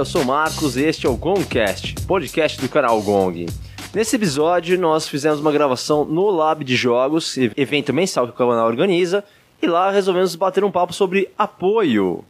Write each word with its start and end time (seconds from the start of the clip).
Eu 0.00 0.04
sou 0.06 0.22
o 0.22 0.24
Marcos 0.24 0.78
e 0.78 0.84
este 0.84 1.06
é 1.06 1.10
o 1.10 1.14
Gongcast, 1.14 1.94
podcast 2.06 2.58
do 2.58 2.70
canal 2.70 3.02
Gong. 3.02 3.44
Nesse 3.92 4.16
episódio, 4.16 4.80
nós 4.80 5.06
fizemos 5.06 5.40
uma 5.40 5.52
gravação 5.52 6.06
no 6.06 6.30
Lab 6.30 6.64
de 6.64 6.74
Jogos, 6.74 7.36
evento 7.36 7.92
mensal 7.92 8.26
que 8.26 8.32
o 8.32 8.34
canal 8.34 8.66
organiza, 8.66 9.22
e 9.60 9.66
lá 9.66 9.90
resolvemos 9.90 10.34
bater 10.34 10.64
um 10.64 10.70
papo 10.70 10.94
sobre 10.94 11.28
apoio. 11.36 12.24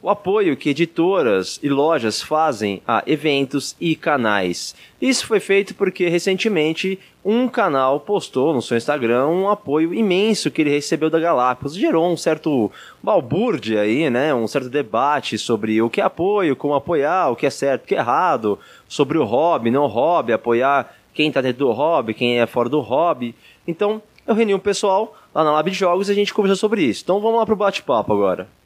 O 0.00 0.08
apoio 0.08 0.56
que 0.56 0.70
editoras 0.70 1.58
e 1.60 1.68
lojas 1.68 2.22
fazem 2.22 2.80
a 2.86 3.02
eventos 3.04 3.74
e 3.80 3.96
canais. 3.96 4.72
Isso 5.02 5.26
foi 5.26 5.40
feito 5.40 5.74
porque 5.74 6.08
recentemente 6.08 7.00
um 7.24 7.48
canal 7.48 7.98
postou 7.98 8.54
no 8.54 8.62
seu 8.62 8.76
Instagram 8.76 9.26
um 9.26 9.48
apoio 9.48 9.92
imenso 9.92 10.52
que 10.52 10.62
ele 10.62 10.70
recebeu 10.70 11.10
da 11.10 11.18
Galápagos. 11.18 11.74
Gerou 11.74 12.08
um 12.08 12.16
certo 12.16 12.70
balbúrdia 13.02 13.80
aí, 13.80 14.08
né? 14.08 14.32
Um 14.32 14.46
certo 14.46 14.68
debate 14.68 15.36
sobre 15.36 15.82
o 15.82 15.90
que 15.90 16.00
é 16.00 16.04
apoio, 16.04 16.54
como 16.54 16.74
apoiar, 16.74 17.30
o 17.30 17.36
que 17.36 17.46
é 17.46 17.50
certo, 17.50 17.82
o 17.82 17.86
que 17.88 17.96
é 17.96 17.98
errado, 17.98 18.56
sobre 18.86 19.18
o 19.18 19.24
hobby, 19.24 19.68
não 19.68 19.88
hobby, 19.88 20.32
apoiar 20.32 20.94
quem 21.12 21.26
está 21.26 21.40
dentro 21.40 21.66
do 21.66 21.72
hobby, 21.72 22.14
quem 22.14 22.38
é 22.38 22.46
fora 22.46 22.68
do 22.68 22.78
hobby. 22.78 23.34
Então, 23.66 24.00
eu 24.24 24.32
reuni 24.32 24.54
um 24.54 24.60
pessoal 24.60 25.16
lá 25.34 25.42
na 25.42 25.50
Lab 25.50 25.68
de 25.68 25.76
Jogos 25.76 26.08
e 26.08 26.12
a 26.12 26.14
gente 26.14 26.32
conversou 26.32 26.56
sobre 26.56 26.84
isso. 26.84 27.02
Então 27.02 27.18
vamos 27.18 27.40
lá 27.40 27.44
pro 27.44 27.56
bate-papo 27.56 28.12
agora. 28.12 28.57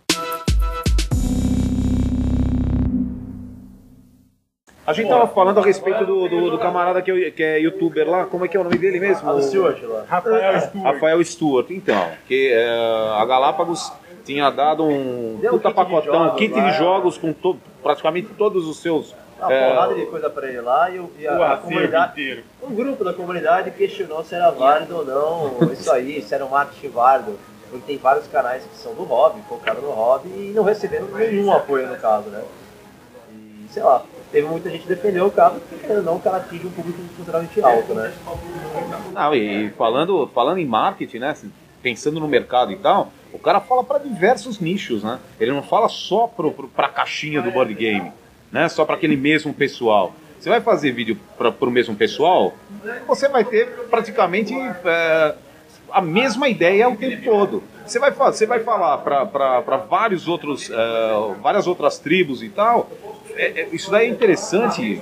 A 4.84 4.92
gente 4.92 5.08
tava 5.08 5.28
falando 5.28 5.60
a 5.60 5.62
respeito 5.62 6.04
do, 6.04 6.28
do, 6.28 6.50
do 6.50 6.58
camarada 6.58 7.00
que 7.00 7.10
é, 7.10 7.30
que 7.30 7.42
é 7.42 7.58
youtuber 7.60 8.08
lá, 8.08 8.24
como 8.26 8.44
é 8.44 8.48
que 8.48 8.56
é 8.56 8.60
o 8.60 8.64
nome 8.64 8.76
dele 8.78 8.98
mesmo? 8.98 9.28
Ah, 9.30 9.32
lá. 9.34 10.04
Rafael 10.08 10.60
Stuart. 10.60 10.84
Rafael 10.84 11.24
Stuart, 11.24 11.70
então. 11.70 12.08
Que 12.26 12.50
é, 12.52 12.68
a 13.16 13.24
Galápagos 13.24 13.92
tinha 14.24 14.50
dado 14.50 14.84
um 14.84 15.38
Deu 15.40 15.54
um 15.54 15.58
puta 15.58 15.68
kit 15.68 15.78
de 15.78 15.84
pacotão, 15.90 16.24
jogos 16.24 16.38
kit 16.38 16.54
lá. 16.54 16.68
de 16.70 16.76
jogos 16.78 17.16
com 17.18 17.32
to- 17.32 17.56
praticamente 17.82 18.28
todos 18.36 18.66
os 18.66 18.78
seus. 18.80 19.14
Uma 19.38 19.52
é, 19.52 19.68
porrada 19.70 19.94
de 19.94 20.06
coisa 20.06 20.30
pra 20.30 20.48
ele 20.48 20.60
lá 20.60 20.90
e, 20.90 20.98
o- 20.98 21.10
e 21.18 21.26
a, 21.28 21.52
a 21.52 21.56
comunidade. 21.58 22.44
Um 22.62 22.74
grupo 22.74 23.04
da 23.04 23.12
comunidade 23.12 23.70
questionou 23.72 24.24
se 24.24 24.34
era 24.34 24.50
válido 24.50 24.96
ou 24.98 25.04
não 25.04 25.72
isso 25.72 25.90
aí, 25.92 26.20
se 26.22 26.34
era 26.34 26.44
um 26.44 26.48
marketing 26.48 26.88
válido. 26.88 27.38
Porque 27.70 27.86
tem 27.86 27.98
vários 27.98 28.26
canais 28.26 28.64
que 28.64 28.76
são 28.76 28.92
do 28.94 29.02
hobby, 29.04 29.40
focaram 29.48 29.80
no 29.80 29.90
hobby 29.92 30.28
e 30.28 30.52
não 30.54 30.62
receberam 30.64 31.06
nenhum 31.06 31.52
apoio 31.52 31.86
no 31.88 31.96
caso, 31.96 32.28
né? 32.28 32.42
E 33.32 33.66
sei 33.72 33.82
lá, 33.82 34.02
teve 34.32 34.48
muita 34.48 34.70
gente 34.70 34.88
defendeu 34.88 35.26
o 35.26 35.30
caso 35.30 35.60
porque 35.68 35.86
não 35.92 36.16
o 36.16 36.20
cara 36.20 36.38
atinge 36.38 36.66
um 36.66 36.70
público 36.70 36.98
consideravelmente 37.16 37.60
alto, 37.60 37.94
né? 37.94 38.12
Não, 39.12 39.34
e 39.34 39.70
falando, 39.70 40.28
falando 40.34 40.58
em 40.58 40.66
marketing, 40.66 41.18
né? 41.18 41.30
assim, 41.30 41.52
Pensando 41.82 42.20
no 42.20 42.28
mercado 42.28 42.70
e 42.72 42.76
tal, 42.76 43.12
o 43.32 43.38
cara 43.38 43.60
fala 43.60 43.82
para 43.82 43.98
diversos 43.98 44.60
nichos, 44.60 45.02
né? 45.02 45.18
Ele 45.40 45.50
não 45.50 45.62
fala 45.64 45.88
só 45.88 46.28
pro, 46.28 46.52
pro, 46.52 46.68
pra 46.68 46.88
caixinha 46.88 47.42
do 47.42 47.50
board 47.50 47.74
game, 47.74 48.12
né? 48.52 48.68
Só 48.68 48.84
para 48.84 48.94
aquele 48.94 49.16
mesmo 49.16 49.52
pessoal. 49.52 50.14
Você 50.38 50.48
vai 50.48 50.60
fazer 50.60 50.92
vídeo 50.92 51.18
para 51.36 51.50
o 51.50 51.70
mesmo 51.70 51.94
pessoal, 51.94 52.54
você 53.06 53.28
vai 53.28 53.44
ter 53.44 53.66
praticamente 53.90 54.54
é, 54.54 55.34
a 55.90 56.00
mesma 56.00 56.48
ideia 56.48 56.88
o 56.88 56.96
tempo 56.96 57.22
todo. 57.24 57.62
Você 57.86 57.98
vai, 57.98 58.10
você 58.10 58.46
vai 58.46 58.60
falar 58.60 58.98
para 58.98 59.76
vários 59.88 60.28
outros, 60.28 60.70
é, 60.70 61.40
várias 61.40 61.66
outras 61.66 61.98
tribos 61.98 62.42
e 62.42 62.48
tal. 62.48 62.90
É- 63.36 63.60
é- 63.62 63.68
isso 63.72 63.90
daí 63.90 64.06
é 64.06 64.10
interessante, 64.10 65.00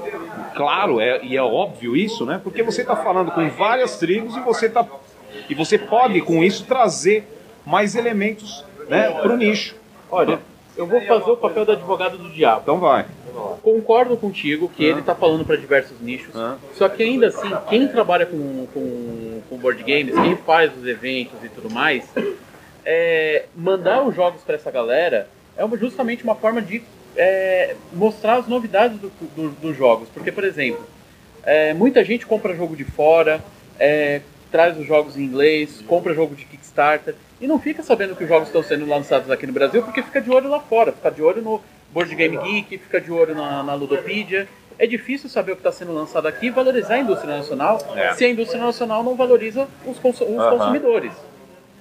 claro, 0.54 1.00
é, 1.00 1.20
e 1.24 1.36
é 1.36 1.42
óbvio 1.42 1.96
isso, 1.96 2.24
né? 2.24 2.41
Porque 2.42 2.62
você 2.62 2.82
está 2.82 2.96
falando 2.96 3.30
com 3.30 3.48
várias 3.50 3.98
tribos 3.98 4.36
e 4.36 4.41
você 4.41 4.68
tá 4.68 4.86
e 5.48 5.54
você 5.54 5.78
pode 5.78 6.20
com 6.22 6.42
isso 6.42 6.64
trazer 6.64 7.24
mais 7.64 7.94
elementos, 7.94 8.64
né, 8.88 9.10
para 9.10 9.32
o 9.32 9.36
nicho. 9.36 9.76
Olha, 10.10 10.38
eu 10.76 10.86
vou 10.86 11.00
fazer 11.02 11.30
o 11.30 11.36
papel 11.36 11.64
do 11.64 11.72
advogado 11.72 12.18
do 12.18 12.30
diabo. 12.30 12.60
Então 12.62 12.78
vai. 12.78 13.06
Concordo 13.62 14.16
contigo 14.16 14.68
que 14.68 14.84
ele 14.84 15.00
está 15.00 15.14
falando 15.14 15.44
para 15.44 15.56
diversos 15.56 16.00
nichos. 16.00 16.34
Ah. 16.34 16.56
Só 16.74 16.88
que 16.88 17.02
ainda 17.02 17.28
assim, 17.28 17.48
quem 17.68 17.86
trabalha 17.88 18.26
com, 18.26 18.66
com, 18.74 19.41
com 19.48 19.56
board 19.56 19.82
games, 19.82 20.14
quem 20.14 20.36
faz 20.36 20.76
os 20.76 20.84
eventos 20.86 21.42
e 21.44 21.48
tudo 21.48 21.70
mais, 21.70 22.04
é, 22.84 23.44
mandar 23.56 24.02
os 24.02 24.14
jogos 24.14 24.42
para 24.42 24.56
essa 24.56 24.70
galera 24.70 25.28
é 25.56 25.64
uma- 25.64 25.76
justamente 25.76 26.24
uma 26.24 26.34
forma 26.34 26.60
de 26.60 26.82
é, 27.16 27.75
mostrar 27.93 28.37
as 28.38 28.47
novidades 28.47 28.98
do- 28.98 29.10
do- 29.37 29.50
dos 29.50 29.76
jogos. 29.76 30.09
Porque, 30.12 30.31
por 30.32 30.44
exemplo, 30.44 30.84
é, 31.43 31.72
muita 31.75 32.04
gente 32.04 32.26
compra 32.26 32.54
jogo 32.54 32.76
de 32.76 32.84
fora, 32.84 33.41
é, 33.78 34.21
traz 34.50 34.76
os 34.78 34.87
jogos 34.87 35.16
em 35.16 35.22
inglês, 35.22 35.82
compra 35.87 36.12
jogo 36.15 36.34
de 36.34 36.44
Kickstarter 36.44 37.15
e 37.41 37.47
não 37.47 37.59
fica 37.59 37.82
sabendo 37.82 38.16
que 38.16 38.25
os 38.25 38.28
jogos 38.28 38.48
estão 38.48 38.62
sendo 38.62 38.87
lançados 38.87 39.31
aqui 39.31 39.47
no 39.47 39.53
Brasil 39.53 39.82
porque 39.82 40.03
fica 40.03 40.21
de 40.21 40.31
olho 40.31 40.48
lá 40.48 40.60
fora, 40.60 40.93
fica 40.93 41.10
de 41.10 41.22
olho 41.22 41.41
no 41.41 41.60
Board 41.93 42.15
Game 42.15 42.37
Geek, 42.37 42.78
fica 42.78 43.00
de 43.00 43.10
olho 43.12 43.34
na, 43.34 43.62
na 43.62 43.75
Ludopedia. 43.75 44.48
É 44.78 44.87
difícil 44.87 45.28
saber 45.28 45.53
o 45.53 45.56
que 45.56 45.60
está 45.60 45.71
sendo 45.72 45.92
lançado 45.94 46.27
aqui 46.27 46.47
e 46.47 46.50
valorizar 46.50 46.94
a 46.94 46.98
indústria 46.98 47.37
nacional 47.37 47.78
É. 47.94 48.15
se 48.15 48.25
a 48.25 48.28
indústria 48.31 48.60
nacional 48.60 49.03
não 49.04 49.15
valoriza 49.15 49.69
os, 49.87 49.98
consu- 49.98 50.25
os 50.25 50.42
consumidores. 50.59 51.12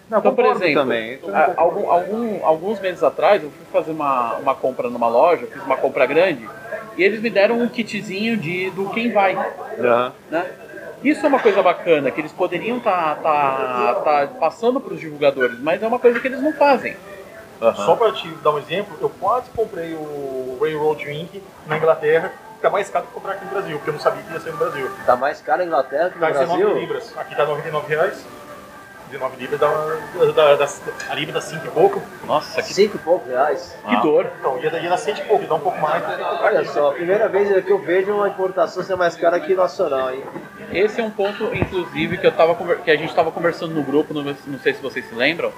Não, 0.09 0.18
Então, 0.20 0.34
por 0.36 0.46
exemplo, 0.46 0.74
também. 0.74 1.20
a- 1.31 1.53
algum- 1.56 1.90
algum- 1.92 2.46
alguns 2.46 2.80
meses 2.80 3.03
atrás 3.03 3.44
eu 3.44 3.52
fui 3.52 3.66
fazer 3.72 3.92
uma, 3.92 4.36
uma 4.36 4.56
compra 4.56 4.90
numa 4.90 5.08
loja, 5.08 5.46
fiz 5.46 5.62
uma 5.64 5.78
compra 5.78 6.06
grande, 6.08 6.50
e 6.97 7.03
eles 7.03 7.22
me 7.22 7.30
deram 7.30 7.59
um 7.59 7.68
kitzinho 7.70 8.36
de, 8.36 8.72
do 8.72 8.90
Quem 8.90 9.12
Vai. 9.12 9.36
Aham. 9.80 10.12
Né? 10.31 10.46
Isso 11.03 11.24
é 11.25 11.30
uma 11.30 11.40
coisa 11.40 11.62
bacana, 11.62 12.12
que 12.12 12.20
eles 12.20 12.31
poderiam 12.31 12.78
estar 12.78 13.18
passando 14.40 14.81
para 14.81 14.94
os 14.94 15.00
divulgadores, 15.00 15.59
mas 15.59 15.81
é 15.81 15.88
uma 15.88 16.00
coisa 16.00 16.20
que 16.20 16.28
eles 16.28 16.41
não 16.41 16.52
fazem. 16.53 16.96
Só 17.76 17.96
para 17.96 18.12
te 18.14 18.28
dar 18.44 18.52
um 18.52 18.58
exemplo, 18.58 18.97
eu 19.02 19.09
quase 19.09 19.50
comprei 19.56 19.94
o 19.94 20.58
Railroad 20.62 21.03
Drink 21.03 21.41
na 21.68 21.78
Inglaterra, 21.78 22.31
que 22.56 22.62
tá 22.62 22.70
mais 22.70 22.90
caro 22.90 23.06
que 23.06 23.14
comprar 23.14 23.34
aqui 23.34 23.46
no 23.46 23.52
Brasil, 23.52 23.78
porque 23.78 23.90
eu 23.90 23.94
não 23.94 24.00
sabia 24.02 24.24
que 24.24 24.34
ia 24.34 24.40
ser 24.40 24.52
no 24.52 24.58
Brasil. 24.58 24.90
Tá 25.06 25.16
mais 25.16 25.41
caro 25.41 25.59
na 25.59 25.66
Inglaterra 25.66 26.09
que 26.09 26.16
no 26.16 26.22
Tá 26.22 26.31
19 26.31 26.62
Brasil? 26.64 26.80
libras, 26.80 27.14
aqui 27.18 27.36
tá 27.36 27.46
99 27.46 27.88
reais. 27.88 28.26
19 29.12 29.38
libras 29.38 29.59
dá, 29.59 29.68
dá, 30.36 30.56
dá, 30.56 30.68
a 31.09 31.16
libra 31.16 31.34
dá 31.34 31.42
5 31.42 31.66
e 31.66 31.72
pouco. 31.72 32.02
Nossa, 32.25 32.62
que, 32.62 32.74
Cinco 32.74 32.97
e 32.97 33.00
poucos 33.00 33.28
reais. 33.28 33.78
que 33.88 33.96
dor. 34.02 34.31
Então, 34.40 34.58
ia, 34.59 34.70
ia 34.80 34.90
dar 34.90 34.97
100 34.97 35.16
e 35.16 35.22
pouco, 35.22 35.47
dá 35.47 35.56
um 35.56 35.59
pouco 35.59 35.80
mais. 35.80 36.03
Olha 36.42 36.66
só, 36.66 36.92
a 36.92 36.94
primeira 36.94 37.28
vez 37.28 37.66
que 37.66 37.72
eu 37.72 37.80
vejo 37.80 38.14
uma 38.14 38.28
importação 38.28 38.84
ser 38.84 38.96
mais 38.96 39.16
cara 39.16 39.40
que 39.40 39.56
nacional, 39.56 40.14
hein? 40.14 40.24
Esse 40.72 41.02
é 41.02 41.03
um 41.03 41.09
ponto, 41.09 41.53
inclusive, 41.56 42.18
que, 42.18 42.28
eu 42.28 42.31
tava, 42.31 42.56
que 42.75 42.92
a 42.92 42.96
gente 42.96 43.09
estava 43.09 43.31
conversando 43.31 43.74
no 43.74 43.84
grupo, 43.84 44.14
não, 44.14 44.24
não 44.24 44.59
sei 44.59 44.74
se 44.74 44.81
vocês 44.81 45.03
se 45.06 45.16
lembram, 45.16 45.52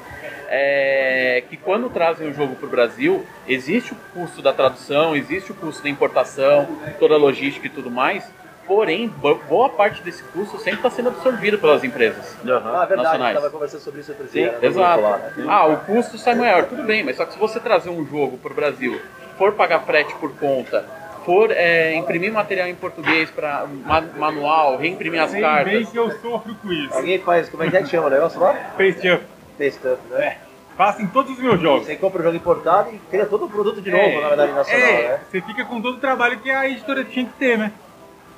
é 0.48 1.44
que 1.50 1.58
quando 1.58 1.90
trazem 1.90 2.30
o 2.30 2.34
jogo 2.34 2.56
para 2.56 2.68
o 2.68 2.70
Brasil, 2.70 3.26
existe 3.48 3.94
o 3.94 3.98
custo 4.14 4.42
da 4.42 4.54
tradução, 4.54 5.16
existe 5.16 5.52
o 5.52 5.56
custo 5.56 5.84
da 5.84 5.90
importação, 5.90 6.68
toda 7.00 7.16
a 7.16 7.18
logística 7.18 7.68
e 7.68 7.70
tudo 7.70 7.92
mais, 7.92 8.24
porém, 8.72 9.10
bo- 9.10 9.36
boa 9.50 9.68
parte 9.68 10.02
desse 10.02 10.24
custo 10.24 10.58
sempre 10.58 10.80
está 10.80 10.90
sendo 10.90 11.10
absorvido 11.10 11.58
pelas 11.60 11.84
empresas. 11.84 12.38
Ah, 12.40 12.46
verdade, 12.46 12.64
a 12.72 12.86
gente 12.86 13.04
Nacionais. 13.04 13.36
tava 13.36 13.50
conversando 13.50 13.82
sobre 13.82 14.00
isso 14.00 14.12
outro 14.12 14.28
Sim, 14.28 14.32
dia. 14.40 14.52
né, 14.54 14.58
no 14.62 14.66
exato. 14.68 15.02
lá, 15.02 15.18
né? 15.18 15.34
Ah, 15.46 15.68
o 15.68 15.78
custo 15.80 16.18
sai 16.18 16.36
maior, 16.36 16.64
tudo 16.64 16.82
bem, 16.84 17.04
mas 17.04 17.18
só 17.18 17.26
que 17.26 17.34
se 17.34 17.38
você 17.40 17.60
trazer 17.60 17.90
um 17.90 18.06
jogo 18.06 18.38
para 18.38 18.54
o 18.54 18.56
Brasil, 18.56 19.02
for 19.38 19.52
pagar 19.52 19.82
frete 19.82 20.16
por 20.16 20.32
conta, 20.38 20.86
for 21.26 21.52
é, 21.52 21.94
imprimir 21.96 22.32
material 22.32 22.70
em 22.70 22.76
português 22.76 23.30
para 23.30 23.68
manual, 24.16 24.78
reimprimir 24.78 25.20
as 25.22 25.34
cartas. 25.36 25.74
bem 25.74 25.86
que 25.86 25.98
eu 25.98 26.10
sofro 26.22 26.56
com 26.56 26.72
isso. 26.72 26.94
Alguém 26.94 27.20
faz, 27.20 27.50
como 27.50 27.64
é 27.64 27.70
que 27.70 27.76
é 27.76 27.82
que 27.84 27.90
chama 27.90 28.08
o 28.08 28.10
negócio 28.10 28.40
lá? 28.40 28.54
Face 28.78 29.06
Jump. 29.06 29.24
Face 29.58 29.80
né? 30.12 30.38
Faço 30.78 31.02
em 31.02 31.08
todos 31.08 31.34
os 31.34 31.40
meus 31.40 31.60
jogos. 31.60 31.88
Você 31.88 31.98
compra 31.98 32.22
o 32.22 32.24
jogo 32.24 32.38
importado 32.38 32.90
e 32.94 32.98
cria 33.10 33.26
todo 33.26 33.46
o 33.48 33.50
produto 33.50 33.82
de 33.82 33.92
novo, 33.92 34.22
na 34.22 34.30
verdade, 34.30 34.54
nacional, 34.54 34.82
é, 34.88 35.08
né? 35.10 35.20
você 35.30 35.42
fica 35.42 35.66
com 35.66 35.82
todo 35.82 35.98
o 35.98 36.00
trabalho 36.00 36.40
que 36.40 36.50
a 36.50 36.66
editora 36.70 37.04
tinha 37.04 37.26
que 37.26 37.34
ter, 37.34 37.58
né? 37.58 37.74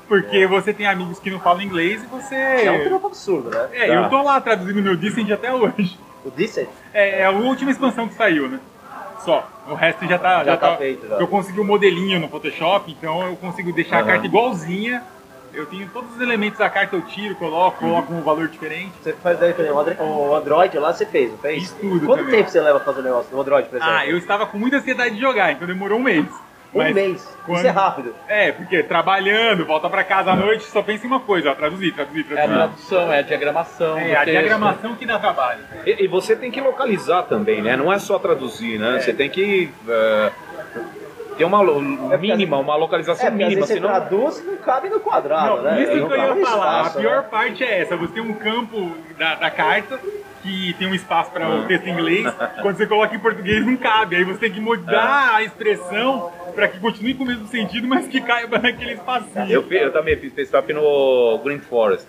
Porque 0.08 0.46
você 0.46 0.74
tem 0.74 0.86
amigos 0.86 1.20
que 1.20 1.30
não 1.32 1.40
falam 1.40 1.62
inglês 1.62 2.04
e 2.04 2.06
você. 2.08 2.36
É 2.36 2.72
um 2.72 2.84
trampo 2.84 3.08
absurdo, 3.08 3.50
né? 3.50 3.70
É, 3.72 3.96
eu 3.98 4.10
tô 4.10 4.22
lá 4.22 4.40
traduzindo 4.42 4.82
meu 4.82 4.96
Descent 4.96 5.30
até 5.32 5.52
hoje. 5.54 5.98
O 6.26 6.30
Decent? 6.32 6.68
É, 6.94 7.20
é 7.22 7.26
a 7.26 7.32
última 7.32 7.72
expansão 7.72 8.08
que 8.08 8.14
saiu, 8.14 8.48
né? 8.48 8.60
Só. 9.26 9.48
O 9.68 9.74
resto 9.74 10.06
já 10.06 10.18
tá. 10.20 10.44
Já 10.44 10.58
tá 10.58 10.76
feito, 10.78 11.08
já. 11.08 11.16
Eu 11.16 11.28
consegui 11.28 11.60
o 11.60 11.64
modelinho 11.66 12.20
no 12.20 12.28
Photoshop, 12.28 12.92
então 12.92 13.26
eu 13.26 13.36
consigo 13.38 13.72
deixar 13.72 13.98
a 13.98 14.00
Aham. 14.00 14.08
carta 14.08 14.26
igualzinha. 14.26 15.04
Eu 15.54 15.66
tenho 15.68 15.88
todos 15.90 16.16
os 16.16 16.20
elementos 16.22 16.58
da 16.58 16.68
carta, 16.70 16.96
eu 16.96 17.02
tiro, 17.04 17.36
coloco, 17.36 17.78
coloco 17.78 18.12
um 18.12 18.22
valor 18.24 18.48
diferente. 18.48 18.92
Você 19.04 19.14
faz 19.14 19.38
daí, 19.40 19.54
por 19.54 19.62
exemplo, 19.62 19.78
o 19.78 19.82
Andro- 19.82 20.04
o 20.04 20.36
Android 20.36 20.78
lá 20.80 20.92
você 20.92 21.06
fez, 21.06 21.30
não 21.30 21.38
fez? 21.38 21.60
Fiz 21.70 21.72
tudo 21.80 22.06
Quanto 22.08 22.22
também. 22.24 22.38
tempo 22.38 22.50
você 22.50 22.60
leva 22.60 22.80
pra 22.80 22.86
fazer 22.92 23.02
o 23.02 23.04
negócio 23.04 23.30
do 23.32 23.40
Android, 23.40 23.70
por 23.70 23.76
exemplo? 23.78 23.94
Ah, 23.96 24.08
eu 24.08 24.18
estava 24.18 24.48
com 24.48 24.58
muita 24.58 24.78
ansiedade 24.78 25.14
de 25.14 25.22
jogar, 25.22 25.52
então 25.52 25.68
demorou 25.68 26.00
um 26.00 26.04
mês. 26.04 26.26
Um 26.74 26.80
Mas 26.80 26.96
mês. 26.96 27.38
quando- 27.46 27.58
Isso 27.60 27.68
é 27.68 27.70
rápido. 27.70 28.16
É, 28.28 28.52
porque 28.52 28.82
trabalhando, 28.82 29.64
volta 29.66 29.88
pra 29.90 30.04
casa 30.04 30.32
à 30.32 30.36
noite, 30.36 30.64
só 30.64 30.82
pensa 30.82 31.06
em 31.06 31.08
uma 31.08 31.20
coisa, 31.20 31.52
ó, 31.52 31.56
traduzir, 31.56 31.94
traduzir, 31.94 32.26
É 32.32 32.34
a 32.34 32.36
traduzir. 32.36 32.58
tradução, 32.58 33.14
é 33.14 33.20
a 33.20 33.22
diagramação. 33.22 33.98
É, 34.00 34.16
a 34.16 34.20
texto. 34.26 34.32
diagramação 34.32 34.96
que 34.96 35.06
dá 35.06 35.20
trabalho. 35.20 35.60
E, 35.86 36.04
e 36.04 36.08
você 36.08 36.36
tem 36.36 36.50
que 36.50 36.60
localizar 36.60 37.24
também, 37.24 37.62
né? 37.62 37.76
Não 37.78 37.94
é 37.94 38.00
só 38.00 38.18
traduzir, 38.18 38.80
né? 38.80 39.00
Você 39.00 39.14
tem 39.14 39.30
que 39.30 39.70
é, 39.88 40.32
ter 41.38 41.46
uma 41.46 41.62
lo- 41.62 41.80
mínima, 41.82 42.58
uma 42.58 42.76
localização 42.76 43.28
É, 43.28 43.30
mínima, 43.32 43.66
você 43.68 43.76
senão 43.76 43.90
traduz 43.90 44.44
não 44.46 44.58
cabe 44.58 44.90
no 44.90 45.00
quadrado, 45.00 45.58
Não, 45.58 45.64
né? 45.64 45.84
isso 45.84 45.96
Não 45.96 46.08
que 46.08 46.14
eu 46.14 46.18
ia 46.38 46.46
falar. 46.46 46.82
espaço, 46.82 46.98
a 46.98 47.02
pior 47.02 47.16
né? 47.22 47.28
parte 47.30 47.64
é 47.64 47.82
essa, 47.82 47.96
você 47.96 48.14
tem 48.14 48.24
um 48.24 48.34
campo 48.34 48.96
da, 49.18 49.36
da 49.36 49.52
carta 49.52 50.00
que 50.42 50.74
tem 50.78 50.88
um 50.90 50.94
espaço 50.94 51.32
para 51.32 51.48
o 51.50 51.66
texto 51.68 51.88
em 51.88 51.92
inglês, 51.94 52.28
quando 52.62 52.76
você 52.76 52.86
coloca 52.86 53.16
em 53.16 53.20
português 53.20 53.66
não 53.66 53.78
cabe, 53.78 54.18
aí 54.18 54.24
você 54.26 54.40
tem 54.40 54.52
que 54.52 54.60
mudar 54.60 55.36
a 55.36 55.42
expressão 55.42 56.32
pra 56.54 56.68
que 56.68 56.80
continue 56.80 57.14
com 57.14 57.24
o 57.24 57.28
mesmo 57.28 57.48
sentido, 57.48 57.88
mas 57.88 58.08
que 58.08 58.22
caiba 58.22 58.58
naquele 58.60 58.94
espacinho. 58.94 59.50
Eu, 59.50 59.66
eu 59.72 59.92
também 59.92 60.16
fiz 60.18 60.54
up 60.54 60.72
no 60.74 61.40
Green 61.44 61.60
Forest. 61.60 62.08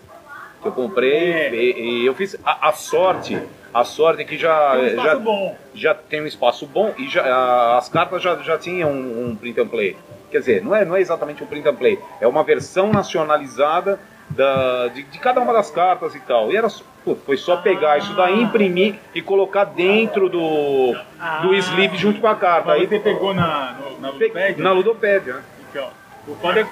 Que 0.62 0.68
eu 0.68 0.72
comprei 0.72 1.32
É. 1.32 1.54
e, 1.54 2.02
e 2.02 2.06
eu 2.06 2.14
fiz 2.14 2.36
a, 2.44 2.68
a 2.68 2.72
sorte. 2.72 3.38
A 3.72 3.82
sorte 3.84 4.22
é 4.22 4.24
que 4.24 4.38
já, 4.38 4.70
Tem 4.72 4.80
um 4.82 4.86
espaço 4.86 5.08
já, 5.08 5.16
bom. 5.16 5.56
já 5.74 5.94
tem 5.94 6.22
um 6.22 6.26
espaço 6.26 6.66
bom 6.66 6.94
e 6.96 7.08
já, 7.08 7.22
a- 7.24 7.76
as 7.78 7.88
cartas 7.88 8.22
já, 8.22 8.36
já 8.36 8.56
tinham 8.56 8.90
um, 8.90 9.30
um 9.30 9.36
print 9.36 9.60
and 9.60 9.66
play. 9.66 9.96
Quer 10.30 10.38
dizer, 10.38 10.62
não 10.64 10.74
é, 10.74 10.84
não 10.84 10.94
é 10.96 11.00
exatamente 11.00 11.42
um 11.42 11.46
print 11.46 11.68
and 11.68 11.74
play, 11.74 11.98
é 12.20 12.26
uma 12.26 12.42
versão 12.44 12.92
nacionalizada 12.92 13.98
da, 14.36 14.88
de, 14.88 15.02
de 15.04 15.18
cada 15.18 15.40
uma 15.40 15.52
das 15.52 15.70
cartas 15.70 16.14
e 16.14 16.20
tal. 16.20 16.50
E 16.50 16.56
era, 16.56 16.68
pô, 17.04 17.14
foi 17.14 17.36
só 17.36 17.56
pegar 17.58 17.98
isso 17.98 18.12
daí, 18.14 18.42
imprimir 18.42 18.96
e 19.14 19.22
colocar 19.22 19.64
dentro 19.64 20.28
do, 20.28 20.94
do 21.42 21.54
sleeve 21.54 21.96
junto 21.96 22.20
com 22.20 22.26
a 22.26 22.34
carta. 22.34 22.68
Mas 22.68 22.80
Aí 22.80 22.86
você 22.86 22.98
pegou 22.98 23.32
na, 23.34 23.72
no, 23.72 24.00
na 24.00 24.10
Ludopédia? 24.10 24.62
na 24.64 24.72
ludopédia. 24.72 25.34
né? 25.34 25.42
Então, 25.70 25.88
o 26.28 26.34
foda 26.36 26.60
é 26.60 26.66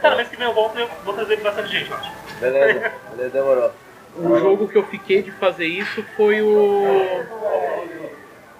Cara, 0.00 0.16
mês 0.16 0.28
que 0.28 0.36
vem 0.36 0.46
eu 0.46 0.54
volto 0.54 0.78
eu 0.78 0.88
vou 1.04 1.14
trazer 1.14 1.36
bastante 1.40 1.70
gente, 1.70 1.90
eu 1.90 1.96
acho. 1.96 2.10
Beleza, 2.40 2.92
beleza, 3.10 3.30
demorou. 3.30 3.70
Um 4.18 4.38
jogo 4.38 4.66
que 4.68 4.76
eu 4.76 4.82
fiquei 4.84 5.22
de 5.22 5.30
fazer 5.30 5.66
isso 5.66 6.02
foi 6.16 6.42
o. 6.42 7.24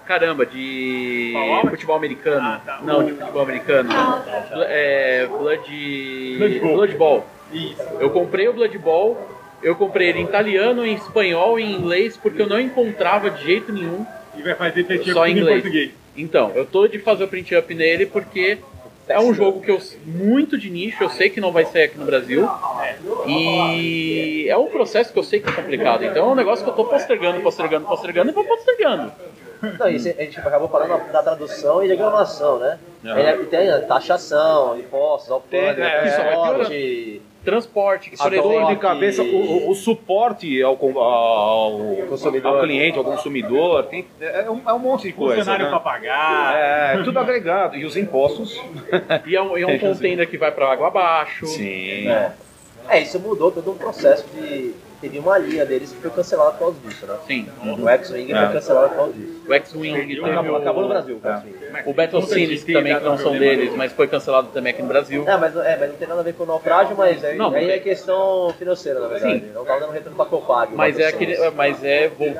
Caramba, 0.05 0.45
de 0.45 1.33
futebol 1.69 1.95
americano. 1.95 2.41
Ah, 2.41 2.61
tá. 2.65 2.79
Não, 2.83 3.03
de 3.03 3.13
futebol 3.13 3.41
americano. 3.43 3.89
Bl- 3.89 4.63
É, 4.67 5.27
Blood. 5.27 6.35
Blood 6.37 6.59
Bowl. 6.59 6.73
Blood 6.75 6.95
Bowl. 6.95 7.25
Isso. 7.51 7.83
Eu 7.99 8.09
comprei 8.09 8.47
o 8.47 8.53
Blood 8.53 8.77
Bowl, 8.77 9.17
eu 9.61 9.75
comprei 9.75 10.09
ele 10.09 10.19
em 10.19 10.23
italiano, 10.23 10.85
em 10.85 10.93
espanhol 10.93 11.59
e 11.59 11.63
em 11.63 11.75
inglês, 11.75 12.17
porque 12.17 12.41
eu 12.41 12.47
não 12.47 12.59
encontrava 12.59 13.29
de 13.29 13.43
jeito 13.43 13.71
nenhum. 13.71 14.05
E 14.37 14.41
vai 14.41 14.55
fazer 14.55 14.83
fechar 14.85 15.13
Só 15.13 15.27
em 15.27 15.43
português. 15.45 15.91
Então, 16.15 16.51
eu 16.55 16.65
tô 16.65 16.87
de 16.87 16.99
fazer 16.99 17.23
o 17.23 17.27
print 17.27 17.55
up 17.55 17.73
nele 17.73 18.05
porque 18.05 18.57
é 19.07 19.19
um 19.19 19.33
jogo 19.33 19.61
que 19.61 19.71
eu 19.71 19.79
muito 20.05 20.57
de 20.57 20.69
nicho, 20.69 21.03
eu 21.03 21.09
sei 21.09 21.29
que 21.29 21.41
não 21.41 21.51
vai 21.51 21.65
sair 21.65 21.83
aqui 21.83 21.97
no 21.97 22.05
Brasil. 22.05 22.49
E 23.27 24.45
é 24.47 24.57
um 24.57 24.67
processo 24.67 25.11
que 25.11 25.19
eu 25.19 25.23
sei 25.23 25.39
que 25.39 25.49
é 25.49 25.53
complicado. 25.53 26.03
Então 26.03 26.29
é 26.29 26.31
um 26.31 26.35
negócio 26.35 26.63
que 26.63 26.69
eu 26.69 26.75
tô 26.75 26.85
postergando, 26.85 27.41
postergando, 27.41 27.85
postergando 27.87 28.31
e 28.31 28.33
vou 28.33 28.43
postergando. 28.43 29.11
Não, 29.79 29.87
isso 29.89 30.09
a 30.09 30.23
gente 30.23 30.39
acabou 30.39 30.67
falando 30.67 31.11
da 31.11 31.21
tradução 31.21 31.83
e 31.83 31.87
da 31.87 31.95
gravação, 31.95 32.57
né? 32.57 32.79
Aí 33.03 33.45
tem 33.45 33.69
a 33.69 33.81
taxação, 33.81 34.79
impostos, 34.79 35.29
alfândega, 35.29 35.75
Tem, 35.75 35.85
é, 35.85 37.19
transporte, 37.43 38.11
dor 38.41 38.67
de 38.67 38.75
cabeça, 38.77 39.23
o, 39.23 39.25
o- 39.25 39.69
o 39.71 39.75
suporte 39.75 40.61
ao, 40.61 40.73
ao, 40.73 41.79
Consumidor. 42.07 42.55
ao 42.57 42.61
cliente, 42.63 42.97
ao 42.97 43.03
consumidor, 43.03 43.83
tem, 43.85 44.05
é, 44.19 44.49
um, 44.49 44.61
é 44.67 44.73
um 44.73 44.79
monte 44.79 45.03
de 45.07 45.13
coisa. 45.13 45.37
Funcionário 45.37 45.65
né? 45.65 45.71
pra 45.71 45.79
pagar. 45.79 46.55
É, 46.55 47.03
tudo 47.03 47.17
agregado. 47.19 47.75
E 47.77 47.85
os 47.85 47.97
impostos. 47.97 48.61
e 49.25 49.35
é 49.35 49.41
um, 49.41 49.57
é 49.57 49.65
um 49.65 49.79
container 49.79 50.29
que 50.29 50.37
vai 50.37 50.51
pra 50.51 50.71
água 50.71 50.87
abaixo. 50.87 51.45
Sim. 51.47 52.07
É. 52.07 52.31
É, 52.89 52.99
isso 52.99 53.19
mudou 53.19 53.51
todo 53.51 53.71
um 53.71 53.75
processo 53.77 54.25
de. 54.35 54.73
Teve 55.01 55.17
uma 55.19 55.37
linha 55.37 55.65
deles 55.65 55.91
que 55.91 55.97
foi 55.99 56.11
cancelada 56.11 56.51
por 56.51 56.59
causa 56.59 56.77
disso, 56.85 57.05
né? 57.07 57.15
Sim. 57.27 57.47
O 57.81 57.89
X-Wing 57.89 58.31
É. 58.31 58.45
foi 58.45 58.53
cancelado 58.53 58.89
por 58.89 58.95
causa 58.95 59.13
disso. 59.13 59.41
O 59.47 59.53
X-Wing 59.53 60.07
teve 60.07 60.21
Acabou, 60.31 60.55
acabou 60.57 60.81
no 60.81 60.85
o, 60.85 60.89
Brasil 60.89 61.19
o 61.23 61.27
X-Wing. 61.27 61.55
o 61.89 61.93
Battle 61.93 62.21
Scenes 62.21 62.63
também, 62.63 62.95
que 62.97 63.03
não 63.03 63.17
são 63.17 63.31
deles, 63.37 63.73
mas 63.75 63.91
foi 63.91 64.07
cancelado 64.07 64.49
também 64.53 64.71
aqui 64.73 64.81
no 64.83 64.87
Brasil. 64.87 65.27
É 65.27 65.35
mas, 65.37 65.55
é, 65.55 65.77
mas 65.77 65.89
não 65.89 65.95
tem 65.97 66.07
nada 66.07 66.19
a 66.21 66.23
ver 66.23 66.33
com 66.33 66.43
o 66.43 66.45
naufrágio, 66.45 66.95
mas 66.95 67.23
aí, 67.25 67.35
Não, 67.37 67.53
aí 67.53 67.65
tem. 67.65 67.75
é 67.75 67.79
questão 67.79 68.53
financeira, 68.59 68.99
na 68.99 69.07
verdade. 69.07 69.39
Sim. 69.39 69.51
Não 69.55 69.65
tava 69.65 69.79
dando 69.79 69.91
retorno 69.91 70.15
pra 70.15 70.25
Copag. 70.25 70.75
Mas 70.75 70.99
é, 70.99 71.07
aquele, 71.07 71.49
mas 71.51 71.83
é, 71.83 72.07
vou, 72.07 72.33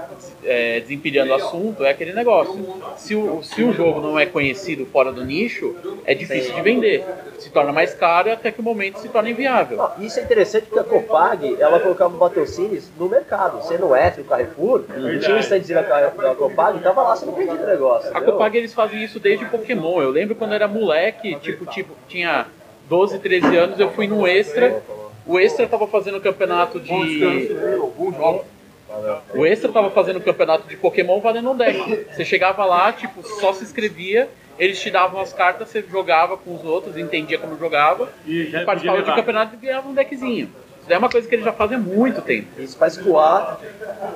é, 0.43 0.79
desempilhando 0.81 1.31
o 1.31 1.35
assunto, 1.35 1.83
é 1.83 1.89
aquele 1.89 2.13
negócio. 2.13 2.55
Se 2.95 3.15
o, 3.15 3.41
se 3.41 3.63
o 3.63 3.73
jogo 3.73 3.99
não 4.01 4.19
é 4.19 4.25
conhecido 4.27 4.85
fora 4.85 5.11
do 5.11 5.25
nicho, 5.25 5.75
é 6.05 6.13
difícil 6.13 6.53
de 6.53 6.61
vender. 6.61 7.03
Se 7.39 7.49
torna 7.49 7.71
mais 7.73 7.93
caro 7.95 8.31
até 8.31 8.51
que 8.51 8.59
o 8.59 8.63
momento 8.63 8.99
se 8.99 9.09
torna 9.09 9.27
inviável. 9.29 9.81
Ah, 9.81 9.95
Isso 9.99 10.19
é 10.19 10.23
interessante 10.23 10.65
porque 10.67 10.79
a 10.79 10.83
Copag, 10.83 11.57
ela 11.59 11.79
colocava 11.79 12.13
o 12.15 12.19
No 12.97 13.07
mercado, 13.09 13.61
sendo 13.63 13.87
o 13.87 13.95
F, 13.95 14.21
o 14.21 14.23
Carrefour, 14.25 14.83
tinha 15.21 15.35
um 15.35 15.39
standzinho 15.39 15.81
da, 15.81 16.35
Copag 16.35 16.77
e 16.77 16.81
tava 16.81 17.01
lá 17.03 17.15
sendo 17.15 17.31
vendido 17.33 17.63
o 17.63 17.65
negócio. 17.65 18.07
A 18.09 18.11
entendeu? 18.11 18.33
Copag 18.33 18.57
eles 18.57 18.73
fazem 18.73 19.03
isso 19.03 19.19
desde 19.19 19.45
Pokémon. 19.45 20.01
Eu 20.01 20.09
lembro 20.09 20.35
quando 20.35 20.51
eu 20.51 20.55
era 20.55 20.67
moleque, 20.67 21.35
tipo, 21.35 21.65
tipo, 21.65 21.93
tinha 22.07 22.45
12, 22.89 23.19
13 23.19 23.57
anos, 23.57 23.79
eu 23.79 23.89
fui 23.91 24.07
no 24.07 24.27
Extra. 24.27 24.81
O 25.25 25.39
Extra 25.39 25.67
tava 25.67 25.87
fazendo 25.87 26.19
campeonato 26.19 26.79
de. 26.79 26.91
O 29.33 29.45
Extra 29.45 29.71
tava 29.71 29.89
fazendo 29.91 30.19
campeonato 30.19 30.67
de 30.67 30.75
Pokémon 30.75 31.19
valendo 31.21 31.51
um 31.51 31.55
deck. 31.55 32.07
Você 32.11 32.25
chegava 32.25 32.65
lá, 32.65 32.91
tipo, 32.91 33.23
só 33.39 33.53
se 33.53 33.63
inscrevia, 33.63 34.27
eles 34.59 34.79
te 34.79 34.91
davam 34.91 35.21
as 35.21 35.31
cartas, 35.31 35.69
você 35.69 35.83
jogava 35.89 36.35
com 36.37 36.53
os 36.53 36.63
outros, 36.65 36.97
entendia 36.97 37.37
como 37.37 37.57
jogava, 37.57 38.09
E 38.25 38.45
já 38.47 38.65
participava 38.65 39.01
de 39.01 39.15
campeonato 39.15 39.55
e 39.55 39.65
ganhava 39.65 39.87
um 39.87 39.93
deckzinho. 39.93 40.49
É 40.91 40.97
uma 40.97 41.09
coisa 41.09 41.27
que 41.27 41.35
eles 41.35 41.45
já 41.45 41.53
fazem 41.53 41.77
há 41.77 41.79
muito 41.79 42.21
tempo. 42.21 42.47
Isso 42.59 42.77
pra 42.77 42.87
escoar, 42.87 43.57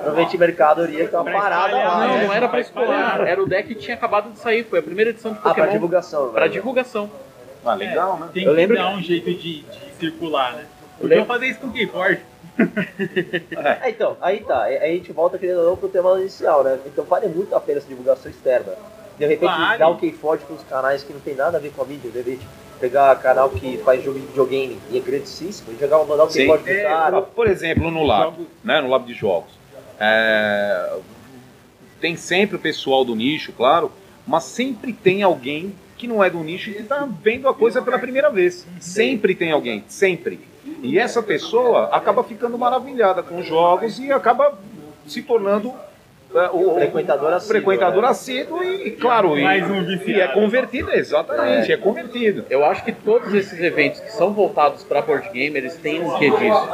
provavelmente 0.02 0.36
mercadoria 0.38 1.04
que 1.04 1.10
tava 1.10 1.24
Pra 1.24 1.32
parada 1.40 1.76
lá. 1.76 2.00
Não, 2.06 2.14
né? 2.18 2.24
não 2.26 2.32
era 2.34 2.46
espalhar. 2.46 2.60
escolar, 2.60 3.26
era 3.26 3.42
o 3.42 3.46
deck 3.46 3.68
que 3.68 3.74
tinha 3.74 3.96
acabado 3.96 4.30
de 4.32 4.38
sair, 4.38 4.64
foi 4.64 4.78
a 4.78 4.82
primeira 4.82 5.10
edição 5.10 5.32
de 5.32 5.38
Ah, 5.38 5.42
pra 5.42 5.50
Pokémon. 5.54 5.72
divulgação. 5.72 6.28
Pra 6.30 6.42
né? 6.42 6.48
divulgação. 6.48 7.10
Ah, 7.64 7.74
legal, 7.74 8.18
né? 8.18 8.28
Tem 8.32 8.44
Eu 8.44 8.50
que 8.50 8.56
lembro 8.56 8.76
dar 8.76 8.90
um 8.90 9.02
jeito 9.02 9.30
de, 9.32 9.62
de 9.62 9.94
circular, 9.98 10.52
né? 10.54 10.60
Eu 10.98 11.02
Podiam 11.02 11.18
lembro- 11.20 11.34
fazer 11.34 11.46
isso 11.46 11.60
com 11.60 11.66
o 11.66 11.72
Keyforge. 11.72 12.20
É, 13.82 13.90
então, 13.90 14.16
aí 14.20 14.40
tá. 14.40 14.62
Aí 14.62 14.76
a 14.78 14.86
gente 14.86 15.12
volta 15.12 15.36
querendo 15.38 15.58
ou 15.60 15.66
não 15.70 15.76
pro 15.76 15.88
tema 15.88 16.18
inicial, 16.20 16.62
né? 16.64 16.78
Então 16.86 17.04
vale 17.04 17.26
muito 17.28 17.54
a 17.54 17.60
pena 17.60 17.78
essa 17.78 17.88
divulgação 17.88 18.30
externa. 18.30 18.72
De 19.18 19.26
repente 19.26 19.50
Vale. 19.50 19.78
dar 19.78 19.88
o 19.88 19.96
Keyforge 19.96 20.44
pros 20.44 20.62
canais 20.64 21.02
que 21.02 21.12
não 21.12 21.20
tem 21.20 21.34
nada 21.34 21.56
a 21.58 21.60
ver 21.60 21.72
com 21.74 21.82
a 21.82 21.84
mídia, 21.86 22.10
de 22.10 22.18
repente 22.18 22.46
pegar 22.80 23.14
canal 23.16 23.50
que 23.50 23.78
faz 23.78 24.02
jogo 24.04 24.18
de 24.18 24.26
videogame 24.26 24.78
e 24.90 24.98
é 24.98 25.00
grandíssimo 25.00 25.72
e 25.72 25.80
jogar, 25.80 26.04
mandar 26.04 26.26
Sim. 26.28 26.40
Keyforge 26.40 26.64
pro 26.64 26.72
É, 26.72 26.82
cara. 26.82 27.22
por 27.22 27.46
exemplo, 27.48 27.90
no 27.90 28.02
lab, 28.04 28.46
né, 28.62 28.80
no 28.80 28.88
lab 28.88 29.06
de 29.06 29.14
jogos. 29.14 29.50
É, 29.98 30.98
tem 32.00 32.16
sempre 32.16 32.56
o 32.56 32.58
pessoal 32.58 33.04
do 33.04 33.14
nicho, 33.14 33.52
claro, 33.52 33.90
mas 34.26 34.44
sempre 34.44 34.92
tem 34.92 35.22
alguém 35.22 35.74
que 35.96 36.06
não 36.06 36.22
é 36.22 36.28
do 36.28 36.38
nicho 36.40 36.70
e 36.70 36.74
que 36.74 36.82
está 36.82 37.08
vendo 37.22 37.48
a 37.48 37.54
coisa 37.54 37.80
pela 37.80 37.98
primeira 37.98 38.30
vez. 38.30 38.66
Sempre 38.80 39.34
tem 39.34 39.50
alguém, 39.52 39.82
sempre. 39.88 40.40
E 40.82 40.98
essa 40.98 41.22
pessoa 41.22 41.86
acaba 41.86 42.22
ficando 42.22 42.58
maravilhada 42.58 43.22
com 43.22 43.38
os 43.38 43.46
jogos 43.46 43.98
e 43.98 44.12
acaba 44.12 44.58
se 45.06 45.22
tornando 45.22 45.72
o 46.52 46.74
Frequentador 46.74 47.32
assíduo, 47.32 47.48
frequentador 47.48 48.02
né? 48.02 48.08
assíduo 48.08 48.64
e, 48.64 48.90
claro, 48.92 49.38
e, 49.38 49.42
Mais 49.42 49.68
um 49.70 49.82
e 49.82 49.94
é 49.94 49.96
viciado. 49.96 50.32
convertido, 50.34 50.92
exatamente, 50.92 51.72
é, 51.72 51.76
convertido. 51.76 52.44
Eu 52.50 52.64
acho 52.64 52.84
que 52.84 52.92
todos 52.92 53.32
esses 53.34 53.58
eventos 53.60 54.00
que 54.00 54.12
são 54.12 54.32
voltados 54.32 54.84
para 54.84 55.02
board 55.02 55.28
game, 55.30 55.56
eles 55.56 55.76
têm 55.76 56.02
um 56.02 56.18
quê 56.18 56.30
disso. 56.30 56.68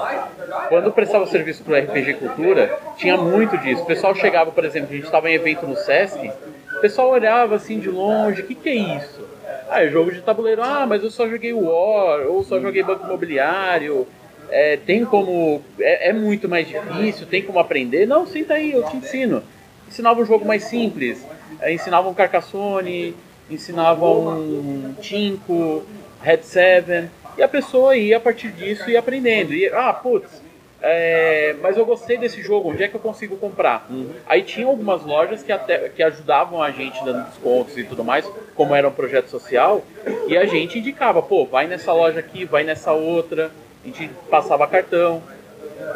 Quando 0.69 0.87
eu 0.87 0.93
prestava 0.93 1.27
serviço 1.27 1.63
para 1.63 1.79
RPG 1.79 2.15
Cultura, 2.15 2.79
tinha 2.97 3.17
muito 3.17 3.57
disso. 3.59 3.83
O 3.83 3.87
pessoal 3.87 4.15
chegava, 4.15 4.51
por 4.51 4.65
exemplo, 4.65 4.89
a 4.91 4.95
gente 4.95 5.05
estava 5.05 5.31
em 5.31 5.35
evento 5.35 5.67
no 5.67 5.77
Sesc, 5.77 6.31
o 6.77 6.81
pessoal 6.81 7.11
olhava 7.11 7.55
assim 7.55 7.79
de 7.79 7.89
longe, 7.89 8.43
o 8.43 8.47
que, 8.47 8.55
que 8.55 8.69
é 8.69 8.75
isso? 8.75 9.29
Ah, 9.69 9.83
é 9.85 9.89
jogo 9.89 10.13
de 10.13 10.21
tabuleiro. 10.21 10.63
Ah, 10.63 10.85
mas 10.87 11.03
eu 11.03 11.11
só 11.11 11.29
joguei 11.29 11.53
War, 11.53 12.27
ou 12.27 12.43
só 12.43 12.61
joguei 12.61 12.83
Banco 12.83 13.07
Imobiliário. 13.07 14.07
É, 14.53 14.77
tem 14.77 15.03
como. 15.03 15.63
É, 15.81 16.11
é 16.11 16.13
muito 16.13 16.47
mais 16.47 16.69
difícil, 16.69 17.27
tem 17.27 17.43
como 17.43 17.59
aprender? 17.59 18.07
Não, 18.07 18.27
senta 18.27 18.55
aí, 18.55 18.73
eu 18.73 18.83
te 18.85 18.99
ensino. 18.99 19.43
Ensinava 19.89 20.21
um 20.21 20.27
jogo 20.27 20.45
mais 20.45 20.65
simples. 20.65 21.27
É, 21.59 21.73
ensinava 21.73 22.07
um 22.07 22.15
Carcassonne, 22.15 23.17
ensinava 23.51 24.05
um 24.05 24.95
Tinko, 25.01 25.85
Red 26.21 26.43
Seven. 26.43 27.09
E 27.39 27.43
a 27.43 27.49
pessoa 27.49 27.97
ia 27.97 28.19
a 28.19 28.21
partir 28.21 28.53
disso 28.53 28.91
e 28.91 28.97
aprendendo. 28.97 29.55
E, 29.55 29.69
ah, 29.69 29.91
putz, 29.95 30.43
é, 30.83 31.57
mas 31.63 31.79
eu 31.79 31.87
gostei 31.87 32.19
desse 32.19 32.43
jogo, 32.43 32.71
onde 32.71 32.83
é 32.83 32.89
que 32.89 32.95
eu 32.95 33.01
consigo 33.01 33.37
comprar? 33.37 33.89
Aí 34.27 34.43
tinha 34.43 34.67
algumas 34.67 35.03
lojas 35.03 35.43
que 35.43 35.51
até 35.51 35.89
que 35.89 36.03
ajudavam 36.03 36.63
a 36.63 36.71
gente 36.71 37.03
dando 37.05 37.25
descontos 37.25 37.79
e 37.79 37.85
tudo 37.85 38.05
mais, 38.05 38.29
como 38.55 38.75
era 38.75 38.87
um 38.87 38.93
projeto 38.93 39.29
social, 39.29 39.83
e 40.29 40.37
a 40.37 40.45
gente 40.45 40.79
indicava, 40.79 41.23
pô, 41.23 41.47
vai 41.47 41.67
nessa 41.67 41.93
loja 41.93 42.19
aqui, 42.19 42.45
vai 42.45 42.65
nessa 42.65 42.93
outra, 42.93 43.51
a 43.83 43.87
gente 43.87 44.11
passava 44.31 44.67
cartão. 44.67 45.23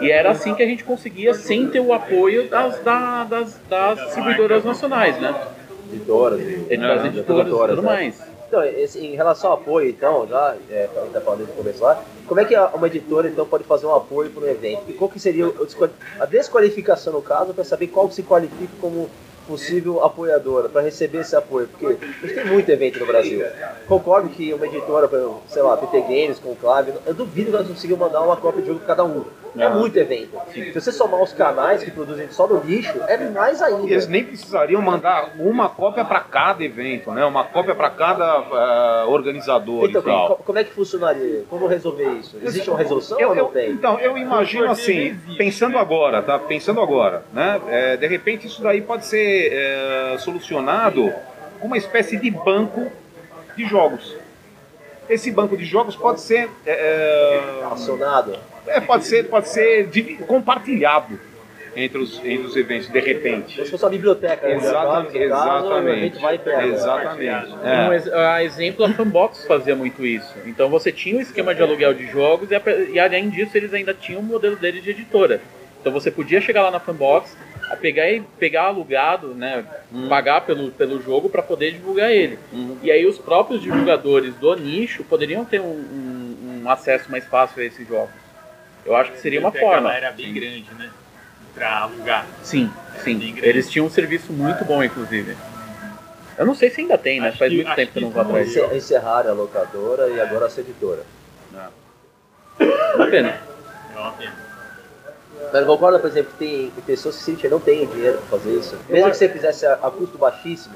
E 0.00 0.10
era 0.10 0.30
assim 0.30 0.54
que 0.54 0.62
a 0.62 0.66
gente 0.66 0.84
conseguia 0.84 1.32
sem 1.34 1.68
ter 1.68 1.80
o 1.80 1.92
apoio 1.92 2.48
das, 2.48 2.78
da- 2.80 3.24
das, 3.24 3.58
das 3.68 3.98
distribuidoras 4.00 4.64
nacionais, 4.64 5.18
né? 5.20 5.34
Editoras. 5.92 6.40
E 6.40 6.76
das 6.76 7.04
É, 7.04 7.06
editoras 7.06 7.46
e 7.46 7.50
tudo 7.50 7.82
né? 7.82 7.88
mais. 7.88 8.22
Então, 8.48 8.62
esse- 8.64 9.04
em 9.04 9.14
relação 9.14 9.50
ao 9.50 9.56
apoio, 9.58 9.88
então, 9.90 10.26
já, 10.28 10.54
é, 10.70 10.88
a 10.96 11.00
gente 11.00 11.12
tá 11.12 11.20
falando 11.20 11.38
desde 11.38 11.54
o 11.54 11.56
começo 11.56 11.82
lá, 11.82 12.02
como 12.26 12.40
é 12.40 12.44
que 12.44 12.56
uma 12.56 12.86
editora, 12.86 13.28
então, 13.28 13.46
pode 13.46 13.64
fazer 13.64 13.86
um 13.86 13.94
apoio 13.94 14.30
para 14.30 14.44
um 14.44 14.48
evento? 14.48 14.82
E 14.88 14.92
qual 14.92 15.08
que 15.10 15.18
seria 15.18 15.46
o 15.48 15.66
a 16.20 16.26
desqualificação, 16.26 17.12
no 17.12 17.22
caso, 17.22 17.54
para 17.54 17.64
saber 17.64 17.88
qual 17.88 18.10
se 18.10 18.22
qualifica 18.22 18.72
como 18.80 19.08
possível 19.46 20.04
apoiadora 20.04 20.68
para 20.68 20.82
receber 20.82 21.18
esse 21.18 21.36
apoio? 21.36 21.68
Porque 21.68 21.86
a 21.86 22.26
gente 22.26 22.34
tem 22.34 22.44
muito 22.46 22.68
evento 22.70 22.98
no 22.98 23.06
Brasil. 23.06 23.44
Concordo 23.86 24.28
que 24.28 24.52
uma 24.52 24.66
editora, 24.66 25.08
sei 25.48 25.62
lá, 25.62 25.76
PT 25.76 26.00
Games, 26.02 26.38
Conclave, 26.38 26.92
eu 27.06 27.14
duvido 27.14 27.50
que 27.50 27.56
nós 27.56 27.66
conseguimos 27.68 28.00
mandar 28.00 28.22
uma 28.22 28.36
cópia 28.36 28.62
de 28.62 28.68
jogo 28.68 28.80
para 28.80 28.88
cada 28.88 29.04
um. 29.04 29.24
É 29.58 29.68
muito 29.68 29.96
evento. 29.98 30.38
Se 30.52 30.72
você 30.72 30.92
somar 30.92 31.22
os 31.22 31.32
canais 31.32 31.82
que 31.82 31.90
produzem 31.90 32.28
só 32.30 32.46
no 32.46 32.60
lixo, 32.60 32.92
é 33.08 33.16
mais 33.30 33.62
ainda. 33.62 33.82
Eles 33.90 34.06
nem 34.06 34.24
precisariam 34.24 34.82
mandar 34.82 35.32
uma 35.38 35.68
cópia 35.68 36.04
para 36.04 36.20
cada 36.20 36.62
evento, 36.64 37.10
né? 37.10 37.24
Uma 37.24 37.44
cópia 37.44 37.74
para 37.74 37.90
cada 37.90 38.40
uh, 39.06 39.10
organizador 39.10 39.88
então, 39.88 40.02
e 40.02 40.04
tal. 40.04 40.28
co- 40.36 40.42
como 40.44 40.58
é 40.58 40.64
que 40.64 40.72
funcionaria? 40.72 41.44
Como 41.48 41.66
resolver 41.66 42.08
isso? 42.14 42.36
Existe 42.42 42.68
uma 42.68 42.78
resolução 42.78 43.18
Eu- 43.20 43.30
ou 43.30 43.34
não 43.34 43.48
tem? 43.50 43.70
Então, 43.70 43.98
eu 43.98 44.16
imagino 44.18 44.70
assim, 44.70 45.18
pensando 45.38 45.78
agora, 45.78 46.22
tá? 46.22 46.38
Pensando 46.38 46.80
agora, 46.80 47.24
né? 47.32 47.60
É, 47.68 47.96
de 47.96 48.06
repente 48.06 48.46
isso 48.46 48.62
daí 48.62 48.80
pode 48.82 49.06
ser 49.06 49.52
é, 49.52 50.18
solucionado 50.18 51.12
com 51.60 51.66
uma 51.66 51.78
espécie 51.78 52.16
de 52.16 52.30
banco 52.30 52.90
de 53.56 53.64
jogos. 53.64 54.14
Esse 55.08 55.30
banco 55.30 55.56
de 55.56 55.64
jogos 55.64 55.94
pode 55.94 56.20
ser, 56.20 56.50
é, 56.66 57.40
Acionado? 57.70 58.36
É, 58.68 58.80
pode 58.80 59.04
ser, 59.06 59.24
pode 59.28 59.48
ser 59.48 59.88
compartilhado 60.26 61.18
entre 61.74 61.98
os, 61.98 62.18
entre 62.24 62.46
os 62.46 62.56
eventos, 62.56 62.88
de 62.88 63.00
repente. 63.00 63.54
Como 63.54 63.64
se 63.66 63.70
fosse 63.70 63.84
uma 63.84 63.90
biblioteca. 63.90 64.48
né? 64.48 64.54
Exatamente, 64.54 65.18
No 65.18 65.28
caso, 65.28 65.66
exatamente. 65.66 66.18
vai 66.20 66.38
pega. 66.38 66.66
Exatamente. 66.66 67.52
Um 67.52 67.66
É. 67.92 67.94
ex- 67.94 68.08
a 68.12 68.42
exemplo, 68.44 68.84
a 68.86 68.92
Fanbox 68.94 69.46
fazia 69.46 69.76
muito 69.76 70.04
isso. 70.06 70.32
Então 70.46 70.70
você 70.70 70.90
tinha 70.90 71.18
o 71.18 71.20
esquema 71.20 71.54
de 71.54 71.62
aluguel 71.62 71.92
de 71.92 72.06
jogos 72.10 72.50
e, 72.50 72.54
a- 72.54 72.62
e 72.92 72.98
além 72.98 73.28
disso 73.28 73.56
eles 73.56 73.74
ainda 73.74 73.92
tinham 73.92 74.20
o 74.20 74.24
modelo 74.24 74.56
deles 74.56 74.82
de 74.82 74.90
editora. 74.90 75.40
Então 75.80 75.92
você 75.92 76.10
podia 76.10 76.40
chegar 76.40 76.62
lá 76.62 76.70
na 76.70 76.80
Fanbox, 76.80 77.36
a 77.70 77.76
pegar, 77.76 78.08
e- 78.10 78.22
pegar 78.38 78.62
alugado, 78.68 79.34
né, 79.34 79.64
pagar 80.08 80.40
pelo, 80.46 80.70
pelo 80.70 81.02
jogo 81.02 81.28
para 81.28 81.42
poder 81.42 81.72
divulgar 81.72 82.10
ele. 82.10 82.38
E 82.82 82.90
aí 82.90 83.04
os 83.04 83.18
próprios 83.18 83.60
divulgadores 83.60 84.34
do 84.36 84.54
nicho 84.54 85.04
poderiam 85.04 85.44
ter 85.44 85.60
um, 85.60 85.64
um- 85.66 86.62
um 86.64 86.70
acesso 86.70 87.10
mais 87.10 87.24
fácil 87.26 87.60
a 87.62 87.66
esses 87.66 87.86
jogos. 87.86 88.14
Eu 88.86 88.94
acho 88.94 89.10
que 89.12 89.18
seria 89.18 89.40
uma 89.40 89.50
forma. 89.50 89.92
Era 89.92 90.12
bem 90.12 90.32
grande, 90.32 90.72
né? 90.78 90.90
Pra 91.54 91.78
alugar. 91.80 92.26
Sim, 92.42 92.70
sim. 93.02 93.18
Bem 93.18 93.32
grande. 93.32 93.48
Eles 93.48 93.68
tinham 93.68 93.86
um 93.86 93.90
serviço 93.90 94.32
muito 94.32 94.64
bom, 94.64 94.82
inclusive. 94.82 95.36
Eu 96.38 96.46
não 96.46 96.54
sei 96.54 96.70
se 96.70 96.82
ainda 96.82 96.96
tem, 96.96 97.20
né? 97.20 97.28
Acho 97.28 97.38
Faz 97.38 97.50
que- 97.50 97.56
muito 97.56 97.74
tempo 97.74 97.92
que 97.92 97.98
eu 97.98 98.02
não 98.02 98.10
vou 98.10 98.22
atrás. 98.22 98.56
Encerraram 98.72 99.30
a 99.30 99.34
locadora 99.34 100.08
e 100.08 100.20
agora 100.20 100.46
a 100.46 100.60
editora. 100.60 101.02
Uma 102.94 103.06
pena. 103.08 103.40
É 103.94 103.98
uma 103.98 104.12
pena. 104.12 104.32
Mas 105.52 105.64
concorda, 105.66 105.98
por 105.98 106.08
exemplo, 106.08 106.32
que 106.32 106.38
tem 106.38 106.70
pessoas 106.84 107.16
que 107.16 107.22
simplesmente 107.22 107.50
não 107.52 107.60
têm 107.60 107.86
dinheiro 107.86 108.18
para 108.18 108.38
fazer 108.38 108.52
isso. 108.58 108.78
Mesmo 108.88 109.10
que 109.10 109.16
você 109.16 109.28
fizesse 109.28 109.66
a, 109.66 109.74
a 109.74 109.90
custo 109.90 110.18
baixíssimo 110.18 110.74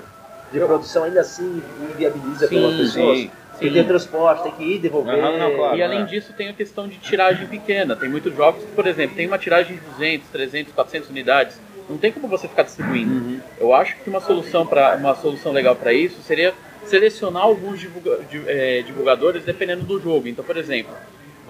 de 0.52 0.58
produção, 0.58 1.04
ainda 1.04 1.20
assim 1.20 1.62
inviabiliza 1.92 2.48
Sim, 2.48 2.54
pelas 2.56 2.74
pessoas. 2.74 3.18
sim, 3.18 3.30
Porque 3.60 3.68
sim. 3.68 3.74
tem 3.74 3.84
transporte, 3.84 4.42
tem 4.42 4.52
que 4.52 4.64
ir 4.64 4.78
devolver. 4.78 5.14
Aham, 5.22 5.36
não, 5.38 5.54
claro. 5.54 5.76
E 5.76 5.82
além 5.82 6.06
disso, 6.06 6.32
tem 6.32 6.48
a 6.48 6.54
questão 6.54 6.88
de 6.88 6.96
tiragem 6.96 7.46
pequena. 7.46 7.94
Tem 7.94 8.08
muitos 8.08 8.34
jogos 8.34 8.64
que, 8.64 8.72
por 8.72 8.86
exemplo, 8.86 9.14
tem 9.14 9.26
uma 9.26 9.36
tiragem 9.36 9.76
de 9.76 9.82
200, 9.82 10.28
300, 10.30 10.72
400 10.72 11.10
unidades. 11.10 11.60
Não 11.88 11.98
tem 11.98 12.10
como 12.10 12.26
você 12.26 12.48
ficar 12.48 12.62
distribuindo. 12.62 13.42
Eu 13.58 13.74
acho 13.74 13.96
que 14.02 14.08
uma 14.08 14.20
solução, 14.20 14.66
pra, 14.66 14.96
uma 14.96 15.14
solução 15.14 15.52
legal 15.52 15.76
para 15.76 15.92
isso 15.92 16.22
seria 16.22 16.54
selecionar 16.84 17.42
alguns 17.42 17.78
divulga- 17.78 18.18
di- 18.30 18.42
eh, 18.46 18.82
divulgadores 18.86 19.44
dependendo 19.44 19.84
do 19.84 20.00
jogo. 20.00 20.26
Então, 20.26 20.42
por 20.44 20.56
exemplo, 20.56 20.94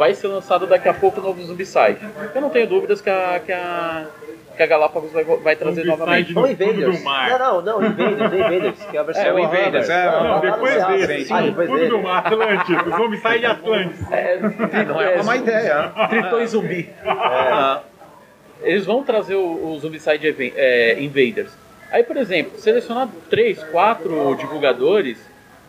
vai 0.01 0.15
ser 0.15 0.29
lançado 0.29 0.67
daqui 0.67 0.89
a 0.89 0.95
pouco 0.95 1.21
o 1.21 1.23
novo 1.23 1.43
Zombicide. 1.43 1.99
Eu 2.35 2.41
não 2.41 2.49
tenho 2.49 2.67
dúvidas 2.67 3.03
que 3.03 3.11
a, 3.11 3.39
que 3.45 3.53
a, 3.53 4.07
que 4.57 4.63
a 4.63 4.67
Galápagos 4.67 5.13
vai, 5.13 5.25
vai 5.25 5.55
trazer 5.55 5.83
Zombicide 5.85 6.33
novamente. 6.33 6.33
Não 6.33 6.41
no 6.41 6.49
fundo 6.49 6.63
Invaders. 6.65 6.99
do 6.99 7.05
mar. 7.05 7.39
Não, 7.39 7.61
não, 7.61 7.81
não, 7.83 7.87
Invaders, 7.91 8.33
Invaders, 8.33 8.79
que 8.91 8.97
é 8.97 9.01
a 9.01 9.03
versão 9.03 9.23
É, 9.25 9.33
o 9.35 9.39
Invaders, 9.39 9.91
é. 9.91 10.05
Não, 10.07 10.25
Não, 10.25 10.31
lá 10.31 10.41
depois 10.41 10.73
Ceará. 10.73 10.97
desse. 10.97 11.33
Ah, 11.35 11.41
depois 11.43 11.69
Fundo 11.69 11.79
dele. 11.81 11.91
do 11.91 11.99
mar, 12.03 12.27
Atlântico. 12.27 12.91
Zombicide 12.97 13.45
Atlântico. 13.45 14.15
É, 14.15 14.39
Não 14.87 15.01
é 15.03 15.21
uma 15.21 15.37
ideia. 15.37 15.93
Tritões 16.09 16.51
zumbi. 16.53 16.89
Ah. 17.07 17.83
Eles 18.63 18.87
vão 18.87 19.05
trazer 19.05 19.35
o, 19.35 19.67
o 19.67 19.79
Zombicide 19.79 20.35
é, 20.57 20.97
Invaders. 20.99 21.53
Aí, 21.93 22.03
por 22.05 22.17
exemplo, 22.17 22.59
selecionar 22.59 23.07
três, 23.29 23.63
quatro 23.65 24.35
divulgadores, 24.37 25.19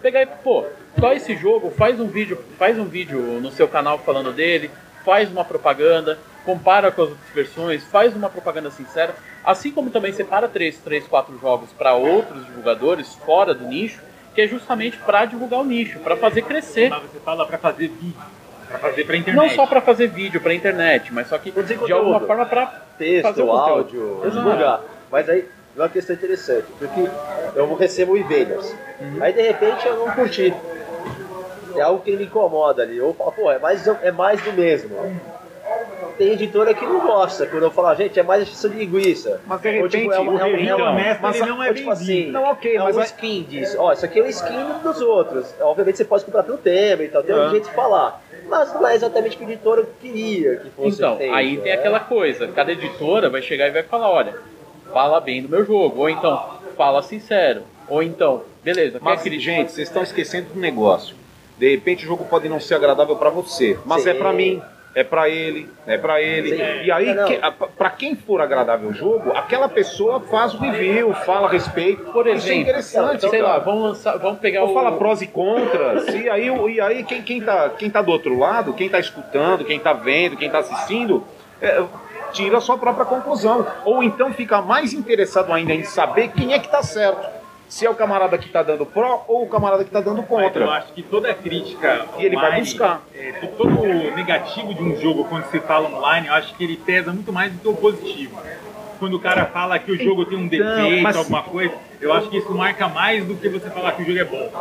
pegar 0.01 0.22
e, 0.24 0.25
pô, 0.25 0.65
só 1.00 1.13
esse 1.13 1.36
jogo, 1.36 1.72
faz 1.72 2.00
um 2.00 2.08
vídeo, 2.08 2.38
faz 2.58 2.77
um 2.77 2.86
vídeo 2.86 3.20
no 3.39 3.51
seu 3.51 3.67
canal 3.67 4.00
falando 4.00 4.34
dele, 4.34 4.70
faz 5.05 5.31
uma 5.31 5.46
propaganda, 5.46 6.20
compara 6.46 6.91
com 6.91 7.03
as 7.03 7.10
outras 7.10 7.29
versões, 7.34 7.84
faz 7.84 8.15
uma 8.15 8.29
propaganda 8.29 8.72
sincera, 8.72 9.15
assim 9.43 9.72
como 9.72 9.89
também 9.89 10.12
separa 10.12 10.48
três, 10.48 10.77
três, 10.77 11.08
quatro 11.08 11.38
jogos 11.39 11.72
para 11.72 11.93
outros 11.93 12.46
divulgadores 12.46 13.13
fora 13.25 13.53
do 13.53 13.65
nicho, 13.65 14.01
que 14.34 14.41
é 14.41 14.48
justamente 14.48 14.98
para 14.98 15.25
divulgar 15.25 15.60
o 15.60 15.65
nicho, 15.65 16.00
para 16.00 16.15
fazer 16.15 16.41
crescer. 16.43 16.89
Mas 16.89 17.03
você 17.03 17.20
fala 17.20 17.46
pra 17.46 17.58
fazer 17.58 17.88
vídeo. 17.89 18.22
Pra 18.67 18.79
fazer 18.79 19.03
pra 19.03 19.17
internet. 19.17 19.36
Não 19.36 19.50
só 19.50 19.67
para 19.67 19.81
fazer 19.81 20.08
vídeo 20.08 20.39
para 20.39 20.53
internet, 20.53 21.13
mas 21.13 21.27
só 21.27 21.38
que 21.38 21.51
de 21.51 21.91
alguma 21.91 22.22
forma 22.22 22.46
para 22.46 22.67
Texto, 22.98 23.24
fazer 23.24 23.41
o 23.41 23.51
áudio, 23.51 24.22
divulgar. 24.24 24.81
Mas 25.12 25.27
aí, 25.27 25.46
é 25.75 25.80
uma 25.80 25.90
questão 25.90 26.16
interessante, 26.16 26.66
porque 26.78 27.10
eu 27.56 27.74
recebo 27.75 28.18
Invaders. 28.18 28.74
Uhum. 29.00 29.18
Aí, 29.22 29.34
de 29.34 29.42
repente, 29.42 29.86
eu 29.88 29.98
não 30.06 30.12
curti. 30.13 30.54
É 31.75 31.82
algo 31.82 32.01
que 32.04 32.16
me 32.16 32.25
incomoda 32.25 32.84
ali. 32.84 33.00
Ou 33.00 33.13
pô, 33.13 33.50
é 33.51 33.58
mais, 33.58 33.88
é 33.88 34.12
mais 34.12 34.42
do 34.42 34.51
mesmo. 34.54 34.92
Tem 36.18 36.34
editora 36.34 36.74
que 36.74 36.86
não 36.86 37.00
gosta, 37.00 37.48
quando 37.48 37.63
eu 37.63 37.72
falo, 37.72 37.96
gente, 37.96 38.20
é 38.20 38.22
mais 38.24 38.44
exceção 38.44 38.70
de 38.70 38.78
linguiça. 38.78 39.42
Mas 39.48 39.62
de 39.62 39.80
Ou, 39.80 39.88
tipo, 39.90 40.04
repente, 40.04 40.13
é 40.13 40.20
uma- 40.20 40.32
o 40.34 40.38
é 40.40 40.44
uma- 40.44 40.46
review 40.58 40.70
é 40.70 40.75
uma- 40.75 41.18
mas 41.22 41.36
ele 41.38 41.50
não 41.50 41.63
é 41.63 41.68
ou, 41.70 41.74
tipo 41.74 41.90
assim. 41.92 42.25
Não, 42.30 42.44
ok, 42.44 42.75
é 42.75 42.80
mas 42.80 42.98
um 42.98 43.00
a- 43.00 43.04
skin 43.06 43.44
disso. 43.44 43.78
Ó, 43.80 43.92
isso 43.94 44.06
aqui 44.06 44.20
é 44.20 44.24
um 44.24 44.28
skin 44.28 44.66
dos 44.84 45.01
outros. 45.01 45.51
Obviamente 45.62 45.98
você 45.98 46.06
pode 46.06 46.25
comprar 46.25 46.44
pelo 46.44 46.58
tema 46.58 47.01
e 47.04 47.08
tal, 47.08 47.24
tem 47.24 47.34
um 47.34 47.42
Ah. 47.42 47.50
jeito 47.50 47.70
de 47.70 47.74
falar. 47.74 48.22
Mas 48.48 48.74
não 48.74 48.86
é 48.86 48.94
exatamente 48.96 49.36
o 49.36 49.40
que 49.40 49.46
a 49.46 49.48
editora 49.48 49.86
queria 50.01 50.58
que 50.58 50.70
fosse 50.72 50.98
Então, 50.98 51.18
feito, 51.18 51.34
aí 51.34 51.56
tem 51.58 51.72
né? 51.72 51.80
aquela 51.80 52.01
coisa, 52.01 52.48
cada 52.50 52.72
editora 52.74 53.30
vai 53.30 53.42
chegar 53.42 53.68
e 53.68 53.72
vai 53.72 53.84
falar, 53.84 54.10
olha, 54.12 54.36
fala 54.91 55.19
bem 55.19 55.41
do 55.41 55.50
meu 55.50 55.65
jogo, 55.65 56.00
ou 56.01 56.10
então, 56.10 56.43
fala 56.77 57.01
sincero, 57.01 57.63
ou 57.88 58.01
então, 58.03 58.43
beleza, 58.63 59.00
quer 59.00 59.03
Mas, 59.05 59.21
que 59.21 59.29
ele- 59.29 59.39
gente, 59.39 59.71
vocês 59.71 59.88
estão 59.88 60.03
esquecendo 60.03 60.53
do 60.53 60.60
negócio. 60.60 61.15
De 61.57 61.69
repente 61.69 62.03
o 62.05 62.07
jogo 62.07 62.25
pode 62.25 62.50
não 62.50 62.60
ser 62.60 62.75
agradável 62.75 63.15
pra 63.15 63.29
você, 63.29 63.77
mas 63.86 64.03
Sim. 64.03 64.10
é 64.10 64.13
pra 64.15 64.33
mim, 64.33 64.62
é 64.95 65.03
pra 65.03 65.29
ele, 65.29 65.69
é 65.86 65.95
pra 65.98 66.19
ele. 66.21 66.57
Sim. 66.57 66.63
E 66.86 66.91
aí, 66.91 67.13
que, 67.25 67.36
a- 67.41 67.51
pra 67.51 67.89
quem 67.91 68.15
for 68.15 68.41
agradável 68.41 68.89
o 68.89 68.93
jogo, 68.93 69.31
aquela 69.36 69.69
pessoa 69.69 70.19
faz 70.21 70.53
o 70.55 70.57
review, 70.57 71.13
fala 71.13 71.48
a 71.48 71.51
respeito. 71.51 72.03
Por 72.12 72.25
Isso 72.25 72.48
é 72.48 72.51
exemplo, 72.51 72.62
interessante, 72.63 73.29
sei 73.29 73.41
lá, 73.43 73.51
cara. 73.51 73.63
vamos 73.63 73.83
lançar, 73.83 74.17
vamos 74.17 74.39
pegar 74.39 74.63
Ou 74.63 74.71
o... 74.71 74.74
fala 74.74 74.93
prós 74.98 75.21
e 75.21 75.27
contras, 75.27 76.07
e 76.07 76.27
aí, 76.29 76.48
e 76.48 76.81
aí 76.81 77.03
quem, 77.03 77.21
quem, 77.21 77.41
tá, 77.41 77.69
quem 77.69 77.89
tá 77.91 78.01
do 78.01 78.12
outro 78.12 78.38
lado, 78.39 78.74
quem 78.74 78.89
tá 78.89 79.00
escutando, 79.00 79.63
quem 79.63 79.79
tá 79.79 79.93
vendo, 79.93 80.36
quem 80.38 80.50
tá 80.50 80.60
assistindo, 80.60 81.24
é, 81.62 81.83
tira 82.32 82.58
a 82.58 82.62
sua 82.62 82.78
própria 82.78 83.06
conclusão. 83.06 83.66
Ou 83.86 84.02
então 84.04 84.34
fica 84.34 84.62
mais 84.62 84.94
interessado 84.94 85.52
ainda 85.54 85.74
em 85.74 85.84
saber 85.84 86.30
quem 86.30 86.54
é 86.54 86.60
que 86.60 86.68
tá 86.70 86.82
certo. 86.84 87.42
Se 87.70 87.86
é 87.86 87.90
o 87.90 87.96
camarada 87.96 88.38
que 88.38 88.50
tá 88.50 88.62
dando 88.62 88.86
pró 88.86 89.24
ou 89.30 89.44
o 89.44 89.48
camarada 89.50 89.84
que 89.86 89.90
tá 89.90 90.02
dando 90.02 90.18
Eu 90.20 90.24
contra. 90.24 90.70
acho 90.72 90.92
que 90.92 91.02
toda 91.02 91.34
crítica 91.34 92.06
E 92.18 92.26
ele 92.26 92.36
vai 92.36 92.60
buscar. 92.60 93.02
é, 93.16 93.32
to- 93.32 93.48
todo 93.58 93.80
o 93.82 94.16
negativo 94.16 94.74
de 94.74 94.84
um 94.84 95.00
jogo 95.00 95.24
quando 95.26 95.46
se 95.50 95.58
fala 95.62 95.88
online, 95.88 96.28
eu 96.28 96.34
acho 96.34 96.54
que 96.56 96.64
ele 96.66 96.76
pesa 96.76 97.14
muito 97.14 97.32
mais 97.32 97.52
do 97.54 97.60
que 97.60 97.68
o 97.70 97.74
positivo. 97.74 98.38
Quando 99.00 99.14
o 99.16 99.20
cara 99.22 99.46
fala 99.46 99.80
que 99.80 99.90
o 99.90 99.98
jogo 99.98 100.26
tem 100.26 100.38
um 100.38 100.48
defeito, 100.50 101.02
mas- 101.02 101.16
alguma 101.16 101.44
coisa, 101.44 101.74
eu 102.02 102.12
acho 102.14 102.30
que 102.30 102.38
isso 102.40 102.54
marca 102.54 102.90
mais 102.90 103.24
do 103.26 103.36
que 103.36 103.48
você 103.48 103.70
falar 103.70 103.94
que 103.94 104.02
o 104.04 104.06
jogo 104.06 104.20
é 104.20 104.26
bom. 104.26 104.52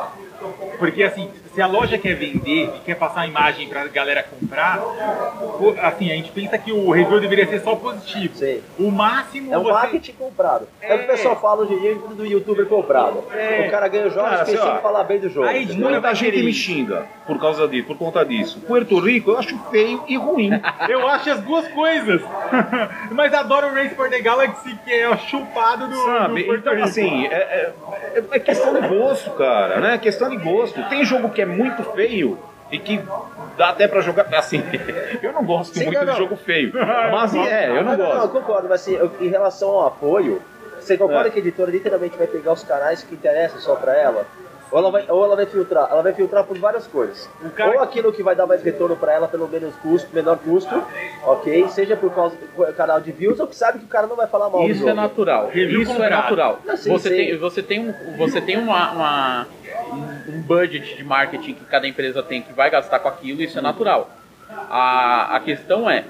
Porque 0.78 1.02
assim, 1.02 1.28
se 1.54 1.60
a 1.60 1.66
loja 1.66 1.98
quer 1.98 2.14
vender 2.14 2.70
e 2.76 2.80
quer 2.84 2.94
passar 2.94 3.22
a 3.22 3.26
imagem 3.26 3.68
pra 3.68 3.86
galera 3.88 4.22
comprar, 4.22 4.80
assim, 5.82 6.10
a 6.10 6.14
gente 6.14 6.30
pensa 6.30 6.56
que 6.58 6.72
o 6.72 6.90
review 6.90 7.20
deveria 7.20 7.46
ser 7.46 7.60
só 7.60 7.74
positivo. 7.76 8.34
Sim. 8.36 8.60
O 8.78 8.90
máximo 8.90 9.52
É 9.52 9.58
um 9.58 9.62
você... 9.64 9.72
marketing 9.72 10.12
comprado. 10.12 10.68
É, 10.80 10.94
o 10.94 10.98
que 10.98 11.04
o 11.04 11.06
pessoal 11.08 11.40
fala 11.40 11.62
hoje 11.62 11.74
em 11.74 11.80
dia 11.80 11.94
do 11.94 12.24
youtuber 12.24 12.66
comprado. 12.66 13.24
É. 13.32 13.66
O 13.66 13.70
cara 13.70 13.88
ganha 13.88 14.06
os 14.06 14.14
jogos 14.14 14.30
Cara, 14.30 14.44
sei 14.44 14.54
pensando 14.54 14.70
lá. 14.72 14.78
em 14.78 14.82
falar 14.82 15.04
bem 15.04 15.18
do 15.20 15.28
jogo. 15.28 15.46
Aí, 15.48 15.64
entendeu? 15.64 15.90
Muita 15.90 16.14
gente 16.14 16.42
me 16.42 16.52
xinga 16.52 17.06
por 17.26 17.38
causa 17.40 17.66
disso, 17.68 17.86
por 17.86 17.96
conta 17.98 18.24
disso. 18.24 18.60
Puerto 18.60 18.98
Rico 18.98 19.30
eu 19.32 19.38
acho 19.38 19.58
feio 19.70 20.04
e 20.08 20.16
ruim. 20.16 20.50
Eu 20.88 21.06
acho 21.08 21.30
as 21.30 21.40
duas 21.40 21.66
coisas. 21.68 22.20
Mas 23.12 23.32
adoro 23.34 23.68
o 23.68 23.74
Race 23.74 23.94
for 23.94 24.08
the 24.08 24.20
Galaxy, 24.20 24.76
que 24.84 24.92
é 24.92 25.08
o 25.08 25.16
chupado 25.18 25.86
do, 25.86 25.96
Sabe? 26.04 26.42
do 26.44 26.54
Então, 26.56 26.72
Rico. 26.74 26.84
assim, 26.88 27.26
é, 27.26 27.34
é- 27.34 27.72
é 28.32 28.38
questão 28.40 28.74
de 28.80 28.88
gosto, 28.88 29.30
cara, 29.32 29.80
né? 29.80 29.94
É 29.94 29.98
questão 29.98 30.28
de 30.28 30.36
gosto. 30.36 30.82
Tem 30.88 31.04
jogo 31.04 31.28
que 31.30 31.39
é 31.40 31.46
muito 31.46 31.82
feio 31.92 32.38
e 32.70 32.78
que 32.78 33.00
dá 33.56 33.70
até 33.70 33.88
pra 33.88 34.00
jogar. 34.00 34.26
Assim, 34.34 34.62
eu 35.22 35.32
não 35.32 35.44
gosto 35.44 35.76
Sim, 35.76 35.86
muito 35.86 35.98
não, 35.98 36.06
não. 36.06 36.12
de 36.12 36.18
jogo 36.18 36.36
feio. 36.36 36.72
Mas 37.12 37.34
é, 37.34 37.68
eu 37.70 37.82
não 37.84 37.92
Não, 37.92 37.98
não, 37.98 38.06
eu 38.10 38.14
gosto. 38.16 38.28
concordo, 38.32 38.68
mas 38.68 38.80
assim, 38.82 38.98
em 39.20 39.28
relação 39.28 39.68
ao 39.70 39.86
apoio, 39.88 40.40
você 40.78 40.96
concorda 40.96 41.28
É. 41.28 41.30
que 41.30 41.38
a 41.38 41.42
editora 41.42 41.70
literalmente 41.70 42.16
vai 42.16 42.26
pegar 42.26 42.52
os 42.52 42.62
canais 42.62 43.02
que 43.02 43.14
interessam 43.14 43.58
só 43.60 43.74
pra 43.76 43.94
ela? 43.96 44.24
Ou 44.72 44.78
ela, 44.78 44.90
vai, 44.92 45.04
ou 45.08 45.24
ela 45.24 45.34
vai 45.34 45.46
filtrar? 45.46 45.88
Ela 45.90 46.00
vai 46.00 46.12
filtrar 46.12 46.44
por 46.44 46.56
várias 46.56 46.86
coisas. 46.86 47.28
O 47.44 47.50
cara- 47.50 47.72
Ou 47.72 47.80
aquilo 47.80 48.12
que 48.12 48.22
vai 48.22 48.36
dar 48.36 48.46
mais 48.46 48.62
retorno 48.62 48.94
pra 48.96 49.12
ela 49.12 49.26
pelo 49.26 49.48
menos 49.48 49.74
custo, 49.82 50.08
menor 50.14 50.38
custo, 50.38 50.80
ok? 51.24 51.66
Seja 51.70 51.96
por 51.96 52.14
causa 52.14 52.36
do 52.36 52.72
canal 52.74 53.00
de 53.00 53.10
views 53.10 53.40
ou 53.40 53.48
que 53.48 53.56
sabe 53.56 53.80
que 53.80 53.84
o 53.86 53.88
cara 53.88 54.06
não 54.06 54.14
vai 54.14 54.28
falar 54.28 54.48
mal 54.48 54.62
do 54.62 54.68
Isso 54.70 54.78
jogo. 54.78 54.90
é 54.90 54.94
natural. 54.94 55.48
Review 55.48 55.82
Isso 55.82 56.00
é 56.00 56.08
natural. 56.08 56.60
Você, 56.64 57.08
sim. 57.08 57.16
Tem, 57.16 57.36
você 57.36 57.62
tem 57.64 57.80
um, 57.80 58.16
você 58.16 58.40
tem 58.40 58.56
uma, 58.58 58.92
uma- 58.92 59.46
um- 60.38 60.42
budget 60.42 60.96
de 60.96 61.04
marketing 61.04 61.54
que 61.54 61.64
cada 61.64 61.86
empresa 61.86 62.22
tem 62.22 62.42
que 62.42 62.52
vai 62.52 62.70
gastar 62.70 62.98
com 62.98 63.08
aquilo, 63.08 63.42
isso 63.42 63.58
é 63.58 63.62
natural. 63.62 64.10
A, 64.68 65.36
a 65.36 65.40
questão 65.40 65.88
é, 65.88 66.04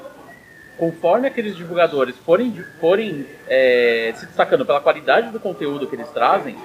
conforme 0.79 1.29
aqueles 1.29 1.57
divulgadores 1.57 2.17
forem, 2.19 2.53
forem 2.81 3.27
é, 3.47 4.13
se 4.17 4.27
destacando 4.27 4.65
pela 4.65 4.81
qualidade 4.81 5.31
do 5.31 5.39
conteúdo 5.39 5.87
que 5.87 5.95
eles 5.95 6.09
trazem, 6.09 6.57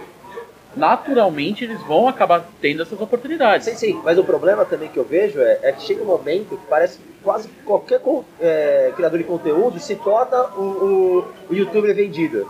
naturalmente 0.75 1.63
eles 1.63 1.81
vão 1.81 2.07
acabar 2.07 2.45
tendo 2.61 2.81
essas 2.81 2.99
oportunidades. 2.99 3.67
Sim, 3.67 3.75
sim, 3.75 4.01
mas 4.03 4.17
o 4.17 4.23
problema 4.23 4.65
também 4.65 4.89
que 4.89 4.97
eu 4.97 5.03
vejo 5.03 5.39
é, 5.41 5.59
é 5.63 5.71
que 5.71 5.81
chega 5.81 6.01
um 6.01 6.07
momento 6.07 6.57
que 6.57 6.67
parece 6.67 6.97
que 6.97 7.03
quase 7.23 7.49
qualquer 7.65 8.01
é, 8.39 8.93
criador 8.95 9.17
de 9.17 9.25
conteúdo 9.25 9.79
se 9.79 9.95
torna 9.95 10.43
o, 10.55 10.61
o, 10.61 11.25
o 11.49 11.55
youtuber 11.55 11.93
vendido. 11.95 12.49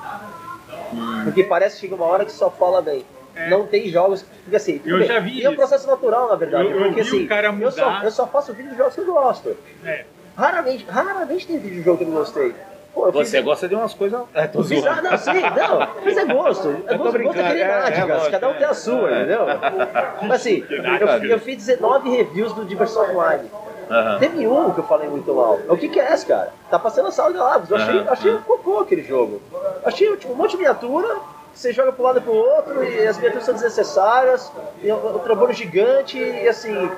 Hum. 0.93 1.21
Porque 1.23 1.43
parece 1.43 1.75
que 1.75 1.81
chega 1.81 1.95
uma 1.95 2.05
hora 2.05 2.25
que 2.25 2.31
só 2.31 2.49
fala 2.51 2.81
bem. 2.81 3.03
Não 3.49 3.65
tem 3.67 3.89
jogos. 3.89 4.23
Porque 4.43 4.55
assim, 4.55 4.81
É. 4.85 4.89
Eu 4.91 4.99
bem, 4.99 5.07
já 5.07 5.19
vi 5.19 5.39
E 5.39 5.43
é 5.45 5.49
um 5.49 5.51
isso. 5.53 5.59
processo 5.59 5.87
natural, 5.87 6.29
na 6.29 6.35
verdade. 6.35 6.65
Eu- 6.65 6.71
eu 6.71 6.77
porque 6.85 7.01
vi 7.03 7.27
o 7.29 7.33
assim, 7.33 7.63
eu, 7.63 7.71
só, 7.71 7.99
eu 8.03 8.11
só 8.11 8.27
faço 8.27 8.53
vídeo 8.53 8.71
de 8.71 8.77
jogos 8.77 8.93
que 8.95 9.01
eu 9.01 9.05
gosto. 9.05 9.57
É. 9.85 10.05
Raramente, 10.37 10.85
raramente 10.89 11.47
tem 11.47 11.57
vídeo 11.59 11.77
de 11.77 11.83
jogo 11.83 11.97
que 11.97 12.03
eu 12.03 12.07
não 12.09 12.17
gostei. 12.17 12.53
Pô, 12.93 13.07
eu 13.07 13.11
fiz- 13.13 13.29
Você 13.29 13.41
gosta 13.41 13.67
de 13.67 13.75
umas 13.75 13.93
coisas. 13.93 14.21
É, 14.33 14.47
tô 14.47 14.63
Fiz- 14.63 14.85
ah, 14.85 15.01
não, 15.01 15.17
sim, 15.17 15.31
não, 15.41 15.79
mas 16.03 16.17
é 16.17 16.25
gosto. 16.25 16.69
É 16.87 16.93
gosto, 16.97 17.19
gosto 17.23 17.39
é 17.39 17.45
aquele 17.45 17.61
é, 17.61 17.65
é, 17.65 18.31
cada 18.31 18.47
um 18.49 18.53
tem 18.53 18.63
a 18.65 18.73
sua, 18.73 19.11
é. 19.11 19.17
entendeu? 19.17 19.39
Mas 20.23 20.31
assim, 20.41 20.63
eu, 20.69 21.29
eu 21.31 21.39
fiz 21.39 21.57
19 21.57 22.09
reviews 22.09 22.53
do 22.53 22.63
Diversão 22.63 23.03
Online. 23.11 23.51
Aham. 23.91 24.17
Teve 24.19 24.47
um 24.47 24.71
que 24.71 24.79
eu 24.79 24.83
falei 24.85 25.07
muito 25.09 25.33
mal. 25.33 25.59
O 25.69 25.77
que 25.77 25.89
que 25.89 25.99
é 25.99 26.11
esse, 26.13 26.25
cara? 26.25 26.51
Tá 26.71 26.79
passando 26.79 27.07
a 27.09 27.11
sala 27.11 27.31
de 27.31 27.37
Galápagos. 27.37 27.69
Eu 27.69 27.77
achei, 27.77 27.99
Aham, 27.99 28.09
achei 28.09 28.31
um 28.33 28.41
cocô 28.41 28.79
aquele 28.79 29.03
jogo. 29.03 29.41
Achei 29.83 30.15
tipo, 30.17 30.33
um 30.33 30.35
monte 30.35 30.51
de 30.51 30.57
miniatura, 30.57 31.17
você 31.55 31.73
joga 31.73 31.91
pro 31.91 32.03
lado 32.03 32.19
e 32.19 32.21
pro 32.21 32.33
outro, 32.33 32.83
e 32.83 33.07
as 33.07 33.15
miniaturas 33.17 33.45
são 33.45 33.53
desnecessárias, 33.53 34.51
e 34.83 34.91
o, 34.91 34.95
o 34.95 35.19
trombone 35.19 35.53
gigante, 35.53 36.17
e 36.19 36.47
assim... 36.47 36.91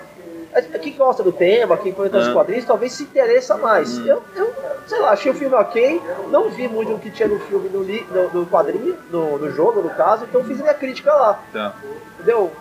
Quem 0.82 0.94
gosta 0.94 1.22
do 1.22 1.32
tema, 1.32 1.78
quem 1.78 1.94
conhece 1.94 2.18
os 2.18 2.24
Aham. 2.24 2.34
quadrinhos, 2.34 2.66
talvez 2.66 2.92
se 2.94 3.04
interessa 3.04 3.58
mais. 3.58 4.00
Hum. 4.00 4.08
Eu, 4.08 4.24
eu, 4.34 4.54
sei 4.88 5.00
lá, 5.00 5.12
achei 5.12 5.32
o 5.32 5.36
filme 5.36 5.54
ok, 5.54 6.02
não 6.32 6.50
vi 6.50 6.68
muito 6.68 6.96
o 6.96 7.00
que 7.00 7.12
tinha 7.12 7.28
no 7.28 7.38
filme, 7.42 7.70
no, 7.70 7.84
li- 7.84 8.08
no, 8.10 8.30
no 8.32 8.46
quadrinho, 8.48 8.98
no, 9.12 9.38
no 9.38 9.52
jogo, 9.52 9.82
no 9.84 9.90
caso, 9.92 10.24
então 10.24 10.44
fiz 10.44 10.60
minha 10.60 10.74
crítica 10.74 11.14
lá. 11.14 11.40
Tá. 11.54 11.76
Entendeu? 12.16 12.52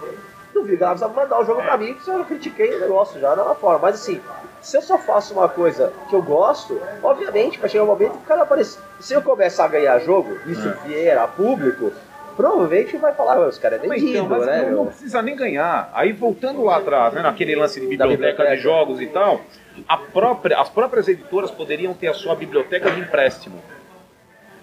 Duvido, 0.53 0.83
ela 0.85 0.93
precisava 0.93 1.19
mandar 1.19 1.41
o 1.41 1.45
jogo 1.47 1.63
pra 1.63 1.79
mim, 1.79 1.95
que 1.95 2.11
eu 2.11 2.23
critiquei 2.27 2.75
o 2.75 2.81
negócio 2.81 3.19
já 3.19 3.35
da 3.35 3.55
forma. 3.55 3.79
Mas 3.79 3.95
assim, 3.95 4.21
se 4.67 4.77
eu 4.77 4.83
só 4.83 4.99
faço 4.99 5.33
uma 5.33 5.49
coisa 5.49 5.93
que 6.11 6.15
eu 6.17 6.21
gosto, 6.21 6.83
obviamente 7.01 7.57
vai 7.57 7.69
chegar 7.69 7.85
um 7.85 7.87
momento 7.87 8.11
que 8.11 8.25
o 8.25 8.27
cara 8.27 8.43
aparecer. 8.43 8.83
Se 8.99 9.15
eu 9.15 9.23
começar 9.23 9.67
a 9.67 9.69
ganhar 9.69 9.97
jogo, 10.01 10.37
isso 10.45 10.75
vier 10.85 11.17
a 11.17 11.29
público, 11.29 11.93
provavelmente 12.37 12.97
vai 12.97 13.15
falar, 13.15 13.39
"Ué, 13.39 13.47
os 13.47 13.59
caras 13.61 13.81
é 13.85 13.87
Mas 13.87 14.01
vendido, 14.01 14.25
então, 14.25 14.29
mas 14.29 14.45
né? 14.45 14.63
não, 14.63 14.67
meu?" 14.67 14.77
não 14.79 14.87
precisa 14.87 15.23
nem 15.23 15.37
ganhar. 15.37 15.89
Aí 15.95 16.13
voltando 16.13 16.65
lá 16.65 16.79
atrás, 16.79 17.15
né, 17.15 17.23
naquele 17.23 17.55
lance 17.55 17.79
de 17.79 17.87
biblioteca, 17.87 18.17
biblioteca. 18.17 18.57
de 18.57 18.61
jogos 18.61 19.01
e 19.01 19.07
tal, 19.07 19.41
a 19.89 19.97
própria, 19.99 20.59
as 20.59 20.69
próprias 20.69 21.07
editoras 21.07 21.53
poderiam 21.53 21.95
ter 21.95 22.09
a 22.09 22.15
sua 22.15 22.35
biblioteca 22.35 22.91
de 22.91 22.99
empréstimo. 22.99 23.63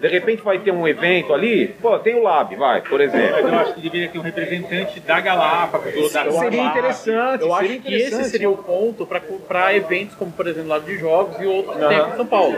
De 0.04 0.10
repente 0.10 0.42
vai 0.42 0.58
ter 0.58 0.70
um 0.70 0.86
evento 0.86 1.32
ali, 1.32 1.68
pô, 1.80 1.98
tem 1.98 2.14
o 2.14 2.22
Lab, 2.22 2.54
vai, 2.56 2.82
por 2.82 2.98
Mas 2.98 3.14
exemplo. 3.14 3.38
eu 3.38 3.54
acho 3.54 3.72
que 3.72 3.80
deveria 3.80 4.08
ter 4.10 4.18
um 4.18 4.20
representante 4.20 5.00
da 5.00 5.18
Galápagos 5.18 5.94
ou 5.96 6.02
da 6.02 6.08
Seria 6.24 6.30
Galápagos. 6.30 6.54
interessante, 6.58 7.40
Eu 7.42 7.54
seria 7.54 7.54
acho 7.56 7.68
que 7.80 7.94
esse 7.94 8.06
interessante. 8.08 8.28
seria 8.30 8.50
o 8.50 8.56
ponto 8.58 9.08
para 9.48 9.74
eventos 9.74 10.14
como, 10.14 10.30
por 10.30 10.46
exemplo, 10.46 10.68
Lado 10.68 10.84
de 10.84 10.98
Jogos 10.98 11.40
e 11.40 11.46
outros 11.46 11.74
que 11.78 11.88
tem 11.88 11.98
em 11.98 12.16
São 12.16 12.26
Paulo. 12.26 12.54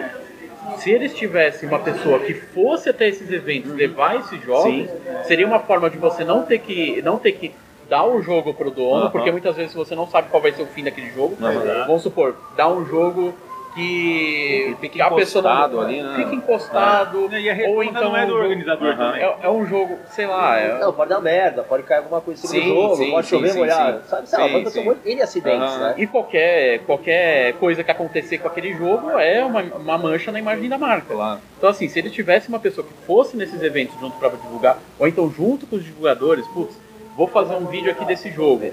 Se 0.78 0.90
eles 0.90 1.14
tivessem 1.14 1.68
uma 1.68 1.78
pessoa 1.78 2.18
que 2.18 2.34
fosse 2.34 2.88
até 2.88 3.06
esses 3.06 3.30
eventos 3.30 3.72
levar 3.74 4.16
esses 4.16 4.42
jogos, 4.42 4.64
Sim. 4.64 4.88
seria 5.22 5.46
uma 5.46 5.60
forma 5.60 5.88
de 5.88 5.98
você 5.98 6.24
não 6.24 6.42
ter 6.42 6.58
que, 6.58 7.00
não 7.02 7.16
ter 7.16 7.30
que 7.30 7.52
dar 7.88 8.04
o 8.04 8.20
jogo 8.22 8.54
pro 8.54 8.72
dono, 8.72 9.08
porque 9.12 9.30
muitas 9.30 9.54
vezes 9.54 9.72
você 9.72 9.94
não 9.94 10.08
sabe 10.08 10.30
qual 10.30 10.42
vai 10.42 10.50
ser 10.50 10.62
o 10.62 10.66
fim 10.66 10.82
daquele 10.82 11.12
jogo. 11.12 11.36
Vamos 11.86 12.02
supor, 12.02 12.34
dar 12.56 12.66
um 12.66 12.84
jogo 12.84 13.32
que, 13.76 14.88
que 14.88 15.00
a 15.02 15.10
pessoa 15.10 15.42
não- 15.68 15.80
ali, 15.82 16.02
né? 16.02 16.14
fica 16.16 16.34
encostado, 16.34 17.28
E 17.30 17.50
a 17.50 17.68
ou 17.68 17.84
então 17.84 18.04
não 18.04 18.16
é 18.16 18.20
do 18.24 18.26
um 18.26 18.36
jogo- 18.36 18.42
organizador 18.42 18.96
também. 18.96 19.22
é, 19.22 19.36
é 19.42 19.50
um 19.50 19.66
jogo, 19.66 19.98
sei 20.08 20.26
lá, 20.26 20.58
é, 20.58 20.78
Não, 20.78 20.92
pode 20.94 21.10
dar 21.10 21.20
merda, 21.20 21.62
pode 21.62 21.82
cair 21.82 21.98
alguma 21.98 22.20
coisa 22.22 22.42
em 22.42 22.48
cima 22.48 22.62
Sim, 22.62 22.68
do 22.68 22.74
jogo, 22.74 22.96
sim, 22.96 23.10
pode 23.10 23.26
chover, 23.26 23.48
sim, 23.50 23.58
molhar, 23.58 24.00
sabe? 24.08 24.28
Sei 24.28 24.38
lá, 24.38 24.44
pode 24.48 24.56
acontecer 24.56 25.22
acidentes, 25.22 25.76
né? 25.78 25.94
E 25.98 26.06
qualquer, 26.06 26.78
qualquer 26.80 27.52
coisa 27.54 27.84
que 27.84 27.90
acontecer 27.90 28.38
com 28.38 28.48
aquele 28.48 28.72
jogo 28.72 29.10
é 29.18 29.44
uma, 29.44 29.60
uma 29.62 29.98
mancha 29.98 30.32
na 30.32 30.38
imagem 30.38 30.68
da 30.68 30.78
marca. 30.78 31.14
Claro. 31.14 31.40
Então, 31.58 31.68
assim, 31.68 31.88
se 31.88 31.98
ele 31.98 32.08
tivesse 32.10 32.48
uma 32.48 32.58
pessoa 32.58 32.86
que 32.86 32.92
fosse 33.06 33.36
nesses 33.36 33.62
eventos 33.62 33.98
junto 34.00 34.16
para 34.18 34.30
divulgar, 34.30 34.78
ou 34.98 35.06
então 35.06 35.30
junto 35.30 35.66
com 35.66 35.76
os 35.76 35.84
divulgadores, 35.84 36.46
putz, 36.48 36.74
vou 37.16 37.26
fazer 37.26 37.54
um 37.54 37.66
vídeo 37.66 37.90
aqui 37.90 38.04
desse 38.04 38.30
jogo. 38.30 38.72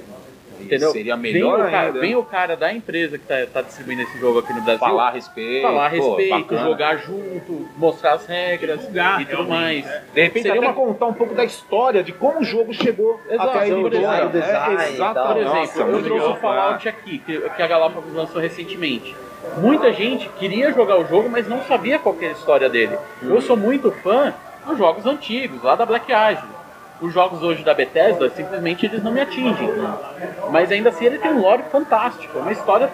Entendeu? 0.65 0.91
Seria 0.91 1.15
vem 1.15 1.33
melhor 1.33 1.59
o, 1.59 1.71
cara, 1.71 1.91
vem 1.91 2.15
o 2.15 2.23
cara 2.23 2.55
da 2.55 2.73
empresa 2.73 3.17
que 3.17 3.25
tá, 3.25 3.35
tá 3.51 3.61
distribuindo 3.61 4.01
esse 4.03 4.17
jogo 4.19 4.39
aqui 4.39 4.53
no 4.53 4.61
Brasil. 4.61 4.79
Falar 4.79 5.07
a 5.07 5.11
respeito. 5.11 5.61
falar 5.61 5.87
a 5.87 5.89
pô, 5.89 5.95
respeito, 6.15 6.29
bacana. 6.41 6.63
jogar 6.63 6.97
junto, 6.97 7.67
mostrar 7.77 8.13
as 8.13 8.25
regras 8.25 8.79
Divulgar, 8.79 9.21
e 9.21 9.25
tudo 9.25 9.47
mais. 9.49 9.85
De 10.13 10.21
repente 10.23 10.43
Seria 10.43 10.59
até 10.59 10.67
uma- 10.67 10.73
contar 10.73 11.05
um 11.07 11.13
pouco 11.13 11.33
da 11.33 11.43
história 11.43 12.03
de 12.03 12.11
como 12.11 12.39
o 12.39 12.43
jogo 12.43 12.73
chegou 12.73 13.19
Exato, 13.29 13.49
até 13.49 13.59
a 13.59 13.61
por 13.75 13.87
editora. 13.87 13.97
exemplo, 13.97 14.25
o 14.27 14.31
design 14.31 14.83
É, 14.83 14.91
e 14.93 14.97
tal. 14.97 15.13
Por 15.13 15.37
exatamente. 15.37 15.39
exemplo, 15.41 15.57
Nossa, 15.57 15.79
eu 15.79 16.03
trouxe 16.03 16.09
o 16.09 16.13
legal. 16.27 16.35
Fallout 16.37 16.89
aqui, 16.89 17.17
que, 17.19 17.39
que 17.49 17.61
a 17.61 17.67
Galápagos 17.67 18.13
lançou 18.13 18.41
recentemente. 18.41 19.15
Muita 19.57 19.91
gente 19.91 20.29
queria 20.39 20.71
jogar 20.71 20.97
o 20.97 21.05
jogo, 21.05 21.29
mas 21.29 21.47
não 21.47 21.61
sabia 21.63 21.99
qual 21.99 22.15
que 22.15 22.23
era 22.25 22.33
a 22.33 22.37
história 22.37 22.69
dele. 22.69 22.97
Eu 23.21 23.41
sou 23.41 23.57
muito 23.57 23.91
fã 23.91 24.33
dos 24.65 24.77
jogos 24.77 25.05
antigos, 25.05 25.61
lá 25.61 25.75
da 25.75 25.85
Black 25.85 26.09
Isle. 26.09 26.52
Os 27.03 27.13
jogos 27.13 27.43
hoje 27.43 27.63
da 27.65 27.73
Bethesda, 27.73 28.29
simplesmente 28.29 28.85
eles 28.85 29.03
não 29.03 29.11
me 29.11 29.19
atingem. 29.19 29.69
Mas 30.49 30.71
ainda 30.71 30.87
assim 30.87 31.03
ele 31.05 31.19
tem 31.19 31.33
um 31.33 31.41
lore 31.41 31.63
fantástico, 31.69 32.39
uma 32.39 32.51
história, 32.53 32.89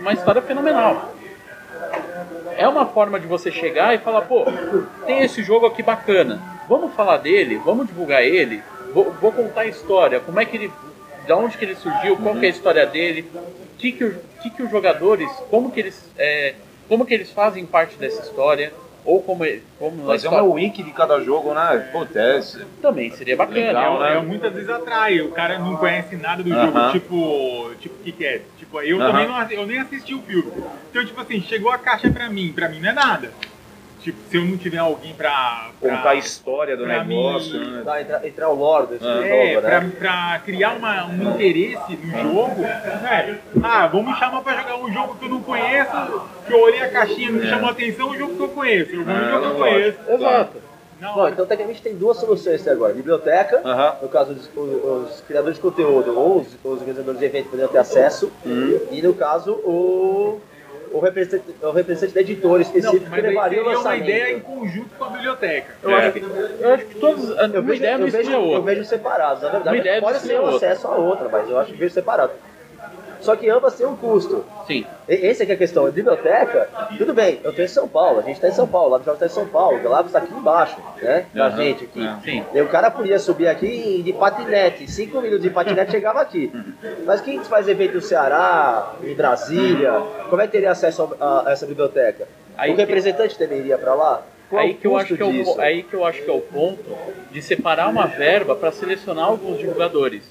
uma 0.00 0.12
história 0.12 0.42
fenomenal. 0.42 1.14
É 2.56 2.66
uma 2.66 2.86
forma 2.86 3.20
de 3.20 3.26
você 3.28 3.52
chegar 3.52 3.94
e 3.94 3.98
falar, 3.98 4.22
pô, 4.22 4.44
tem 5.06 5.20
esse 5.22 5.44
jogo 5.44 5.66
aqui 5.66 5.80
bacana. 5.80 6.42
Vamos 6.68 6.92
falar 6.94 7.18
dele, 7.18 7.60
vamos 7.64 7.86
divulgar 7.86 8.24
ele, 8.24 8.60
vou, 8.92 9.12
vou 9.20 9.30
contar 9.30 9.60
a 9.62 9.66
história, 9.66 10.18
como 10.18 10.40
é 10.40 10.44
que 10.44 10.56
ele. 10.56 10.72
De 11.24 11.32
onde 11.32 11.56
que 11.56 11.64
ele 11.64 11.76
surgiu, 11.76 12.16
qual 12.16 12.34
que 12.34 12.46
é 12.46 12.48
a 12.48 12.50
história 12.50 12.84
dele, 12.84 13.30
que, 13.78 13.92
que, 13.92 14.02
o- 14.04 14.16
que, 14.42 14.50
que 14.50 14.62
os 14.64 14.70
jogadores, 14.72 15.30
como 15.48 15.70
que 15.70 15.78
eles. 15.78 16.10
é, 16.18 16.54
como 16.88 17.06
que 17.06 17.14
eles 17.14 17.30
fazem 17.30 17.64
parte 17.64 17.94
dessa 17.96 18.22
história, 18.22 18.72
ou 19.04 19.22
como, 19.22 19.44
como 19.78 20.12
é 20.12 20.28
uma 20.28 20.42
wiki 20.42 20.82
de 20.82 20.92
cada 20.92 21.20
jogo, 21.20 21.54
né? 21.54 21.84
Acontece. 21.88 22.66
também 22.80 23.10
seria 23.10 23.36
bacana. 23.36 23.58
Legal, 23.58 24.00
né? 24.00 24.14
É, 24.14 24.22
muitas 24.22 24.52
vezes 24.52 24.68
atrai, 24.68 25.20
o 25.20 25.30
cara 25.32 25.58
não 25.58 25.76
conhece 25.76 26.16
nada 26.16 26.42
do 26.42 26.52
Aham. 26.52 26.66
jogo, 26.66 26.92
tipo, 26.92 27.74
tipo, 27.76 27.94
o 27.96 27.98
que 27.98 28.12
que 28.12 28.24
é? 28.24 28.38
Tipo, 28.56 28.80
eu 28.80 29.00
Aham. 29.00 29.10
também 29.10 29.26
não, 29.28 29.50
eu 29.50 29.66
nem 29.66 29.78
assisti 29.78 30.14
o 30.14 30.22
filme. 30.22 30.52
Então, 30.90 31.04
tipo 31.04 31.20
assim, 31.20 31.40
chegou 31.40 31.70
a 31.70 31.78
caixa 31.78 32.10
pra 32.10 32.28
mim, 32.28 32.52
pra 32.52 32.68
mim 32.68 32.80
não 32.80 32.90
é 32.90 32.92
nada. 32.92 33.32
Tipo, 34.02 34.18
se 34.28 34.36
eu 34.36 34.44
não 34.44 34.56
tiver 34.56 34.78
alguém 34.78 35.14
pra... 35.14 35.70
pra 35.80 35.90
Contar 35.96 36.10
a 36.10 36.14
história 36.16 36.76
do 36.76 36.84
pra 36.84 37.04
negócio, 37.04 37.58
mim- 37.60 37.70
né? 37.70 37.82
Tá, 37.84 38.00
entrar, 38.02 38.26
entrar 38.26 38.48
o 38.48 38.54
lore 38.54 38.86
desse 38.88 39.06
É, 39.06 39.52
jogo, 39.54 39.60
pra, 39.66 39.80
né? 39.80 39.92
pra 39.98 40.40
criar 40.44 40.72
uma, 40.72 41.06
um 41.06 41.30
interesse 41.34 41.96
no 41.96 42.10
jogo, 42.32 42.64
é, 42.64 43.38
ah, 43.62 43.86
vamos 43.86 44.12
me 44.12 44.18
chamar 44.18 44.42
pra 44.42 44.56
jogar 44.56 44.76
um 44.78 44.92
jogo 44.92 45.14
que 45.14 45.24
eu 45.24 45.28
não 45.30 45.40
conheço, 45.42 46.22
que 46.46 46.52
eu 46.52 46.60
olhei 46.60 46.80
a 46.82 46.90
caixinha, 46.90 47.30
não 47.30 47.38
me 47.40 47.46
chamou 47.46 47.68
a 47.68 47.72
atenção, 47.72 48.08
um 48.10 48.18
jogo 48.18 48.34
que 48.36 48.42
eu 48.42 48.48
conheço, 48.48 48.90
eu 48.92 49.04
vou 49.04 49.14
no 49.14 49.20
É, 49.24 49.30
jogo 49.30 49.40
que 49.40 49.46
eu 49.46 49.58
lógico. 49.58 49.70
conheço. 49.70 49.98
Exato. 50.22 50.72
Não, 51.00 51.14
Bom, 51.14 51.28
então 51.28 51.46
tecnicamente 51.46 51.82
tem 51.82 51.94
duas 51.96 52.16
soluções 52.16 52.60
até 52.60 52.70
agora. 52.70 52.92
Biblioteca, 52.94 53.60
Aham. 53.64 53.96
no 54.02 54.08
caso 54.08 54.32
os, 54.32 54.48
os- 54.56 55.20
criadores 55.22 55.56
de 55.56 55.62
conteúdo 55.62 56.16
ou 56.16 56.40
os, 56.42 56.46
os 56.62 56.80
organizadores 56.80 57.18
de 57.18 57.26
evento 57.26 57.46
poderiam 57.46 57.68
ter 57.68 57.78
acesso. 57.78 58.32
E 58.90 59.02
no 59.02 59.12
caso 59.14 59.52
o, 59.52 60.40
o, 60.92 61.00
representante, 61.00 61.44
o 61.62 61.70
representante 61.70 62.14
da 62.14 62.20
editora 62.20 62.54
não, 62.54 62.60
específico 62.60 63.04
que 63.04 63.10
mas 63.10 63.24
aí 63.24 63.30
levaria 63.30 63.60
o 63.60 63.64
seria 63.64 63.78
uma 63.78 63.84
lançamento. 63.90 64.04
ideia 64.08 64.32
em 64.36 64.40
conjunto 64.40 64.90
com 64.98 65.04
a 65.04 65.08
biblioteca. 65.10 65.74
Eu, 65.82 65.90
É. 65.90 65.94
acho 66.06 66.12
que, 66.12 66.20
eu 66.60 66.74
acho 66.74 66.84
que 66.86 66.94
todos. 66.96 67.28
Eu 67.28 67.34
uma 67.36 67.48
vejo, 67.48 67.74
ideia 67.74 67.98
não 67.98 68.06
eu, 68.06 68.12
vejo, 68.12 68.32
eu 68.32 68.62
vejo 68.62 68.84
separados, 68.84 69.42
na 69.42 69.48
verdade. 69.50 69.76
ideia 69.78 70.00
Pode 70.00 70.18
ser 70.20 70.40
um 70.40 70.46
acesso 70.56 70.86
a 70.88 70.96
outra, 70.96 71.28
mas 71.28 71.48
eu 71.50 71.58
acho 71.58 71.72
que 71.72 71.78
vejo 71.78 71.94
separado. 71.94 72.32
Só 73.22 73.34
que 73.36 73.48
ambas 73.48 73.74
têm 73.76 73.86
um 73.86 73.96
custo. 73.96 74.44
Sim. 74.66 74.84
E- 75.08 75.14
Esse 75.14 75.42
aqui 75.44 75.52
é 75.52 75.54
a 75.54 75.58
questão. 75.58 75.86
A 75.86 75.90
biblioteca, 75.90 76.68
tudo 76.98 77.14
bem, 77.14 77.40
eu 77.42 77.50
estou 77.50 77.64
em 77.64 77.68
São 77.68 77.88
Paulo, 77.88 78.18
a 78.18 78.22
gente 78.22 78.34
está 78.34 78.48
em 78.48 78.52
São 78.52 78.66
Paulo, 78.66 78.98
do 78.98 79.04
Jogos 79.04 79.22
está 79.22 79.26
em 79.26 79.28
São 79.42 79.46
Paulo, 79.48 79.78
o 79.78 79.80
Galápagos 79.82 80.08
está 80.14 80.18
aqui 80.18 80.34
embaixo, 80.34 80.76
né? 81.00 81.26
Da 81.32 81.50
gente 81.50 81.84
aqui. 81.84 82.04
é. 82.06 82.16
Sim. 82.24 82.44
E 82.52 82.60
o 82.60 82.68
cara 82.68 82.90
podia 82.90 83.18
subir 83.18 83.48
aqui 83.48 84.02
de 84.02 84.12
patinete, 84.12 84.90
cinco 84.90 85.20
minutos 85.20 85.42
de 85.42 85.50
patinete 85.50 85.90
chegava 85.92 86.20
aqui. 86.20 86.52
Mas 87.06 87.20
quem 87.20 87.42
faz 87.44 87.68
evento 87.68 87.94
no 87.94 88.00
Ceará, 88.02 88.94
em 89.02 89.14
Brasília, 89.14 89.92
como 90.28 90.42
é 90.42 90.46
que 90.46 90.52
teria 90.52 90.72
acesso 90.72 91.16
a, 91.20 91.48
a 91.48 91.52
essa 91.52 91.64
biblioteca? 91.66 92.26
Aí 92.58 92.72
o 92.72 92.74
que- 92.74 92.80
representante 92.82 93.38
também 93.38 93.58
iria 93.60 93.78
para 93.78 93.94
lá? 93.94 94.22
Qual 94.50 94.60
é 94.60 94.64
Aí 94.66 94.72
o 94.72 94.74
que, 94.74 94.86
eu 94.86 94.96
acho 94.98 95.16
que, 95.16 95.22
é 95.22 95.24
o, 95.24 95.60
aí 95.60 95.82
que 95.82 95.94
eu 95.94 96.04
acho 96.04 96.22
que 96.22 96.30
é 96.30 96.34
o 96.34 96.40
ponto 96.40 96.84
de 97.30 97.40
separar 97.40 97.88
uma 97.88 98.06
verba 98.06 98.54
para 98.54 98.70
selecionar 98.70 99.24
alguns 99.26 99.58
divulgadores. 99.58 100.22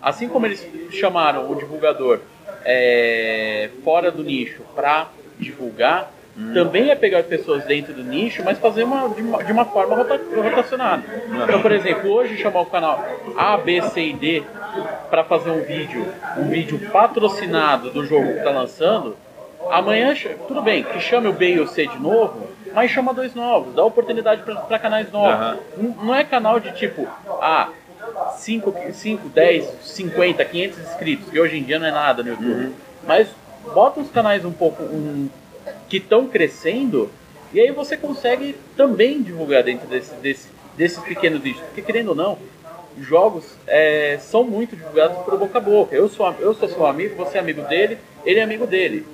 Assim 0.00 0.28
como 0.28 0.46
eles 0.46 0.66
chamaram 0.90 1.50
o 1.50 1.54
divulgador 1.56 2.20
é, 2.64 3.70
fora 3.84 4.10
do 4.10 4.22
nicho 4.22 4.62
para 4.74 5.08
divulgar, 5.38 6.10
também 6.54 6.88
é 6.88 6.94
pegar 6.94 7.24
pessoas 7.24 7.64
dentro 7.64 7.92
do 7.92 8.04
nicho, 8.04 8.44
mas 8.44 8.58
fazer 8.58 8.84
uma, 8.84 9.08
de, 9.08 9.22
uma, 9.22 9.42
de 9.42 9.50
uma 9.50 9.64
forma 9.64 9.96
rota, 9.96 10.20
rotacionada. 10.36 11.02
Então, 11.42 11.60
por 11.60 11.72
exemplo, 11.72 12.08
hoje 12.10 12.36
chamar 12.36 12.60
o 12.60 12.66
canal 12.66 13.04
A, 13.36 13.56
B, 13.56 13.82
C 13.82 14.02
e 14.02 14.12
D 14.12 14.42
para 15.10 15.24
fazer 15.24 15.50
um 15.50 15.62
vídeo, 15.62 16.06
um 16.36 16.48
vídeo 16.48 16.78
patrocinado 16.92 17.90
do 17.90 18.06
jogo 18.06 18.28
que 18.28 18.38
está 18.38 18.50
lançando, 18.50 19.16
amanhã, 19.68 20.14
tudo 20.46 20.62
bem, 20.62 20.84
que 20.84 21.00
chame 21.00 21.26
o 21.26 21.32
B 21.32 21.54
e 21.54 21.60
o 21.60 21.66
C 21.66 21.88
de 21.88 21.98
novo, 21.98 22.48
mas 22.72 22.88
chama 22.88 23.12
dois 23.12 23.34
novos, 23.34 23.74
dá 23.74 23.82
oportunidade 23.82 24.42
para 24.42 24.78
canais 24.78 25.10
novos. 25.10 25.58
Não, 25.76 26.04
não 26.04 26.14
é 26.14 26.22
canal 26.22 26.60
de 26.60 26.70
tipo, 26.70 27.08
ah, 27.42 27.68
5, 28.36 28.74
5, 28.92 29.28
10, 29.28 29.68
50, 29.82 30.44
500 30.44 30.78
inscritos, 30.78 31.30
que 31.30 31.40
hoje 31.40 31.58
em 31.58 31.62
dia 31.62 31.78
não 31.78 31.86
é 31.86 31.90
nada 31.90 32.22
no 32.22 32.30
YouTube. 32.30 32.72
Mas 33.06 33.28
bota 33.74 34.00
uns 34.00 34.10
canais 34.10 34.44
um 34.44 34.52
pouco 34.52 34.82
um, 34.82 35.28
que 35.88 35.98
estão 35.98 36.26
crescendo 36.26 37.10
e 37.52 37.60
aí 37.60 37.70
você 37.70 37.96
consegue 37.96 38.54
também 38.76 39.22
divulgar 39.22 39.62
dentro 39.62 39.88
desse, 39.88 40.14
desse, 40.16 40.48
desses 40.76 40.98
pequenos 41.02 41.40
vídeos. 41.40 41.64
Porque 41.66 41.80
querendo 41.80 42.10
ou 42.10 42.14
não, 42.14 42.38
jogos 43.00 43.44
é, 43.66 44.18
são 44.20 44.44
muito 44.44 44.76
divulgados 44.76 45.18
por 45.24 45.38
boca 45.38 45.58
a 45.58 45.60
boca. 45.60 45.96
Eu 45.96 46.08
sou, 46.08 46.30
eu 46.38 46.54
sou 46.54 46.68
seu 46.68 46.86
amigo, 46.86 47.16
você 47.16 47.38
é 47.38 47.40
amigo 47.40 47.62
dele, 47.62 47.98
ele 48.24 48.40
é 48.40 48.42
amigo 48.42 48.66
dele. 48.66 49.06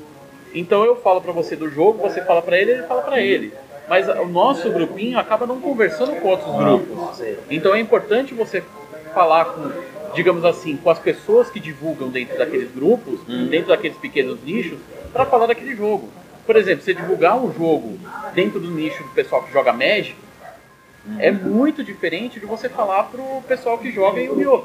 Então 0.52 0.84
eu 0.84 0.96
falo 0.96 1.20
para 1.20 1.32
você 1.32 1.54
do 1.54 1.70
jogo, 1.70 1.98
você 1.98 2.22
fala 2.22 2.42
para 2.42 2.58
ele, 2.58 2.72
ele 2.72 2.82
fala 2.84 3.02
para 3.02 3.20
ele. 3.20 3.52
Mas 3.88 4.08
o 4.08 4.26
nosso 4.26 4.70
grupinho 4.70 5.18
acaba 5.18 5.46
não 5.46 5.60
conversando 5.60 6.16
com 6.20 6.28
outros 6.28 6.56
grupos. 6.56 7.22
Então 7.50 7.74
é 7.74 7.80
importante 7.80 8.34
você 8.34 8.62
falar 9.14 9.46
com, 9.46 9.70
digamos 10.14 10.44
assim, 10.44 10.76
com 10.76 10.90
as 10.90 10.98
pessoas 10.98 11.48
que 11.48 11.60
divulgam 11.60 12.08
dentro 12.08 12.36
daqueles 12.36 12.70
grupos, 12.70 13.20
dentro 13.48 13.68
daqueles 13.68 13.96
pequenos 13.96 14.42
nichos, 14.44 14.78
para 15.12 15.24
falar 15.24 15.46
daquele 15.46 15.74
jogo. 15.74 16.08
Por 16.44 16.56
exemplo, 16.56 16.84
você 16.84 16.92
divulgar 16.92 17.36
um 17.36 17.52
jogo 17.52 17.98
dentro 18.34 18.60
do 18.60 18.70
nicho 18.70 19.02
do 19.02 19.10
pessoal 19.10 19.42
que 19.42 19.52
joga 19.52 19.72
Magic, 19.72 20.16
é 21.18 21.30
muito 21.30 21.84
diferente 21.84 22.40
de 22.40 22.46
você 22.46 22.68
falar 22.68 23.04
pro 23.04 23.42
pessoal 23.46 23.78
que 23.78 23.92
joga 23.92 24.20
Yu-Gi-Oh! 24.20 24.64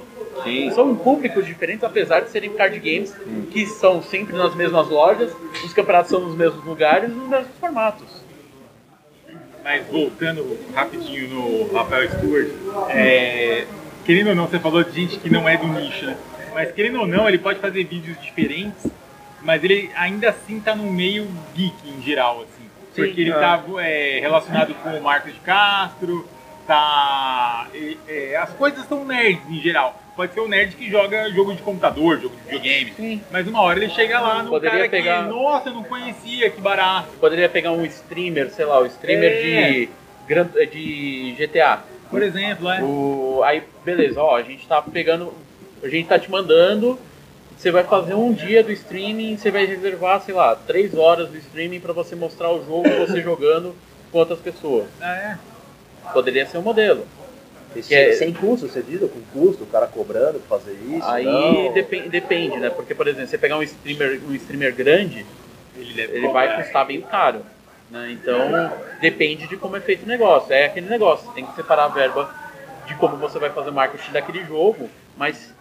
São 0.74 0.96
públicos 0.96 1.46
diferentes, 1.46 1.84
apesar 1.84 2.22
de 2.22 2.30
serem 2.30 2.54
card 2.54 2.80
games 2.80 3.14
que 3.52 3.66
são 3.66 4.02
sempre 4.02 4.36
nas 4.38 4.56
mesmas 4.56 4.88
lojas, 4.88 5.34
os 5.64 5.74
campeonatos 5.74 6.10
são 6.10 6.22
nos 6.22 6.36
mesmos 6.36 6.64
lugares, 6.64 7.10
nos 7.10 7.28
mesmos 7.28 7.58
formatos. 7.60 8.24
Mas 9.62 9.86
voltando 9.88 10.58
rapidinho 10.74 11.28
no 11.28 11.74
Rafael 11.74 12.10
Stewart, 12.10 12.50
é, 12.90 13.66
querendo 14.10 14.30
ou 14.30 14.36
não, 14.36 14.48
você 14.48 14.58
falou 14.58 14.84
de 14.84 14.90
gente 14.92 15.20
que 15.20 15.30
não 15.30 15.48
é 15.48 15.56
do 15.56 15.68
nicho, 15.68 16.04
né? 16.08 16.18
Mas 16.52 16.72
querendo 16.72 17.00
ou 17.02 17.06
não, 17.06 17.30
ele 17.30 17.38
pode 17.38 17.60
fazer 17.60 17.84
vídeos 17.84 18.20
diferentes, 18.20 18.88
mas 19.44 19.64
ele 19.64 19.92
ainda 19.96 20.32
assim 20.32 20.60
tá 20.60 20.74
no 20.74 20.92
meio 20.92 21.28
geek 21.54 21.76
em 21.88 22.02
geral, 22.02 22.42
assim. 22.42 22.68
Porque 22.96 23.22
ele 23.22 23.32
tá 23.32 23.64
é, 23.78 24.18
relacionado 24.20 24.74
com 24.74 24.90
o 24.90 25.04
Marcos 25.04 25.32
de 25.32 25.40
Castro, 25.42 26.28
tá. 26.66 27.68
é, 27.72 27.98
é, 28.32 28.36
as 28.38 28.50
coisas 28.54 28.84
são 28.88 29.06
nerds 29.06 29.48
em 29.48 29.62
geral. 29.62 30.02
Pode 30.16 30.34
ser 30.34 30.40
o 30.40 30.48
nerd 30.48 30.76
que 30.76 30.90
joga 30.90 31.30
jogo 31.30 31.54
de 31.54 31.62
computador, 31.62 32.20
jogo 32.20 32.36
de 32.36 32.42
videogame. 32.42 32.94
Sim. 32.98 33.22
Mas 33.32 33.48
uma 33.48 33.62
hora 33.62 33.78
ele 33.78 33.94
chega 33.94 34.20
lá 34.20 34.42
no 34.42 34.50
Poderia 34.50 34.80
cara 34.80 34.90
pegar- 34.90 35.24
que, 35.26 35.30
nossa, 35.30 35.70
eu 35.70 35.76
não 35.76 35.84
conhecia, 35.84 36.50
que 36.50 36.60
barato. 36.60 37.10
Poderia 37.20 37.48
pegar 37.48 37.74
um 37.74 37.86
streamer, 37.86 38.50
sei 38.50 38.66
lá, 38.66 38.82
o 38.82 38.88
streamer 38.88 39.32
É. 39.32 39.88
de, 40.28 40.66
de 40.66 41.36
GTA. 41.38 41.84
Por 42.10 42.22
exemplo, 42.24 42.70
é. 42.70 42.82
O, 42.82 43.42
aí, 43.44 43.64
beleza, 43.86 44.22
ó, 44.22 44.36
a 44.36 44.42
gente 44.42 44.68
tá 44.68 44.82
pegando, 44.82 45.34
a 45.84 45.88
gente 45.88 46.08
tá 46.08 46.18
te 46.18 46.30
mandando, 46.30 46.98
você 47.58 47.72
vai 47.72 47.84
fazer 47.84 48.14
um 48.16 48.34
dia 48.34 48.64
do 48.64 48.72
streaming, 48.72 49.38
você 49.38 49.52
vai 49.52 49.66
reservar, 49.66 50.22
sei 50.22 50.34
lá, 50.34 50.56
três 50.56 50.96
horas 50.96 51.30
do 51.30 51.38
streaming 51.38 51.80
pra 51.80 51.94
você 51.94 52.16
mostrar 52.16 52.50
o 52.52 52.66
jogo, 52.66 52.90
você 53.06 53.22
jogando 53.22 53.76
com 54.12 54.18
outras 54.18 54.40
pessoas. 54.40 54.88
Ah, 55.00 55.16
é. 55.16 55.38
Poderia 56.14 56.46
ser 56.46 56.58
um 56.58 56.62
modelo. 56.64 57.06
E 57.76 57.82
Que 57.84 57.94
é- 57.94 58.14
sem, 58.14 58.34
custo, 58.34 58.68
você 58.68 58.82
diz, 58.82 59.00
com 59.02 59.22
custo, 59.40 59.64
o 59.64 59.68
cara 59.68 59.86
cobrando 59.86 60.40
pra 60.40 60.58
fazer 60.58 60.74
isso. 60.90 61.08
Aí 61.08 61.24
não. 61.26 61.72
depen- 61.72 62.10
depende, 62.10 62.58
né? 62.58 62.72
Porque, 62.72 62.96
por 62.96 63.08
exemplo, 63.08 63.28
você 63.28 63.38
pegar 63.38 63.58
um 63.58 63.64
streamer, 63.64 64.20
um 64.28 64.34
streamer 64.34 64.74
grande, 64.74 65.24
Ele, 65.78 65.94
deve 65.94 66.18
ele 66.18 66.28
vai 66.30 66.62
custar 66.64 66.88
bem 66.88 67.00
caro. 67.02 67.42
Né? 67.90 68.12
Então, 68.12 68.72
depende 69.02 69.48
de 69.48 69.58
como 69.58 69.76
é 69.76 69.82
feito 69.82 70.04
o 70.04 70.08
negócio. 70.08 70.54
É 70.54 70.66
aquele 70.66 70.90
negócio, 70.90 71.32
tem 71.32 71.46
que 71.46 71.56
separar 71.56 71.86
a 71.86 71.90
verba 71.90 72.34
de 72.86 72.96
como 72.96 73.18
você 73.18 73.40
vai 73.40 73.50
fazer 73.50 73.72
marketing 73.72 74.12
daquele 74.12 74.44
jogo, 74.46 74.90
mas 75.18 75.54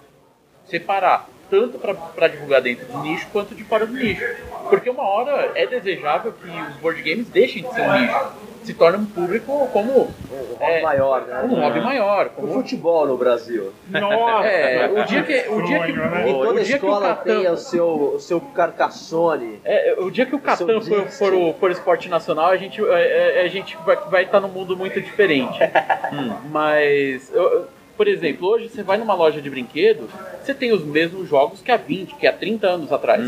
separar 0.66 1.28
tanto 1.50 1.78
para 1.78 2.28
divulgar 2.28 2.60
dentro 2.60 2.86
do 2.86 2.98
nicho 2.98 3.26
quanto 3.32 3.54
de 3.54 3.64
fora 3.64 3.86
do 3.86 3.94
nicho. 3.94 4.22
Porque 4.68 4.90
uma 4.90 5.02
hora 5.02 5.52
é 5.54 5.66
desejável 5.66 6.32
que 6.32 6.48
os 6.48 6.76
board 6.76 7.02
games 7.02 7.28
deixem 7.28 7.62
de 7.62 7.72
ser 7.72 7.82
um 7.82 8.00
nicho, 8.00 8.32
se 8.64 8.75
torne 8.75 8.99
um 8.99 9.07
público 9.07 9.68
como 9.73 9.90
Um 9.92 10.55
hobby 10.59 10.73
É, 10.73 10.83
maior, 10.83 11.23
né? 11.27 11.40
um 11.44 11.55
hobby 11.61 11.81
maior. 11.81 12.27
O 12.27 12.31
Como, 12.31 12.53
futebol 12.55 13.07
no 13.07 13.16
Brasil. 13.16 13.73
Nossa! 13.88 14.47
é, 14.47 14.90
o 14.90 15.05
dia 15.05 15.23
que, 15.23 15.49
o 15.49 15.62
dia 15.62 15.81
que, 15.81 15.92
Sonho, 15.92 16.11
né? 16.11 16.29
E 16.29 16.33
o, 16.33 16.38
toda 16.38 16.61
o 16.61 16.64
dia 16.64 16.79
que 16.79 16.85
o 16.85 16.88
escola 16.88 17.09
Catan, 17.14 17.23
tem 17.40 17.51
o 17.51 17.57
seu, 17.57 17.88
o 18.16 18.21
seu 18.21 18.40
Carcassone. 18.40 19.61
É, 19.64 19.94
o 19.99 20.11
dia 20.11 20.27
que 20.27 20.35
o 20.35 20.38
Catan 20.38 20.81
for, 20.81 21.07
for, 21.09 21.35
o- 21.35 21.55
for 21.55 21.71
esporte 21.71 22.09
nacional, 22.09 22.47
a 22.51 22.57
gente, 22.57 22.83
é, 22.85 23.38
é, 23.40 23.42
a 23.42 23.49
gente 23.49 23.77
vai, 23.85 23.97
vai 24.11 24.23
estar 24.25 24.40
num 24.40 24.49
mundo 24.49 24.77
muito 24.77 25.01
diferente. 25.01 25.59
Hum, 26.12 26.33
Mas, 26.51 27.31
eu- 27.35 27.66
por 27.97 28.07
exemplo, 28.09 28.49
hoje 28.49 28.68
você 28.68 28.83
vai 28.83 28.97
numa 28.97 29.14
loja 29.14 29.42
de 29.42 29.51
brinquedos, 29.51 30.09
você 30.42 30.55
tem 30.55 30.73
os 30.73 30.83
mesmos 30.85 31.29
jogos 31.29 31.61
que 31.61 31.71
há 31.71 31.77
20, 31.77 32.14
que 32.14 32.27
há 32.27 32.33
30 32.33 32.66
anos 32.66 32.92
atrás, 32.92 33.21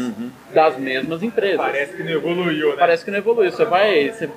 das 0.55 0.79
mesmas 0.79 1.23
empresas. 1.23 1.59
Parece 1.61 1.97
que 1.97 2.03
não 2.03 2.13
evoluiu, 2.13 2.71
né? 2.71 2.77
Parece 2.79 3.05
que 3.05 3.11
não 3.11 3.19
evoluiu. 3.19 3.51
Você 3.53 3.65
vai. 3.65 4.09
Você, 4.11 4.31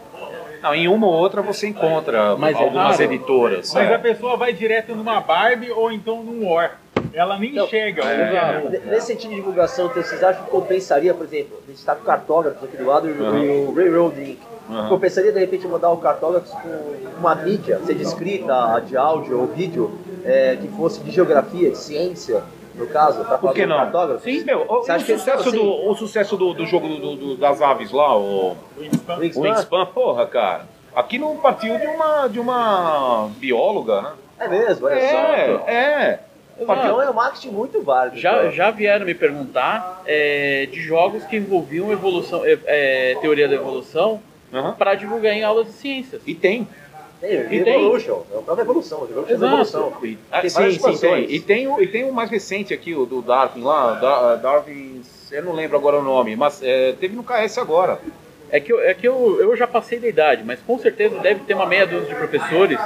Não, 0.63 0.73
em 0.73 0.88
uma 0.88 1.06
ou 1.08 1.13
outra 1.13 1.41
você 1.41 1.67
encontra 1.67 2.36
Mas 2.38 2.56
é 2.58 2.63
algumas 2.63 2.91
raro. 2.97 3.04
editoras. 3.04 3.73
Mas 3.73 3.89
é. 3.91 3.95
a 3.95 3.99
pessoa 3.99 4.38
vai 4.38 4.54
direto 4.54 4.95
numa 4.95 5.19
Barbie 5.19 5.69
ou 5.71 5.91
então 5.91 6.23
num 6.23 6.49
War. 6.49 6.80
Ela 7.13 7.38
nem 7.38 7.52
Então, 7.52 7.67
chega. 7.67 8.02
é, 8.04 8.63
né? 8.69 8.82
Nesse 8.86 9.08
sentido 9.08 9.32
de 9.32 9.36
divulgação, 9.36 9.89
vocês 9.89 10.23
acham 10.23 10.45
que 10.45 10.49
compensaria, 10.49 11.13
por 11.13 11.26
exemplo, 11.26 11.58
a 11.63 11.67
gente 11.69 11.78
está 11.80 11.93
com 11.95 12.02
o 12.02 12.06
cartógrafo 12.06 12.63
aqui 12.65 12.78
do 12.78 12.86
lado 12.86 13.10
e 13.10 13.12
o- 13.12 13.38
e 13.38 13.65
o 13.67 13.73
Railroad 13.76 14.21
Inc. 14.21 14.39
Compensaria 14.88 15.32
de 15.34 15.39
repente 15.39 15.67
mandar 15.67 15.89
o 15.91 15.97
cartógrafo 15.97 16.49
com 16.62 17.19
uma 17.19 17.36
mídia, 17.36 17.80
seja 17.86 18.02
escrita, 18.02 18.80
de 18.88 18.95
áudio 18.95 19.41
ou 19.41 19.47
vídeo, 19.47 19.91
é, 20.23 20.56
que 20.60 20.69
fosse 20.69 21.02
de 21.02 21.12
geografia, 21.12 21.69
de 21.69 21.78
ciência, 21.78 22.41
no 22.76 22.88
caso, 22.88 23.24
para 23.24 23.38
Por 23.38 23.54
que 23.54 23.66
não? 23.66 23.78
cartógrafo? 23.78 24.24
Sim, 24.24 24.44
meu, 24.44 24.62
o, 24.68 24.80
o 24.80 24.84
sucesso, 24.84 25.32
assim- 25.50 25.52
do, 25.52 25.90
o 25.90 25.96
sucesso 25.96 26.38
do, 26.38 26.54
do 26.54 26.66
jogo 26.66 26.88
do- 26.88 27.16
do- 27.16 27.38
das 27.38 27.62
aves 27.62 27.92
lá, 27.92 28.18
o, 28.18 28.56
Wingspan? 28.78 29.18
Wingspan, 29.42 29.86
porra, 29.88 30.26
cara. 30.26 30.66
Aquilo 30.96 31.36
partiu 31.38 31.78
de 31.80 31.88
uma, 31.88 32.28
de 32.28 32.40
uma 32.40 33.30
bióloga, 33.38 34.02
né? 34.02 34.12
É 34.40 34.48
mesmo, 34.48 34.86
olha 34.88 35.00
só. 35.10 35.18
É, 35.18 35.74
é. 35.74 36.20
Então 36.60 37.02
é 37.02 37.10
um 37.10 37.14
marketing 37.14 37.50
muito 37.50 37.82
válido. 37.82 38.18
já, 38.18 38.50
já 38.52 38.70
vieram 38.70 39.06
me 39.06 39.16
perguntar 39.16 40.04
é, 40.06 40.68
de 40.72 40.82
jogos 40.82 41.24
que 41.26 41.36
envolviam 41.38 41.92
evolução, 41.92 42.46
é, 42.46 42.60
é, 42.66 43.18
teoria 43.22 43.48
da 43.48 43.56
evolução 43.56 44.22
Aham. 44.54 44.74
para 44.74 44.94
divulgar 44.94 45.34
em 45.34 45.44
aulas 45.44 45.66
de 45.66 45.74
ciências. 45.74 46.22
E 46.28 46.36
tem. 46.36 46.68
Tem, 47.24 47.40
E 47.54 47.64
tem. 47.64 47.76
Evolution, 47.86 48.22
é 48.34 48.38
a 48.38 48.42
própria 48.42 48.64
evolução, 48.64 49.04
Evolution 49.06 49.30
é 49.32 49.34
Exato. 49.34 49.54
evolução. 49.54 49.94
E- 50.04 50.18
Tem 50.42 50.50
sim, 50.50 50.72
sim, 50.72 50.98
tem. 50.98 51.32
E 51.32 51.40
tem, 51.40 51.68
o, 51.70 51.82
e 51.82 51.88
tem 51.88 52.04
o 52.04 52.12
mais 52.12 52.30
recente 52.30 52.74
aqui, 52.74 52.94
o 52.94 53.06
do 53.06 53.22
Darwin 53.22 53.64
lá, 53.64 53.94
da, 53.94 54.36
Darwin, 54.36 55.02
eu 55.32 55.42
não 55.44 55.54
lembro 55.54 55.78
agora 55.78 55.98
o 56.00 56.04
nome, 56.04 56.36
mas 56.36 56.62
é, 56.62 56.92
teve 57.00 57.16
no 57.16 57.24
KS 57.24 57.58
agora. 57.60 57.98
É 58.52 58.60
que, 58.60 58.74
eu, 58.74 58.80
é 58.82 58.94
que 58.94 59.08
eu, 59.08 59.40
eu 59.40 59.56
já 59.56 59.66
passei 59.66 60.00
da 60.00 60.08
idade, 60.08 60.44
mas 60.44 60.60
com 60.60 60.78
certeza 60.78 61.18
deve 61.20 61.40
ter 61.46 61.54
uma 61.54 61.66
meia 61.66 61.88
dúzia 61.88 62.10
de 62.10 62.16
professores 62.16 62.78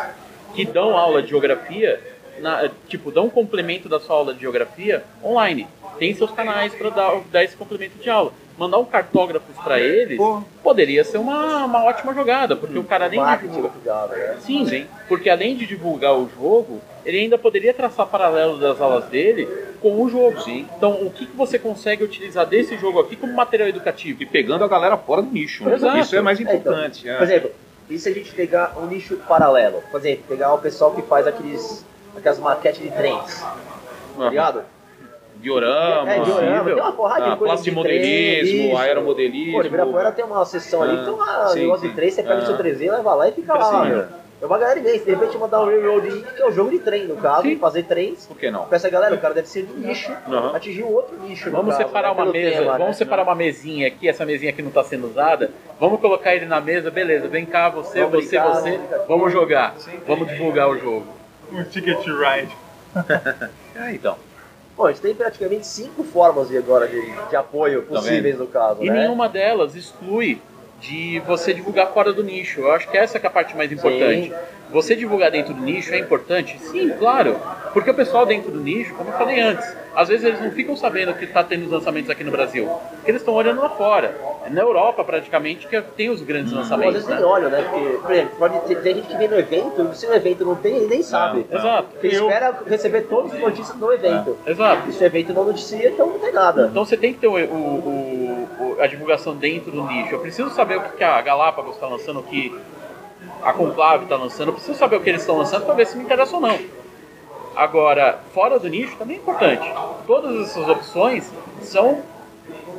que 0.54 0.63
dão 0.65 0.95
aula 0.95 1.21
de 1.23 1.30
geografia, 1.30 2.00
na- 2.39 2.69
tipo, 2.88 3.12
dão 3.12 3.26
um 3.26 3.30
complemento 3.30 3.89
da 3.89 4.00
sua 4.00 4.15
aula 4.17 4.34
de 4.36 4.41
geografia 4.41 5.04
online. 5.23 5.67
Tem 5.97 6.13
seus 6.13 6.30
canais 6.32 6.76
para 6.76 6.91
dar, 6.91 7.19
dar 7.32 7.43
esse 7.43 7.58
complemento 7.58 7.97
de 7.97 8.08
aula. 8.10 8.32
Mandar 8.58 8.80
um 8.80 8.86
cartógrafo 8.86 9.46
para 9.63 9.80
eles 9.80 10.17
Pô. 10.17 10.41
poderia 10.63 11.04
ser 11.04 11.20
uma, 11.20 11.65
uma 11.65 11.84
ótima 11.84 12.13
jogada, 12.13 12.56
porque 12.56 12.78
o 12.78 12.84
cara 12.84 13.06
além 13.06 13.20
de 13.38 13.48
divulgar, 13.50 14.08
né? 14.08 14.38
Sim, 14.39 14.65
sim. 14.65 14.88
Porque 15.08 15.30
além 15.30 15.56
de 15.56 15.67
divulgar 15.67 16.15
o 16.17 16.28
jogo, 16.28 16.82
ele 17.06 17.20
ainda 17.20 17.38
poderia 17.38 17.72
traçar 17.74 18.08
paralelos 18.08 18.60
das 18.60 18.82
aulas 18.82 19.06
dele 19.06 19.48
com 19.80 20.02
o 20.02 20.10
jogo. 20.10 20.41
Sim. 20.41 20.67
Então, 20.76 20.93
o 21.06 21.12
que, 21.12 21.28
que 21.28 21.36
você 21.38 21.60
consegue 21.60 22.04
utilizar 22.04 22.48
desse 22.48 22.76
jogo 22.78 23.00
aqui 23.00 23.15
como 23.15 23.32
material 23.32 23.70
educativo? 23.70 24.24
E 24.24 24.26
pegando 24.26 24.63
a 24.63 24.67
galera 24.67 24.98
fora 24.98 25.22
do 25.22 25.32
nicho. 25.32 25.63
né? 25.63 25.76
Exato. 25.76 25.98
Isso 26.00 26.15
é 26.15 26.22
mais 26.22 26.39
É, 26.39 26.43
então, 26.43 26.56
importante. 26.56 27.08
é. 27.08 27.15
Por 27.15 27.24
exemplo, 27.24 27.52
e 27.89 28.00
se 28.00 28.10
a 28.10 28.13
gente 28.13 28.32
pegar 28.34 28.74
um 28.78 28.88
nicho 28.88 29.17
paralelo? 29.28 29.84
Por 29.91 30.00
exemplo, 30.00 30.24
pegar 30.28 30.52
o 30.54 30.58
pessoal 30.58 30.91
que 30.96 31.04
faz 31.04 31.28
aqueles, 31.28 31.86
aquelas 32.17 32.39
maquetes 32.39 32.82
de 32.82 32.89
trens, 32.89 33.43
ligado? 34.17 34.63
Diorama, 35.41 36.12
É, 36.12 36.19
diorama, 36.19 36.63
tem 36.65 36.73
uma 36.82 36.91
porrada 36.91 37.26
de 37.26 37.32
ah, 37.32 37.36
coisa 37.38 37.56
de 37.56 37.71
plastimodelismo, 37.71 38.58
trem, 38.58 38.67
isso. 38.69 38.78
aeromodelismo. 38.78 39.54
Pô, 39.62 39.65
Ibirapuera 39.65 40.12
tem 40.12 40.26
uma 40.26 40.45
seção 40.45 40.82
ali, 40.82 40.97
Ah, 40.97 41.02
então 41.02 41.21
ah, 41.21 41.47
sim, 41.50 41.60
negócio 41.60 41.82
sim. 41.82 41.89
de 41.89 41.95
trem, 41.95 42.10
você 42.12 42.23
pega 42.23 42.36
Ah. 42.36 42.43
o 42.43 42.45
seu 42.45 42.58
trezinho, 42.58 42.91
leva 42.93 43.13
lá 43.13 43.30
e 43.30 43.32
fica 43.32 43.54
lá, 43.54 43.84
Sim. 43.84 43.89
meu. 43.89 44.06
É 44.39 44.45
uma 44.45 44.60
galera 44.60 44.80
imensa. 44.80 45.04
De 45.04 45.10
repente 45.12 45.36
mandar 45.38 45.62
um 45.62 45.65
Railroad 45.65 46.08
Inc., 46.10 46.23
que 46.36 46.41
é 46.43 46.47
um 46.47 46.52
jogo 46.52 46.69
de 46.69 46.78
trem, 46.78 47.08
no 47.08 47.15
caso, 47.15 47.41
Sim. 47.41 47.58
fazer 47.58 47.84
trens. 47.84 48.28
Por 48.28 48.38
que 48.38 48.52
não? 48.52 48.65
Pra 48.65 48.76
essa 48.76 48.88
galera, 48.88 49.15
o 49.15 49.17
cara 49.17 49.34
deve 49.34 49.47
ser 49.47 49.63
de 49.65 49.73
nicho, 49.73 50.12
Aham. 50.28 50.56
atingir 50.56 50.84
um 50.84 50.93
outro 50.93 51.17
nicho. 51.21 51.50
Vamos 51.50 51.76
caso, 51.76 51.88
separar 51.88 52.10
né, 52.10 52.13
uma 52.13 52.21
pelo 52.23 52.34
mesa, 52.34 52.60
tema, 52.60 52.71
né? 52.73 52.78
vamos 52.78 52.97
separar 52.97 53.23
uma 53.23 53.34
mesinha 53.36 53.88
aqui, 53.88 54.08
essa 54.08 54.26
mesinha 54.28 54.54
que 54.54 54.62
não 54.62 54.69
está 54.69 54.84
sendo 54.84 55.08
usada. 55.08 55.50
Vamos 55.80 56.00
colocar 56.00 56.36
ele 56.36 56.45
na 56.45 56.62
mesa, 56.62 56.91
beleza. 56.91 57.28
Vem 57.28 57.45
cá, 57.47 57.69
você, 57.69 58.02
Vamos 58.04 58.26
você, 58.26 58.38
brincar, 58.38 58.54
você. 58.62 58.71
vamos. 58.78 59.08
Vamos 59.08 59.32
jogar. 59.34 59.76
Vamos 60.06 60.28
divulgar 60.28 60.69
o 60.69 60.78
jogo. 60.78 61.06
Um 61.52 61.63
ticket 61.63 62.06
ride. 62.06 62.56
É, 63.80 63.91
então. 63.91 64.17
Bom, 64.77 64.85
a 64.85 64.91
gente 64.91 65.01
tem 65.01 65.15
praticamente 65.15 65.65
cinco 65.65 66.03
formas 66.03 66.49
de, 66.49 66.57
agora 66.57 66.87
de, 66.87 67.01
de 67.29 67.35
apoio 67.35 67.81
Tá 67.81 67.95
possíveis 67.95 68.37
no 68.37 68.45
caso, 68.45 68.83
E 68.83 68.89
né? 68.89 69.01
nenhuma 69.01 69.27
delas 69.27 69.75
exclui 69.75 70.39
de 70.79 71.19
você 71.25 71.51
divulgar 71.51 71.91
fora 71.91 72.13
do 72.13 72.23
nicho. 72.23 72.61
Eu 72.61 72.71
acho 72.71 72.87
que 72.87 72.95
essa 72.95 73.17
é 73.17 73.25
a 73.25 73.29
parte 73.29 73.57
mais 73.57 73.71
importante. 73.71 74.31
Você 74.71 74.95
divulgar 74.95 75.32
dentro 75.32 75.53
do 75.53 75.62
nicho 75.62 75.93
é 75.93 75.99
importante? 75.99 76.60
Sim, 76.60 76.89
claro. 76.99 77.38
Porque 77.73 77.89
o 77.89 77.93
pessoal 77.93 78.25
dentro 78.25 78.51
do 78.51 78.60
nicho, 78.60 78.93
como 78.95 79.10
eu 79.12 79.17
falei 79.17 79.39
antes, 79.39 79.65
às 79.95 80.08
vezes 80.10 80.25
eles 80.25 80.41
não 80.41 80.51
ficam 80.51 80.75
sabendo 80.75 81.13
que 81.13 81.25
está 81.25 81.43
tendo 81.43 81.65
os 81.65 81.71
lançamentos 81.71 82.10
aqui 82.10 82.23
no 82.23 82.32
Brasil. 82.32 82.67
Porque 82.95 83.12
eles 83.12 83.21
estão 83.21 83.34
olhando 83.34 83.62
lá 83.62 83.69
fora. 83.69 84.15
É 84.45 84.49
na 84.49 84.62
Europa, 84.62 85.03
praticamente, 85.03 85.67
que 85.67 85.80
tem 85.82 86.10
os 86.10 86.21
grandes 86.21 86.51
Pô, 86.51 86.60
às 86.60 86.63
lançamentos. 86.65 86.93
vezes 86.95 87.10
né? 87.10 87.15
nem 87.15 87.25
olham, 87.25 87.49
né? 87.49 87.62
Porque, 87.69 87.97
por 87.97 88.12
exemplo, 88.12 88.32
pode 88.39 88.60
ter, 88.62 88.75
tem 88.82 88.95
gente 88.95 89.08
que 89.08 89.17
vem 89.17 89.27
no 89.27 89.38
evento, 89.39 89.93
se 89.95 90.06
o 90.08 90.13
evento 90.13 90.45
não 90.45 90.56
tem, 90.56 90.75
ele 90.77 90.88
nem 90.88 91.03
sabe. 91.03 91.45
Exato. 91.51 91.88
Porque 91.91 92.08
ele 92.08 92.15
Eu- 92.17 92.27
espera 92.27 92.58
receber 92.65 93.01
todas 93.03 93.34
as 93.34 93.39
notícias 93.39 93.77
do 93.77 93.91
evento. 93.93 94.38
Exato. 94.45 94.89
E 94.89 94.93
se 94.93 95.03
o 95.03 95.06
evento 95.06 95.34
não 95.34 95.43
noticia, 95.45 95.89
então 95.89 96.08
não 96.08 96.19
tem 96.19 96.32
nada. 96.34 96.67
Então 96.71 96.84
você 96.86 96.97
tem 96.97 97.13
que 97.13 97.19
ter 97.19 97.27
o, 97.27 97.34
o- 97.36 98.47
o- 98.60 98.77
a 98.82 98.88
divulgação 98.88 99.36
dentro 99.36 99.71
do 99.71 99.84
nicho. 99.84 100.13
Eu 100.15 100.19
preciso 100.19 100.49
saber 100.51 100.77
o 100.77 100.82
que 100.82 100.97
que 100.97 101.03
a 101.03 101.21
Galápagos 101.21 101.75
está 101.75 101.88
lançando, 101.88 102.19
o 102.19 102.23
que 102.23 102.56
a 103.41 103.54
Conclave 103.54 104.04
está 104.04 104.15
lançando. 104.15 104.50
Eu 104.50 104.54
preciso 104.54 104.78
saber 104.78 104.97
o 104.97 105.02
que 105.02 105.10
eles 105.10 105.21
estão 105.21 105.38
lançando 105.38 105.65
para 105.65 105.73
ver 105.76 105.88
se 105.88 105.97
me 105.97 106.04
interessa 106.04 106.36
ou 106.36 106.41
não. 106.41 106.58
Agora, 107.56 108.19
fora 108.34 108.60
do 108.60 108.67
nicho 108.67 108.95
também 108.97 109.17
é 109.17 109.19
importante. 109.19 109.67
Todas 110.06 110.47
essas 110.50 110.67
opções 110.69 111.32
são 111.62 112.02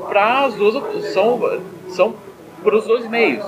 para 0.09 0.45
as 0.45 0.55
duas 0.55 0.75
são 1.13 1.61
são 1.89 2.15
para 2.63 2.77
os 2.77 2.85
dois 2.87 3.09
meios. 3.09 3.45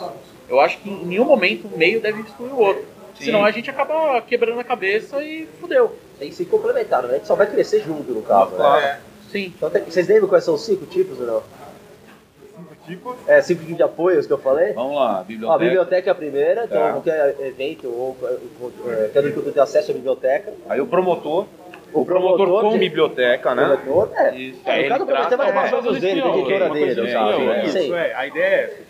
Eu 0.48 0.60
acho 0.60 0.78
que 0.78 0.90
em 0.90 1.04
nenhum 1.06 1.24
momento 1.24 1.68
um 1.72 1.76
meio 1.78 2.00
deve 2.00 2.22
excluir 2.22 2.50
o 2.50 2.58
outro. 2.58 2.84
Sim. 3.16 3.26
Senão 3.26 3.44
a 3.44 3.50
gente 3.50 3.70
acaba 3.70 4.20
quebrando 4.22 4.58
a 4.58 4.64
cabeça 4.64 5.22
e 5.22 5.46
fudeu. 5.60 5.96
Tem 6.18 6.30
que 6.30 6.34
se 6.34 6.44
complementar, 6.44 7.02
né? 7.02 7.10
A 7.10 7.14
gente 7.18 7.26
só 7.28 7.34
vai 7.36 7.46
crescer 7.46 7.80
junto, 7.84 8.10
no 8.12 8.22
caso. 8.22 8.50
Claro. 8.52 8.80
Né? 8.80 9.00
Sim. 9.30 9.52
Então, 9.56 9.70
tem- 9.70 9.84
vocês 9.84 10.08
lembram 10.08 10.28
quais 10.28 10.42
são 10.42 10.54
os 10.54 10.62
cinco 10.62 10.84
tipos 10.86 11.20
ou 11.20 11.26
não? 11.26 11.42
É, 13.26 13.40
cinco 13.42 13.64
de 13.64 13.82
apoios 13.82 14.26
que 14.26 14.32
eu 14.32 14.38
falei? 14.38 14.72
Vamos 14.72 14.94
lá, 14.96 15.16
Ó, 15.16 15.20
a 15.20 15.24
biblioteca. 15.24 15.58
biblioteca 15.58 16.10
é 16.10 16.12
a 16.12 16.14
primeira, 16.14 16.64
então 16.64 16.86
É. 16.88 16.90
qualquer 16.92 17.36
evento 17.40 17.86
ou 17.88 18.16
é, 18.88 19.10
cada 19.12 19.28
um 19.28 19.32
que 19.32 19.50
tem 19.50 19.62
acesso 19.62 19.90
à 19.90 19.94
biblioteca. 19.94 20.52
Aí 20.68 20.80
o 20.80 20.86
promotor. 20.86 21.46
O 21.92 22.02
O 22.02 22.06
promotor, 22.06 22.36
promotor 22.36 22.62
com 22.70 22.70
de- 22.74 22.78
biblioteca, 22.78 23.52
né? 23.52 23.76
Promotor, 23.82 24.16
é. 24.16 24.36
Isso. 24.36 24.60
É, 24.64 24.70
Aí 24.72 24.88
cada 24.88 25.02
ele 25.02 25.12
promotor 25.12 25.36
vai 25.38 25.46
levar 25.46 25.64
os 25.64 25.72
é, 25.72 25.88
eles 25.88 26.04
editora 26.04 26.70
dele, 26.70 26.94
no 26.94 27.12
caso. 27.12 27.34
criam, 27.34 27.46
né? 27.52 27.64
Isso, 27.64 27.94
é. 27.96 28.14
A 28.14 28.26
ideia 28.28 28.44
é 28.44 28.64
essa. 28.64 28.89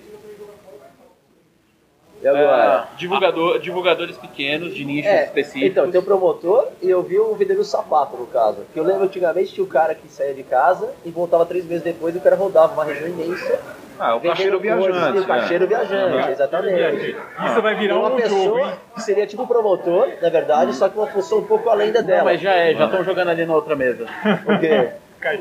E 2.22 2.28
agora? 2.28 2.80
Ah, 2.80 2.88
divulgador, 2.96 3.58
divulgadores 3.58 4.16
pequenos 4.18 4.74
de 4.74 4.84
nichos 4.84 5.10
É, 5.10 5.24
específicos. 5.24 5.70
então, 5.70 5.90
tem 5.90 5.98
o 6.00 6.04
promotor 6.04 6.68
e 6.82 6.90
eu 6.90 7.02
vi 7.02 7.18
o 7.18 7.34
vendedor 7.34 7.64
sapato, 7.64 8.16
no 8.16 8.26
caso. 8.26 8.58
Que 8.74 8.78
eu 8.78 8.84
lembro 8.84 9.04
antigamente 9.04 9.54
tinha 9.54 9.64
o 9.64 9.66
cara 9.66 9.94
que 9.94 10.06
saía 10.08 10.34
de 10.34 10.42
casa 10.42 10.90
e 11.04 11.10
voltava 11.10 11.46
três 11.46 11.64
meses 11.64 11.82
depois 11.82 12.14
e 12.14 12.18
o 12.18 12.20
cara 12.20 12.36
rodava 12.36 12.74
uma 12.74 12.84
região 12.84 13.08
imensa. 13.08 13.58
Ah, 13.98 14.16
o 14.16 14.20
vendendo 14.20 14.32
caixeiro 14.34 14.60
coisas, 14.60 14.86
viajante. 14.86 15.16
E 15.16 15.20
o 15.20 15.26
caixeiro 15.26 15.64
né? 15.64 15.68
viajante, 15.68 16.24
Uhum. 16.26 16.30
exatamente. 16.32 17.16
Isso 17.46 17.62
vai 17.62 17.74
virar 17.74 17.94
uma 17.98 18.08
um 18.08 18.18
jogo, 18.18 18.22
pessoa 18.22 18.60
hein? 18.68 18.74
que 18.94 19.02
seria 19.02 19.26
tipo 19.26 19.42
um 19.42 19.46
promotor, 19.46 20.08
na 20.20 20.28
verdade, 20.30 20.74
só 20.74 20.88
que 20.90 20.98
uma 20.98 21.06
função 21.06 21.38
um 21.38 21.44
pouco 21.44 21.68
além 21.70 21.90
da 21.92 22.00
Não, 22.00 22.06
dela. 22.06 22.24
mas 22.24 22.40
já 22.40 22.52
é, 22.52 22.74
já 22.74 22.84
estão 22.86 23.02
jogando 23.04 23.28
ali 23.28 23.44
na 23.46 23.54
outra 23.54 23.74
mesa. 23.76 24.06
Porque, 24.44 24.90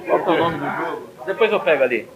Qual 0.07 0.19
que 0.23 0.29
é 0.29 0.33
o 0.33 0.37
nome 0.37 0.57
do 0.57 0.65
jogo? 0.65 1.09
Depois 1.25 1.51
eu 1.51 1.59
pego 1.59 1.83
ali. 1.83 2.07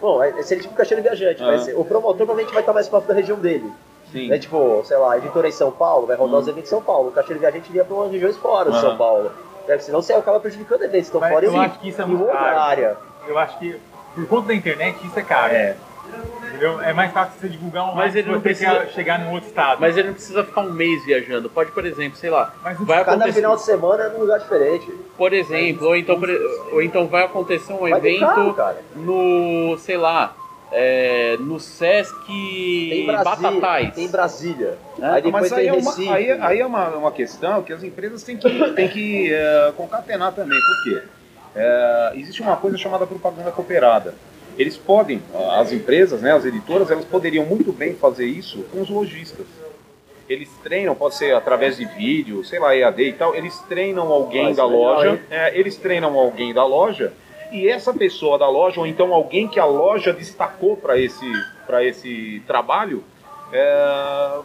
bom, 0.00 0.22
é- 0.22 0.42
seria 0.42 0.62
tipo 0.62 0.74
um 0.74 0.76
caixeiro 0.76 1.02
viajante, 1.02 1.42
Ah. 1.42 1.46
mas 1.46 1.68
o 1.74 1.84
promotor 1.84 2.16
provavelmente 2.16 2.52
vai 2.52 2.62
estar 2.62 2.72
mais 2.74 2.86
próximo 2.88 3.08
da 3.12 3.18
região 3.18 3.38
dele. 3.38 3.70
Sim. 4.12 4.32
É 4.32 4.38
tipo, 4.38 4.82
sei 4.84 4.96
lá, 4.96 5.18
editora 5.18 5.48
em 5.48 5.52
São 5.52 5.70
Paulo, 5.70 6.06
vai 6.06 6.16
rodar 6.16 6.40
os 6.40 6.48
eventos 6.48 6.68
em 6.68 6.74
São 6.74 6.82
Paulo. 6.82 7.08
O 7.08 7.12
caixeiro 7.12 7.40
viajante 7.40 7.68
iria 7.70 7.84
para 7.84 7.94
umas 7.94 8.10
regiões 8.10 8.36
fora 8.36 8.70
de 8.70 8.76
Aham. 8.76 8.88
São 8.88 8.96
Paulo. 8.96 9.30
É, 9.66 9.78
senão 9.78 10.00
você 10.00 10.14
acaba 10.14 10.40
prejudicando 10.40 10.82
eventos, 10.82 11.08
estão 11.08 11.20
Mas 11.20 11.30
fora 11.32 11.44
eu 11.44 11.52
e 11.52 11.56
acho 11.56 11.78
que 11.78 11.88
isso 11.90 12.00
é 12.00 12.04
em 12.04 12.08
muito 12.08 12.22
outra 12.22 12.38
caro. 12.38 12.58
área. 12.58 12.96
Eu 13.26 13.38
acho 13.38 13.58
que, 13.58 13.76
por 14.14 14.26
conta 14.26 14.48
da 14.48 14.54
internet, 14.54 15.06
isso 15.06 15.18
é 15.18 15.22
caro. 15.22 15.54
É. 15.54 15.76
Entendeu? 16.48 16.80
É 16.80 16.94
mais 16.94 17.12
fácil 17.12 17.38
você 17.38 17.48
divulgar 17.50 17.84
um 17.92 17.94
Mas 17.94 18.16
ele 18.16 18.28
não 18.28 18.36
você 18.38 18.42
precisa- 18.44 18.86
chegar 18.86 19.18
num 19.18 19.32
outro 19.34 19.46
estado. 19.50 19.78
Mas 19.78 19.94
ele 19.94 20.08
não 20.08 20.14
precisa 20.14 20.42
ficar 20.42 20.62
um 20.62 20.72
mês 20.72 21.04
viajando. 21.04 21.50
Pode, 21.50 21.70
por 21.70 21.84
exemplo, 21.84 22.16
sei 22.16 22.30
lá, 22.30 22.50
Mas 22.64 22.78
vai 22.78 23.04
Cada 23.04 23.12
acontecer, 23.16 23.40
final 23.40 23.56
de 23.56 23.62
semana 23.62 24.04
é 24.04 24.08
num 24.08 24.20
lugar 24.20 24.38
diferente. 24.38 24.90
por 25.18 25.34
exemplo, 25.34 25.86
ou 25.86 25.94
então, 25.94 26.18
ou 26.72 26.80
então 26.82 27.06
vai 27.06 27.24
acontecer 27.24 27.74
um 27.74 27.80
Vai 27.80 28.00
de 28.00 28.08
evento 28.16 28.56
no, 28.96 29.76
sei 29.76 29.98
lá, 29.98 30.34
é, 30.70 31.36
no 31.40 31.58
Sesc 31.58 32.14
Tem 32.26 33.06
Brasília. 33.06 33.24
Batatais. 33.50 33.94
Tem 33.94 34.08
Brasília. 34.08 34.78
É, 35.00 35.06
Aí 35.06 35.30
Mas 35.30 35.52
aí 35.52 35.60
tem 35.60 35.68
é, 35.68 35.72
uma, 35.72 35.90
Recife. 35.90 36.08
aí, 36.10 36.30
aí 36.30 36.60
é 36.60 36.66
uma, 36.66 36.88
uma 36.90 37.12
questão 37.12 37.62
que 37.62 37.72
as 37.72 37.82
empresas 37.82 38.22
têm 38.22 38.36
que, 38.36 38.48
têm 38.74 38.88
que 38.88 39.32
eh, 39.32 39.72
concatenar 39.76 40.32
também. 40.32 40.58
Por 40.58 40.84
quê? 40.84 41.02
Eh, 41.56 42.12
existe 42.16 42.42
uma 42.42 42.56
coisa 42.56 42.76
chamada 42.76 43.06
propaganda 43.06 43.50
cooperada. 43.50 44.14
Eles 44.58 44.76
podem, 44.76 45.22
as 45.52 45.72
empresas, 45.72 46.20
né, 46.20 46.32
as 46.32 46.44
editoras, 46.44 46.90
elas 46.90 47.04
poderiam 47.04 47.46
muito 47.46 47.72
bem 47.72 47.94
fazer 47.94 48.26
isso 48.26 48.64
com 48.72 48.80
os 48.82 48.90
lojistas. 48.90 49.46
Eles 50.28 50.50
treinam, 50.62 50.94
pode 50.94 51.14
ser 51.14 51.34
através 51.34 51.76
de 51.76 51.84
vídeo, 51.86 52.44
sei 52.44 52.58
lá, 52.58 52.76
EAD 52.76 53.02
e 53.02 53.12
tal, 53.12 53.34
eles 53.34 53.56
treinam 53.68 54.08
alguém 54.08 54.48
isso 54.48 54.56
da 54.56 54.64
é 54.64 54.66
legal, 54.66 54.80
loja, 54.82 55.20
é, 55.30 55.58
eles 55.58 55.76
treinam 55.76 56.18
alguém 56.18 56.52
da 56.52 56.66
loja, 56.66 57.12
e 57.52 57.68
essa 57.68 57.92
pessoa 57.92 58.38
da 58.38 58.48
loja, 58.48 58.80
ou 58.80 58.86
então 58.86 59.12
alguém 59.12 59.48
que 59.48 59.58
a 59.60 59.64
loja 59.64 60.12
destacou 60.12 60.76
para 60.76 60.98
esse, 60.98 61.26
pra 61.66 61.84
esse 61.84 62.42
trabalho, 62.46 63.02
é, 63.52 64.38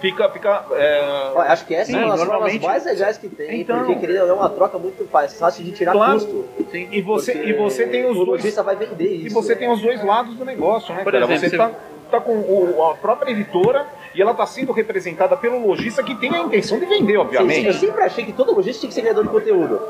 fica. 0.00 0.28
fica 0.30 0.64
é, 0.72 1.32
Olha, 1.34 1.50
acho 1.52 1.66
que 1.66 1.74
essa 1.74 1.90
Sim, 1.92 1.96
é 1.96 2.04
uma 2.04 2.08
das 2.10 2.18
formas 2.20 2.28
normalmente- 2.32 2.66
mais 2.66 2.84
legais 2.84 3.18
que 3.18 3.28
tem, 3.28 3.60
Então- 3.60 3.78
porque 3.78 3.94
querendo 3.96 4.28
é 4.28 4.32
uma 4.32 4.48
troca 4.50 4.78
muito 4.78 5.06
fácil 5.08 5.64
de 5.64 5.72
tirar 5.72 5.92
Claro. 5.92 6.12
custo. 6.14 6.44
Sim. 6.70 6.88
e, 6.90 7.00
você, 7.00 7.32
e 7.44 7.52
você 7.52 7.86
tem 7.86 8.04
os 8.06 8.16
dois. 8.16 8.54
vai 8.56 8.76
vender 8.76 9.08
isso. 9.14 9.26
E 9.26 9.30
você 9.30 9.54
tem 9.56 9.70
os 9.70 9.80
dois 9.80 10.04
lados 10.04 10.34
do 10.36 10.44
negócio, 10.44 10.92
né, 10.94 11.02
Por 11.04 11.12
cara? 11.12 11.24
exemplo, 11.24 11.40
você 11.40 11.50
você- 11.50 11.56
tá, 11.56 11.70
tá 12.10 12.20
com 12.20 12.32
o- 12.32 12.84
a 12.90 12.94
própria 12.96 13.30
editora 13.30 13.86
e 14.14 14.20
ela 14.20 14.34
tá 14.34 14.44
sendo 14.46 14.72
representada 14.72 15.36
pelo 15.36 15.64
lojista 15.66 16.02
que 16.02 16.14
tem 16.16 16.34
a 16.34 16.40
intenção 16.40 16.78
de 16.78 16.86
vender, 16.86 16.98
Sim, 16.98 17.06
sim, 17.12 17.16
obviamente. 17.16 17.66
eu 17.66 17.72
sempre 17.72 18.02
achei 18.02 18.24
que 18.24 18.32
todo 18.32 18.52
lojista 18.54 18.80
tinha 18.80 18.88
que 18.88 18.94
ser 18.94 19.00
criador 19.02 19.24
de 19.24 19.30
conteúdo. 19.30 19.80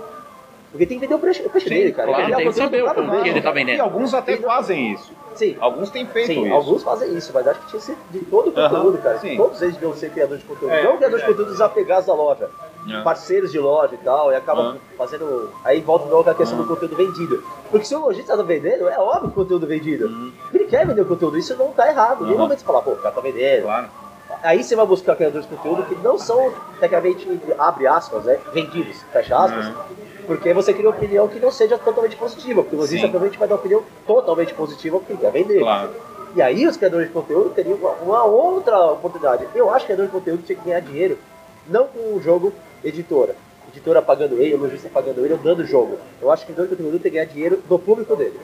Porque 0.75 0.87
tem 0.87 0.99
que 0.99 1.07
vender 1.07 1.15
o 1.15 1.19
peixe, 1.21 1.41
o 1.47 1.51
peixe 1.51 1.69
Sim, 1.69 1.75
dele, 1.77 1.93
cara. 1.93 2.09
claro, 2.09 2.35
tem 2.35 2.47
que 2.49 2.53
saber 2.55 2.83
o 2.83 2.93
não. 3.01 3.25
ele 3.25 3.41
tá 3.41 3.51
E 3.51 3.55
vendendo. 3.55 3.81
alguns 3.81 4.13
até 4.13 4.33
E 4.33 4.39
fazem 4.39 4.93
isso. 4.93 5.13
Sim, 5.37 5.57
Alguns 5.61 5.89
têm 5.91 6.05
feito 6.07 6.27
sim, 6.27 6.45
isso. 6.47 6.53
alguns 6.55 6.83
fazem 6.83 7.17
isso, 7.17 7.31
mas 7.33 7.47
acho 7.47 7.61
que 7.61 7.67
tinha 7.69 7.79
que 7.81 7.87
ser 7.87 7.97
de 8.11 8.19
todo 8.21 8.49
o 8.49 8.53
conteúdo, 8.53 8.99
cara. 8.99 9.19
sim. 9.21 9.37
Todos 9.37 9.63
eles 9.63 9.75
deviam 9.75 9.95
ser 9.95 10.11
criadores 10.11 10.43
de 10.43 10.49
conteúdo. 10.49 10.73
É, 10.73 10.83
não 10.83 10.97
criadores 10.97 11.25
de 11.25 11.31
é. 11.31 11.33
conteúdo 11.33 11.53
desapegados 11.53 12.07
da 12.07 12.15
loja. 12.15 12.51
É. 12.91 13.03
Parceiros 13.03 13.53
de 13.53 13.59
loja 13.61 13.95
e 13.95 13.99
tal, 13.99 14.33
e 14.33 14.35
acaba 14.35 14.77
fazendo. 14.99 15.51
Aí 15.65 15.81
volta 15.81 16.07
de 16.07 16.11
novo 16.11 16.29
a 16.29 16.35
questão 16.35 16.59
do 16.59 16.67
conteúdo 16.67 16.97
vendido. 16.97 17.43
Porque 17.71 17.87
se 17.87 17.95
o 17.95 18.01
lojista 18.01 18.37
tá 18.37 18.43
vendendo, 18.43 18.89
é 18.89 18.99
óbvio 18.99 19.29
o 19.29 19.33
conteúdo 19.33 19.65
vendido. 19.67 20.11
Ele 20.53 20.65
quer 20.65 20.85
vender 20.87 21.03
o 21.03 21.07
conteúdo, 21.07 21.39
isso 21.39 21.57
não 21.57 21.69
tá 21.71 21.89
errado. 21.89 22.23
Em 22.25 22.27
nenhum 22.27 22.39
momento 22.39 22.59
você 22.59 22.65
fala, 22.65 22.83
pô, 22.83 22.91
o 22.93 22.97
cara 22.97 23.15
tá 23.15 23.21
vendendo. 23.21 23.63
Claro. 23.63 23.89
Aí 24.45 24.63
você 24.63 24.77
vai 24.77 24.87
buscar 24.87 25.17
criadores 25.17 25.49
de 25.49 25.57
conteúdo 25.57 25.85
que 25.85 25.95
não 26.03 26.19
são, 26.19 26.53
tecnicamente, 26.79 27.27
abre 27.59 27.87
aspas, 27.87 28.25
né, 28.25 28.39
vendidos, 28.53 29.01
fecha 29.11 29.35
aspas, 29.39 29.73
porque 30.27 30.53
você 30.53 30.75
cria 30.75 30.91
uma 30.91 30.95
opinião 30.95 31.27
que 31.27 31.41
não 31.41 31.51
seja 31.51 31.79
totalmente 31.79 32.15
positiva, 32.15 32.63
porque 32.63 32.77
o 32.77 32.79
lojista 32.79 33.09
provavelmente 33.09 33.39
vai 33.39 33.49
dar 33.49 33.55
uma 33.55 33.61
opinião 33.61 33.83
totalmente 34.07 34.53
positiva 34.53 34.99
porque 34.99 35.17
quer 35.17 35.33
vender. 35.33 35.61
Claro. 35.61 35.91
E 36.37 36.43
aí 36.43 36.67
os 36.67 36.77
criadores 36.77 37.07
de 37.07 37.13
conteúdo 37.15 37.51
teriam 37.55 37.79
uma, 37.79 37.93
uma 37.93 38.25
outra 38.25 38.93
oportunidade. 38.93 39.47
Eu 39.55 39.71
acho 39.71 39.87
que 39.87 39.95
criador 39.95 40.07
de 40.07 40.13
conteúdo 40.13 40.43
tinha 40.43 40.59
que 40.59 40.65
ganhar 40.65 40.81
dinheiro, 40.81 41.19
não 41.67 41.87
com 41.87 42.15
o 42.15 42.21
jogo 42.23 42.53
editora. 42.85 43.35
Editora 43.73 44.03
pagando 44.03 44.37
ele, 44.39 44.57
o 44.57 44.59
lojista 44.59 44.91
pagando 44.93 45.25
ele, 45.25 45.33
ou 45.33 45.39
dando 45.39 45.65
jogo. 45.65 45.97
Eu 46.21 46.31
acho 46.31 46.45
que 46.45 46.53
criador 46.53 46.69
de 46.69 46.77
conteúdo 46.77 47.01
tem 47.01 47.11
que 47.11 47.17
ganhar 47.17 47.31
dinheiro 47.31 47.63
do 47.67 47.79
público 47.79 48.15
dele. 48.15 48.39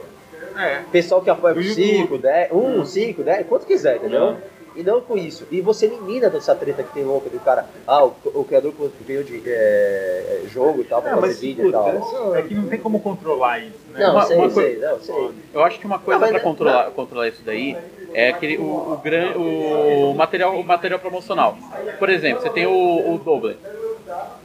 É. 0.56 0.82
Pessoal 0.90 1.20
que 1.20 1.28
apoia 1.28 1.52
YouTube. 1.52 1.74
5, 1.74 2.18
10, 2.18 2.52
1, 2.52 2.84
5, 2.86 3.22
10, 3.22 3.46
quanto 3.46 3.66
quiser, 3.66 3.96
entendeu? 3.96 4.38
E 4.80 4.82
não 4.82 4.98
com 5.02 5.14
isso. 5.18 5.46
E 5.50 5.60
você 5.60 5.84
elimina 5.84 6.30
dessa 6.30 6.54
treta 6.54 6.82
que 6.82 6.94
tem 6.94 7.04
louca 7.04 7.28
do 7.28 7.38
cara, 7.40 7.66
ah, 7.86 8.06
o, 8.06 8.14
o 8.32 8.44
criador 8.44 8.72
veio 9.06 9.22
de 9.22 9.42
é, 9.46 10.40
é, 10.46 10.48
jogo 10.48 10.80
e 10.80 10.84
tal, 10.84 11.02
pra 11.02 11.10
É, 11.10 11.14
fazer 11.16 11.26
mas 11.26 11.38
vídeo 11.40 11.68
e 11.68 11.72
tal. 11.72 12.34
É 12.34 12.40
que 12.42 12.54
não 12.54 12.66
tem 12.66 12.78
como 12.78 12.98
controlar 12.98 13.58
isso, 13.58 13.74
né? 13.92 14.00
Não, 14.06 14.12
uma- 14.14 14.24
sei, 14.24 14.36
uma 14.38 14.50
sei, 14.50 14.76
não, 14.78 15.00
sei. 15.00 15.30
Eu 15.52 15.62
acho 15.62 15.78
que 15.78 15.84
uma 15.86 15.98
coisa 15.98 16.18
Não, 16.18 16.20
mas 16.20 16.30
para 16.30 16.40
é- 16.40 16.42
controlar, 16.42 16.90
controlar 16.92 17.28
isso 17.28 17.42
daí 17.44 17.76
é 18.14 18.30
aquele, 18.30 18.56
o, 18.56 18.62
o, 18.62 19.00
gran, 19.04 19.32
o, 19.36 20.14
material, 20.14 20.58
o 20.58 20.64
material 20.64 20.98
promocional. 20.98 21.58
Por 21.98 22.08
exemplo, 22.08 22.42
você 22.42 22.48
tem 22.48 22.64
o, 22.66 22.72
o 23.14 23.18
Doble. 23.22 23.58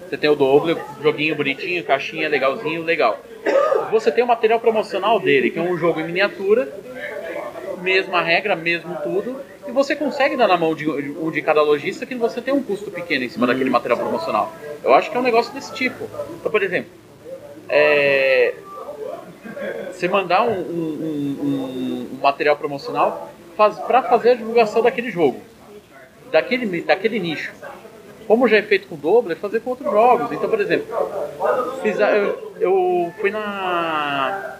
Você 0.09 0.17
tem 0.17 0.29
o 0.29 0.35
Doble, 0.35 0.75
joguinho 1.01 1.33
bonitinho, 1.35 1.81
caixinha 1.85 2.27
legalzinho, 2.27 2.83
legal. 2.83 3.17
Você 3.89 4.11
tem 4.11 4.21
o 4.23 4.27
material 4.27 4.59
promocional 4.59 5.17
dele, 5.17 5.49
que 5.49 5.59
é 5.59 5.61
um 5.61 5.77
jogo 5.77 6.01
em 6.01 6.03
miniatura, 6.03 6.67
mesma 7.81 8.21
regra, 8.21 8.55
mesmo 8.55 8.97
tudo, 9.01 9.39
e 9.67 9.71
você 9.71 9.95
consegue 9.95 10.35
dar 10.35 10.47
na 10.47 10.57
mão 10.57 10.75
de 10.75 10.89
um 10.89 11.31
de 11.31 11.41
cada 11.41 11.61
lojista 11.61 12.05
que 12.05 12.15
você 12.15 12.41
tem 12.41 12.53
um 12.53 12.61
custo 12.61 12.91
pequeno 12.91 13.23
em 13.25 13.29
cima 13.29 13.47
daquele 13.47 13.69
material 13.69 13.97
promocional. 13.97 14.53
Eu 14.83 14.93
acho 14.93 15.09
que 15.09 15.17
é 15.17 15.19
um 15.19 15.23
negócio 15.23 15.53
desse 15.53 15.73
tipo. 15.73 16.07
Então, 16.39 16.51
por 16.51 16.61
exemplo, 16.61 16.91
é, 17.67 18.53
você 19.91 20.07
mandar 20.07 20.43
um, 20.43 20.59
um, 20.59 21.37
um, 21.41 22.09
um 22.13 22.19
material 22.21 22.55
promocional 22.57 23.31
faz, 23.57 23.79
para 23.79 24.03
fazer 24.03 24.31
a 24.31 24.35
divulgação 24.35 24.81
daquele 24.81 25.09
jogo, 25.09 25.41
daquele, 26.31 26.81
daquele 26.81 27.19
nicho. 27.19 27.51
Como 28.27 28.47
já 28.47 28.57
é 28.57 28.61
feito 28.61 28.87
com 28.87 28.95
o 28.95 28.97
dobro, 28.97 29.31
é 29.31 29.35
fazer 29.35 29.59
com 29.61 29.69
outros 29.69 29.91
jogos. 29.91 30.31
Então, 30.31 30.49
por 30.49 30.59
exemplo, 30.59 30.87
fiz 31.81 31.99
eu, 31.99 32.53
eu 32.59 33.13
fui 33.19 33.29
na 33.29 34.55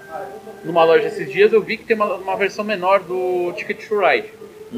numa 0.64 0.84
loja 0.84 1.08
esses 1.08 1.32
dias, 1.32 1.54
eu 1.54 1.62
vi 1.62 1.78
que 1.78 1.84
tem 1.84 1.96
uma, 1.96 2.16
uma 2.16 2.36
versão 2.36 2.66
menor 2.66 3.00
do 3.02 3.54
Ticket 3.54 3.88
to 3.88 4.00
Ride. 4.00 4.30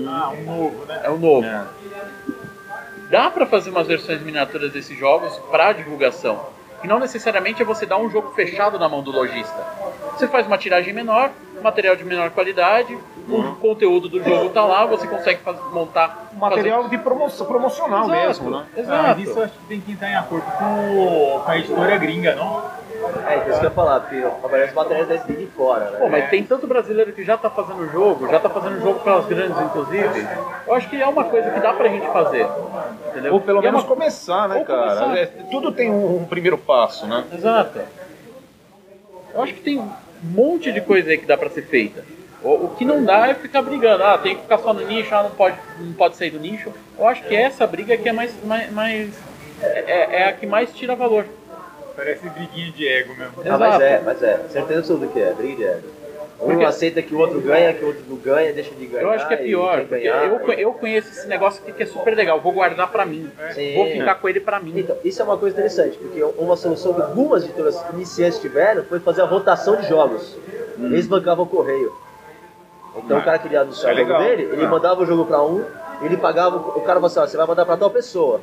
Ah, 0.06 0.30
um 0.32 0.44
novo, 0.44 0.86
né? 0.86 1.02
É 1.04 1.10
o 1.10 1.18
novo. 1.18 1.48
Dá 3.10 3.32
para 3.32 3.46
fazer 3.46 3.70
umas 3.70 3.88
versões 3.88 4.22
miniaturas 4.22 4.72
desses 4.72 4.98
jogos 4.98 5.34
para 5.50 5.72
divulgação. 5.72 6.46
E 6.84 6.88
não 6.88 7.00
necessariamente 7.00 7.62
é 7.62 7.66
você 7.66 7.86
dar 7.86 7.98
um 7.98 8.10
jogo 8.10 8.34
fechado 8.34 8.78
na 8.78 8.90
mão 8.90 9.02
do 9.02 9.12
lojista. 9.12 9.66
Você 10.14 10.28
faz 10.28 10.46
uma 10.46 10.58
tiragem 10.58 10.94
menor, 10.94 11.32
material 11.62 11.96
de 11.96 12.04
menor 12.04 12.30
qualidade, 12.32 12.98
o 13.30 13.56
conteúdo 13.56 14.08
do 14.08 14.24
jogo 14.24 14.50
tá 14.50 14.63
lá, 14.63 14.86
você 14.86 15.08
consegue 15.08 15.41
faz- 15.41 15.58
montar 15.72 16.26
Material 16.38 16.88
de 16.88 16.98
promoção, 17.00 17.48
promocional 17.48 18.04
Exato. 18.06 18.12
mesmo, 18.12 18.50
né? 18.52 18.65
Ah, 18.76 18.80
Exato. 18.80 19.04
mas 19.04 19.20
isso 19.28 19.39
eu 19.39 19.43
acho 19.43 19.54
que 19.54 19.65
tem 19.65 19.82
que 19.82 19.91
entrar 19.93 20.10
em 20.12 20.15
acordo 20.15 20.46
com, 20.52 21.41
com 21.43 21.52
a 21.52 21.58
editora 21.58 21.98
gringa, 21.98 22.36
não? 22.36 22.78
É, 23.28 23.38
isso 23.50 23.60
que 23.60 23.65
eu 23.65 23.70
ia 23.70 23.72
falar, 23.72 24.00
porque 24.02 24.24
aparece 24.24 24.74
materiais 24.76 25.10
SB 25.10 25.34
de 25.34 25.46
fora, 25.48 25.89
né? 25.91 25.98
Pô, 26.00 26.10
mas 26.10 26.30
tem 26.30 26.43
tanto 26.43 26.67
brasileiro 26.67 27.12
que 27.13 27.24
já 27.24 27.38
tá 27.38 27.50
fazendo 27.50 27.89
jogo, 27.91 28.28
já 28.30 28.39
tá 28.39 28.50
fazendo 28.50 28.80
jogo 28.82 29.00
pelas 29.00 29.26
grandes, 29.26 29.60
inclusive. 29.62 30.28
Eu 30.67 30.74
acho 30.76 30.89
que 30.89 31.02
é 31.02 31.08
uma 31.08 31.24
coisa 31.24 31.50
que 31.52 31.60
dá 31.60 31.74
pra 31.74 31.88
gente 31.89 32.06
fazer. 32.08 32.48
Entendeu? 33.10 33.34
Ou 33.34 33.41
pelo 33.41 33.60
E 33.60 33.65
é 33.65 33.72
menos 33.72 33.82
uma- 33.84 33.88
começar, 33.96 34.48
né, 34.50 34.58
Ou 34.58 34.65
cara? 34.65 34.96
começar. 35.02 35.17
É, 35.17 35.26
tudo 35.50 35.72
tem 35.72 35.89
um, 35.91 36.17
um 36.22 36.26
primeiro 36.26 36.58
passo, 36.58 37.06
né? 37.08 37.24
Exato. 37.34 37.80
Eu 39.34 39.41
acho 39.41 39.54
que 39.54 39.62
tem 39.62 39.80
um 40.24 40.28
monte 40.30 40.72
de 40.72 40.82
coisa 40.82 41.10
aí 41.10 41.18
que 41.18 41.26
dá 41.26 41.38
pra 41.38 41.50
ser 41.50 41.64
feita. 41.64 42.04
O, 42.44 42.66
o 42.66 42.76
que 42.78 42.86
não 42.86 43.04
dá 43.04 43.28
é 43.28 43.34
ficar 43.34 43.62
brigando. 43.62 44.04
Ah, 44.04 44.18
tem 44.18 44.36
que 44.36 44.42
ficar 44.44 44.60
só 44.60 44.74
no 44.74 44.86
nicho, 44.86 45.14
ah, 45.14 45.24
não 45.24 45.32
pode, 45.32 45.58
não 45.80 45.94
pode 45.94 46.16
sair 46.16 46.30
do 46.32 46.40
nicho. 46.40 46.72
Eu 46.98 47.08
acho 47.08 47.24
que 47.24 47.36
essa 47.36 47.66
briga 47.66 47.98
que 47.98 48.08
é 48.08 48.14
mais. 48.14 48.32
mais, 48.44 48.72
mais- 48.72 49.10
é, 49.62 50.22
é 50.22 50.28
a 50.30 50.34
que 50.34 50.46
mais 50.46 50.72
tira 50.74 50.96
valor. 50.96 51.26
Parece 51.96 52.30
briguinha 52.30 52.72
de 52.72 52.88
ego 52.88 53.16
mesmo. 53.16 53.34
Ah, 53.44 53.58
mas 53.58 53.82
é, 53.82 54.02
mas 54.06 54.22
é. 54.22 54.40
Certeza 54.50 54.80
absoluta 54.82 55.08
que 55.08 55.20
é, 55.20 55.34
briga 55.34 55.56
de 55.56 55.64
ego. 55.64 55.88
Um 56.39 56.65
aceita 56.65 57.02
que 57.02 57.15
o 57.15 57.17
outro 57.17 57.41
ganha, 57.41 57.73
que 57.73 57.84
o 57.84 57.88
outro 57.88 58.04
não 58.08 58.15
ganha, 58.17 58.54
deixa 58.54 58.73
de 58.76 58.86
ganhar. 58.86 59.04
Eu 59.04 59.10
acho 59.12 59.28
que 59.28 59.34
é 59.34 59.38
pior, 59.38 59.80
porque 59.80 59.95
ganhar, 60.00 60.26
eu, 60.28 60.39
co- 60.39 60.52
eu 60.54 60.71
conheço 60.73 61.10
esse 61.10 61.28
negócio 61.28 61.62
aqui 61.63 61.71
que 61.71 61.82
é 61.84 61.86
super 61.88 62.15
legal. 62.15 62.39
Vou 62.39 62.52
guardar 62.52 62.91
pra 62.91 63.06
mim. 63.08 63.30
Sim. 63.54 63.73
Vou 63.76 63.88
ficar 63.88 64.15
com 64.15 64.30
ele 64.30 64.39
pra 64.39 64.60
mim. 64.60 64.73
Então, 64.76 64.95
isso 65.04 65.19
é 65.21 65.26
uma 65.26 65.36
coisa 65.38 65.56
interessante, 65.56 65.97
porque 65.97 66.21
uma 66.38 66.56
solução 66.56 66.93
que 66.93 67.02
algumas 67.02 67.43
editoras 67.43 67.84
iniciantes 67.93 68.39
tiveram 68.39 68.84
foi 68.84 69.00
fazer 69.00 69.21
a 69.21 69.26
rotação 69.26 69.78
de 69.78 69.88
jogos. 69.89 70.38
Eles 70.78 71.08
bancavam 71.08 71.43
o 71.45 71.47
correio. 71.47 71.91
Então 72.97 73.17
o 73.19 73.23
cara 73.23 73.39
queria 73.39 73.62
anunciar 73.62 73.91
é 73.91 73.95
o 73.95 73.97
jogo 73.97 74.12
legal. 74.19 74.30
dele, 74.38 74.50
ele 74.54 74.65
Ah. 74.65 74.69
mandava 74.69 75.02
o 75.02 75.06
jogo 75.06 75.26
pra 75.26 75.41
um, 75.43 75.63
ele 76.02 76.17
pagava, 76.17 76.58
o 76.58 76.82
cara 76.82 77.00
falava 77.00 77.08
assim, 77.08 77.19
ó, 77.19 77.26
você 77.28 77.38
vai 77.38 77.47
mandar 77.47 77.65
pra 77.65 77.78
tal 77.78 77.89
pessoa. 77.89 78.41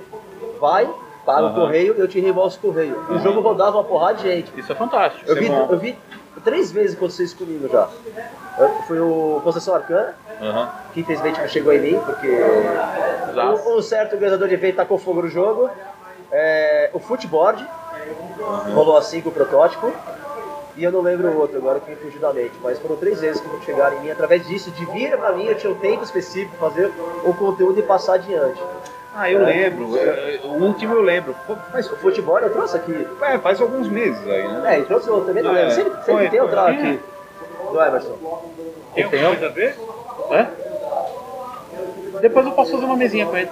Vai, 0.61 0.89
paga 1.25 1.43
o 1.43 1.47
Aham. 1.47 1.55
correio, 1.55 1.95
eu 1.97 2.07
te 2.07 2.21
reembolso 2.21 2.59
o 2.59 2.61
correio. 2.61 3.03
E 3.11 3.15
o 3.15 3.19
jogo 3.19 3.41
rodava 3.41 3.77
uma 3.77 3.85
porrada 3.85 4.15
de 4.15 4.23
gente. 4.23 4.53
Isso 4.59 4.71
é 4.73 4.75
fantástico. 4.75 5.25
Eu 5.29 5.37
é 5.37 5.41
vi, 5.41 5.49
bom. 5.49 5.69
eu 5.71 5.79
vi 5.79 5.99
três 6.45 6.71
vezes 6.71 6.97
acontecer 6.97 7.25
isso 7.25 7.37
comigo 7.37 7.69
já. 7.69 7.89
Foi 8.87 9.01
o 9.01 9.41
Conceição 9.43 9.75
Arcana, 9.75 10.15
Aham. 10.41 10.69
que 10.93 11.01
infelizmente 11.01 11.41
não 11.41 11.49
chegou 11.49 11.73
em 11.73 11.81
mim, 11.81 12.01
porque 12.05 12.29
um, 12.29 13.77
um 13.77 13.83
certo 13.83 14.13
organizador 14.13 14.49
de 14.49 14.55
evento 14.55 14.77
tacou 14.77 14.99
fogo 14.99 15.23
no 15.23 15.29
jogo. 15.29 15.71
É, 16.31 16.91
o 16.93 17.01
Footboard 17.01 17.67
rolou 18.75 18.97
assim 18.97 19.21
com 19.21 19.31
o 19.31 19.33
protótipo. 19.33 19.93
E 20.77 20.83
eu 20.83 20.91
não 20.91 21.03
lembro 21.03 21.29
o 21.29 21.39
outro 21.39 21.57
agora 21.57 21.79
que 21.79 21.89
me 21.89 21.95
fugiu 21.97 22.21
da 22.21 22.33
mente, 22.33 22.55
mas 22.61 22.81
foram 22.81 22.97
três 22.97 23.21
vezes 23.21 23.41
que 23.41 23.65
chegaram 23.65 23.97
em 23.99 24.01
mim. 24.01 24.11
Através 24.11 24.45
disso, 24.45 24.73
de 24.73 24.85
vir 24.87 25.17
pra 25.17 25.31
mim, 25.33 25.45
eu 25.47 25.55
tinha 25.57 25.73
um 25.73 25.77
tempo 25.77 26.03
específico 26.03 26.57
para 26.57 26.69
fazer 26.69 26.93
o 27.25 27.33
conteúdo 27.33 27.79
e 27.79 27.83
passar 27.83 28.15
adiante. 28.15 28.61
Ah, 29.17 29.31
eu 29.31 29.45
lembro. 29.45 29.97
É, 29.97 30.41
O 30.43 30.49
último 30.65 30.95
eu 30.95 31.03
lembro. 31.03 31.37
Mas 31.73 31.91
O 31.91 31.97
futebol 31.97 32.39
eu 32.41 32.51
trouxe 32.51 32.77
aqui. 32.77 33.07
é, 33.23 33.39
faz 33.39 33.61
alguns 33.61 33.89
meses 33.89 34.21
aí, 34.29 34.49
né? 34.49 34.75
É, 34.75 34.79
e 34.81 34.85
trouxe 34.85 35.09
outro 35.09 35.27
também, 35.27 35.43
não 35.43 35.53
É, 35.53 35.55
lembro. 35.55 35.75
Sempre, 35.75 35.91
sempre 35.93 36.05
foi, 36.13 36.29
tem 36.29 36.41
outro 36.41 36.59
aqui. 36.61 37.01
Do 37.71 37.81
Emerson. 37.81 38.43
Tem 38.95 39.05
alguma 39.05 39.27
coisa 39.29 39.47
a 39.47 39.49
ver? 39.51 39.77
É? 40.31 40.47
Depois 42.21 42.47
eu 42.47 42.53
posso 42.53 42.73
fazer 42.73 42.85
uma 42.85 42.97
mesinha 42.97 43.27
com 43.27 43.37
ele. 43.37 43.51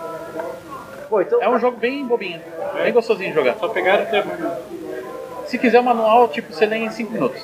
Pô, 1.09 1.21
então. 1.21 1.43
É 1.43 1.49
um 1.49 1.59
jogo 1.59 1.77
bem 1.77 2.05
bobinho, 2.07 2.41
bem 2.75 2.93
gostosinho 2.93 3.31
de 3.31 3.35
jogar. 3.35 3.57
Só 3.59 3.69
pegaram 3.69 4.03
até. 4.03 4.25
Se 5.47 5.59
quiser 5.59 5.81
o 5.81 5.85
manual, 5.85 6.29
tipo, 6.29 6.53
você 6.53 6.65
lê 6.67 6.77
em 6.79 6.91
5 6.91 7.13
minutos. 7.13 7.43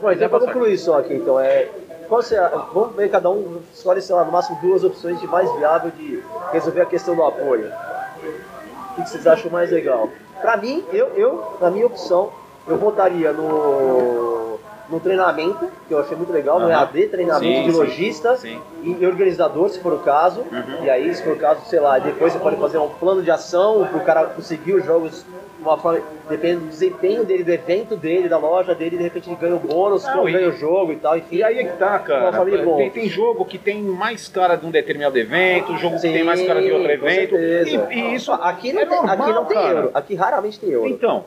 Bom, 0.00 0.10
então 0.10 0.28
pra 0.28 0.40
concluir 0.40 0.76
só 0.76 0.98
aqui, 0.98 1.14
então, 1.14 1.38
é. 1.38 1.68
Qual 2.12 2.22
você, 2.22 2.38
vamos 2.74 2.94
ver, 2.94 3.10
cada 3.10 3.30
um 3.30 3.62
escolhe, 3.72 4.02
sei 4.02 4.14
lá, 4.14 4.22
no 4.22 4.30
máximo 4.30 4.58
duas 4.60 4.84
opções 4.84 5.18
de 5.18 5.26
mais 5.26 5.50
viável 5.56 5.90
de 5.92 6.22
resolver 6.52 6.82
a 6.82 6.84
questão 6.84 7.16
do 7.16 7.22
apoio. 7.22 7.72
O 8.90 8.94
que 8.96 9.08
vocês 9.08 9.26
acham 9.26 9.50
mais 9.50 9.70
legal? 9.70 10.10
Pra 10.42 10.58
mim, 10.58 10.84
eu, 10.92 11.06
eu 11.14 11.56
na 11.58 11.70
minha 11.70 11.86
opção, 11.86 12.30
eu 12.68 12.76
votaria 12.76 13.32
no, 13.32 14.21
no 14.92 15.00
treinamento, 15.00 15.68
que 15.88 15.94
eu 15.94 16.00
achei 16.00 16.16
muito 16.16 16.32
legal, 16.32 16.60
no 16.60 16.66
Aham. 16.66 16.82
EAD, 16.82 17.08
treinamento 17.08 17.58
Sim, 17.58 17.62
de 17.64 17.70
lojista 17.70 18.38
e 18.82 19.06
organizador, 19.06 19.70
se 19.70 19.80
for 19.80 19.94
o 19.94 19.98
caso. 20.00 20.44
E 20.82 20.90
aí, 20.90 21.12
se 21.14 21.24
for 21.24 21.32
o 21.32 21.38
caso, 21.38 21.62
sei 21.66 21.80
lá, 21.80 21.98
depois 21.98 22.32
você 22.32 22.38
pode 22.38 22.56
fazer 22.56 22.78
um 22.78 22.90
plano 22.90 23.22
de 23.22 23.30
ação 23.30 23.86
para 23.86 23.98
o 23.98 24.04
cara 24.04 24.24
conseguir 24.26 24.74
os 24.74 24.84
jogos 24.84 25.24
uma 25.62 25.78
forma, 25.78 26.02
dependendo 26.28 26.62
do 26.62 26.68
desempenho 26.68 27.24
dele, 27.24 27.44
do 27.44 27.52
evento 27.52 27.96
dele, 27.96 28.28
da 28.28 28.36
loja 28.36 28.74
dele, 28.74 28.96
de 28.96 29.02
repente 29.04 29.30
ele 29.30 29.36
ganha 29.36 29.54
o 29.54 29.60
bônus, 29.60 30.04
Não, 30.04 30.24
ganha 30.24 30.48
o 30.48 30.52
jogo 30.52 30.92
e 30.92 30.96
tal, 30.96 31.16
enfim. 31.16 31.36
E 31.36 31.42
aí 31.44 31.58
é 31.58 31.64
que 31.64 31.76
tá, 31.78 32.00
cara. 32.00 32.44
Tem, 32.44 32.90
tem 32.90 33.08
jogo 33.08 33.44
que 33.44 33.58
tem 33.58 33.80
mais 33.80 34.28
cara 34.28 34.56
de 34.56 34.66
um 34.66 34.70
determinado 34.70 35.16
evento, 35.16 35.76
jogo 35.76 35.98
Sim, 35.98 36.08
que 36.08 36.14
tem 36.14 36.24
mais 36.24 36.44
cara 36.44 36.60
de 36.60 36.72
outro 36.72 36.90
evento. 36.90 37.36
E, 37.36 37.94
e 37.94 38.14
isso 38.14 38.32
aqui 38.32 38.72
não, 38.72 38.82
é 38.82 38.86
tem, 38.86 38.96
normal, 38.96 39.14
aqui 39.22 39.32
não 39.32 39.44
tem 39.44 39.56
cara. 39.56 39.68
euro, 39.68 39.90
aqui 39.94 40.14
raramente 40.16 40.58
tem 40.58 40.70
euro. 40.70 40.88
Então, 40.88 41.24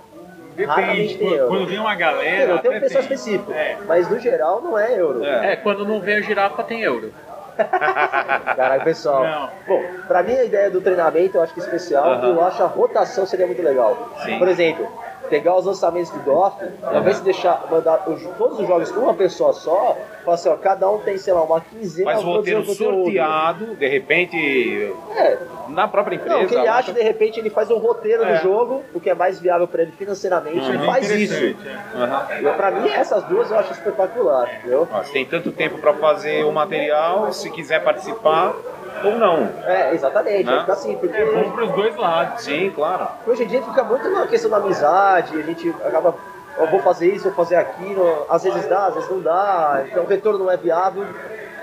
Depende. 0.55 1.17
Quando, 1.17 1.33
euro. 1.35 1.47
quando 1.49 1.67
vem 1.67 1.79
uma 1.79 1.95
galera. 1.95 2.53
não 2.53 2.57
tem 2.59 2.77
um 2.77 2.79
pessoal 2.79 3.01
específico, 3.03 3.51
É. 3.51 3.77
mas 3.87 4.09
no 4.09 4.19
geral 4.19 4.61
não 4.61 4.77
é 4.77 4.97
euro. 4.99 5.23
é. 5.23 5.53
É, 5.53 5.55
quando 5.57 5.85
não 5.85 5.99
vem 5.99 6.15
a 6.15 6.21
girafa, 6.21 6.63
tem 6.63 6.81
euro. 6.81 7.13
Caraca, 7.57 8.83
pessoal. 8.83 9.23
Não. 9.23 9.49
Bom, 9.67 9.83
pra 10.07 10.23
mim 10.23 10.33
a 10.33 10.43
ideia 10.43 10.69
do 10.69 10.81
treinamento 10.81 11.37
eu 11.37 11.41
acho 11.41 11.53
que 11.53 11.59
é 11.61 11.63
especial, 11.63 12.05
Aham. 12.13 12.27
eu 12.29 12.41
acho 12.43 12.61
a 12.63 12.67
rotação 12.67 13.25
seria 13.25 13.45
muito 13.47 13.61
legal. 13.61 14.11
Sim. 14.23 14.37
Por 14.39 14.47
exemplo, 14.47 14.87
pegar 15.29 15.55
os 15.57 15.65
lançamentos 15.65 16.09
do 16.11 16.19
DOF, 16.19 16.55
ao 16.83 16.97
invés 16.99 17.17
de 17.17 17.23
deixar 17.23 17.65
mandar 17.69 18.03
os- 18.09 18.23
todos 18.37 18.59
os 18.59 18.67
jogos 18.67 18.91
com 18.91 19.01
uma 19.01 19.13
pessoa 19.13 19.53
só, 19.53 19.97
falar 20.23 20.35
assim, 20.35 20.49
ó, 20.49 20.55
cada 20.57 20.89
um 20.89 20.99
tem, 20.99 21.17
sei 21.17 21.33
lá, 21.33 21.43
uma 21.43 21.61
quinzena 21.61 22.11
Faz 22.11 22.23
o 22.23 22.27
roteiro 22.27 22.63
sorteado, 22.65 23.75
de 23.75 23.87
repente, 23.87 24.93
É, 25.15 25.37
na 25.69 25.87
própria 25.87 26.15
empresa. 26.15 26.37
não, 26.37 26.47
que 26.47 26.55
ele 26.55 26.63
lá- 26.65 26.77
acha, 26.77 26.91
de 26.93 27.01
repente, 27.01 27.39
ele 27.39 27.49
faz 27.49 27.69
um 27.69 27.77
roteiro 27.77 28.23
É. 28.23 28.35
do 28.37 28.41
jogo, 28.43 28.83
o 28.93 28.99
que 28.99 29.09
é 29.09 29.13
mais 29.13 29.39
viável 29.39 29.67
pra 29.67 29.81
ele 29.83 29.91
financeiramente, 29.91 30.67
ele 30.67 30.77
Bem 30.77 30.85
faz 30.87 31.09
isso. 31.09 31.33
interessante, 31.35 32.45
é. 32.45 32.51
Pra 32.53 32.71
mim, 32.71 32.89
essas 32.89 33.23
duas 33.25 33.49
eu 33.51 33.59
acho 33.59 33.71
espetacular, 33.73 34.49
entendeu? 34.59 34.87
Ó, 34.91 34.99
tem 35.01 35.25
tanto 35.25 35.51
tempo 35.51 35.77
para 35.79 35.93
fazer 35.93 36.43
o 36.43 36.51
material, 36.51 37.31
se 37.31 37.49
quiser 37.51 37.83
participar 37.83 38.53
ou 39.03 39.17
não. 39.17 39.49
É, 39.65 39.93
exatamente, 39.93 40.43
Né? 40.45 40.59
fica 40.59 40.73
assim, 40.73 40.95
porque 40.97 41.17
É 41.17 41.25
bom 41.25 41.51
pros 41.51 41.71
dois 41.71 41.95
lados. 41.95 42.43
Sim, 42.43 42.71
claro. 42.71 43.07
hoje 43.27 43.43
em 43.43 43.47
dia 43.47 43.61
fica 43.61 43.83
muito 43.83 44.09
na 44.09 44.27
questão 44.27 44.49
da 44.49 44.57
amizade, 44.57 45.37
a 45.39 45.43
gente 45.43 45.69
acaba, 45.85 46.15
eu 46.57 46.67
vou 46.67 46.79
fazer 46.81 47.07
isso, 47.13 47.25
vou 47.25 47.33
fazer 47.33 47.55
aquilo, 47.55 48.25
às 48.29 48.43
vezes 48.43 48.65
dá, 48.67 48.87
às 48.87 48.93
vezes 48.95 49.09
não 49.09 49.19
dá, 49.19 49.83
então 49.89 50.03
o 50.03 50.07
retorno 50.07 50.39
não 50.39 50.51
é 50.51 50.57
viável. 50.57 51.05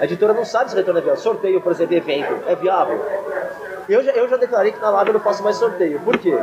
A 0.00 0.04
editora 0.04 0.32
não 0.32 0.44
sabe 0.44 0.70
se 0.70 0.74
o 0.74 0.78
retorno 0.78 0.98
é 0.98 1.02
viável. 1.02 1.20
Sorteio, 1.20 1.60
por 1.60 1.72
exemplo, 1.72 1.94
evento, 1.96 2.34
é 2.46 2.54
viável. 2.56 3.00
Eu 3.88 4.02
já, 4.02 4.12
eu 4.12 4.28
já 4.28 4.36
declarei 4.36 4.72
que 4.72 4.80
na 4.80 4.90
Lab 4.90 5.08
eu 5.08 5.14
não 5.14 5.20
faço 5.20 5.42
mais 5.42 5.56
sorteio. 5.56 6.00
Por 6.00 6.16
quê? 6.18 6.36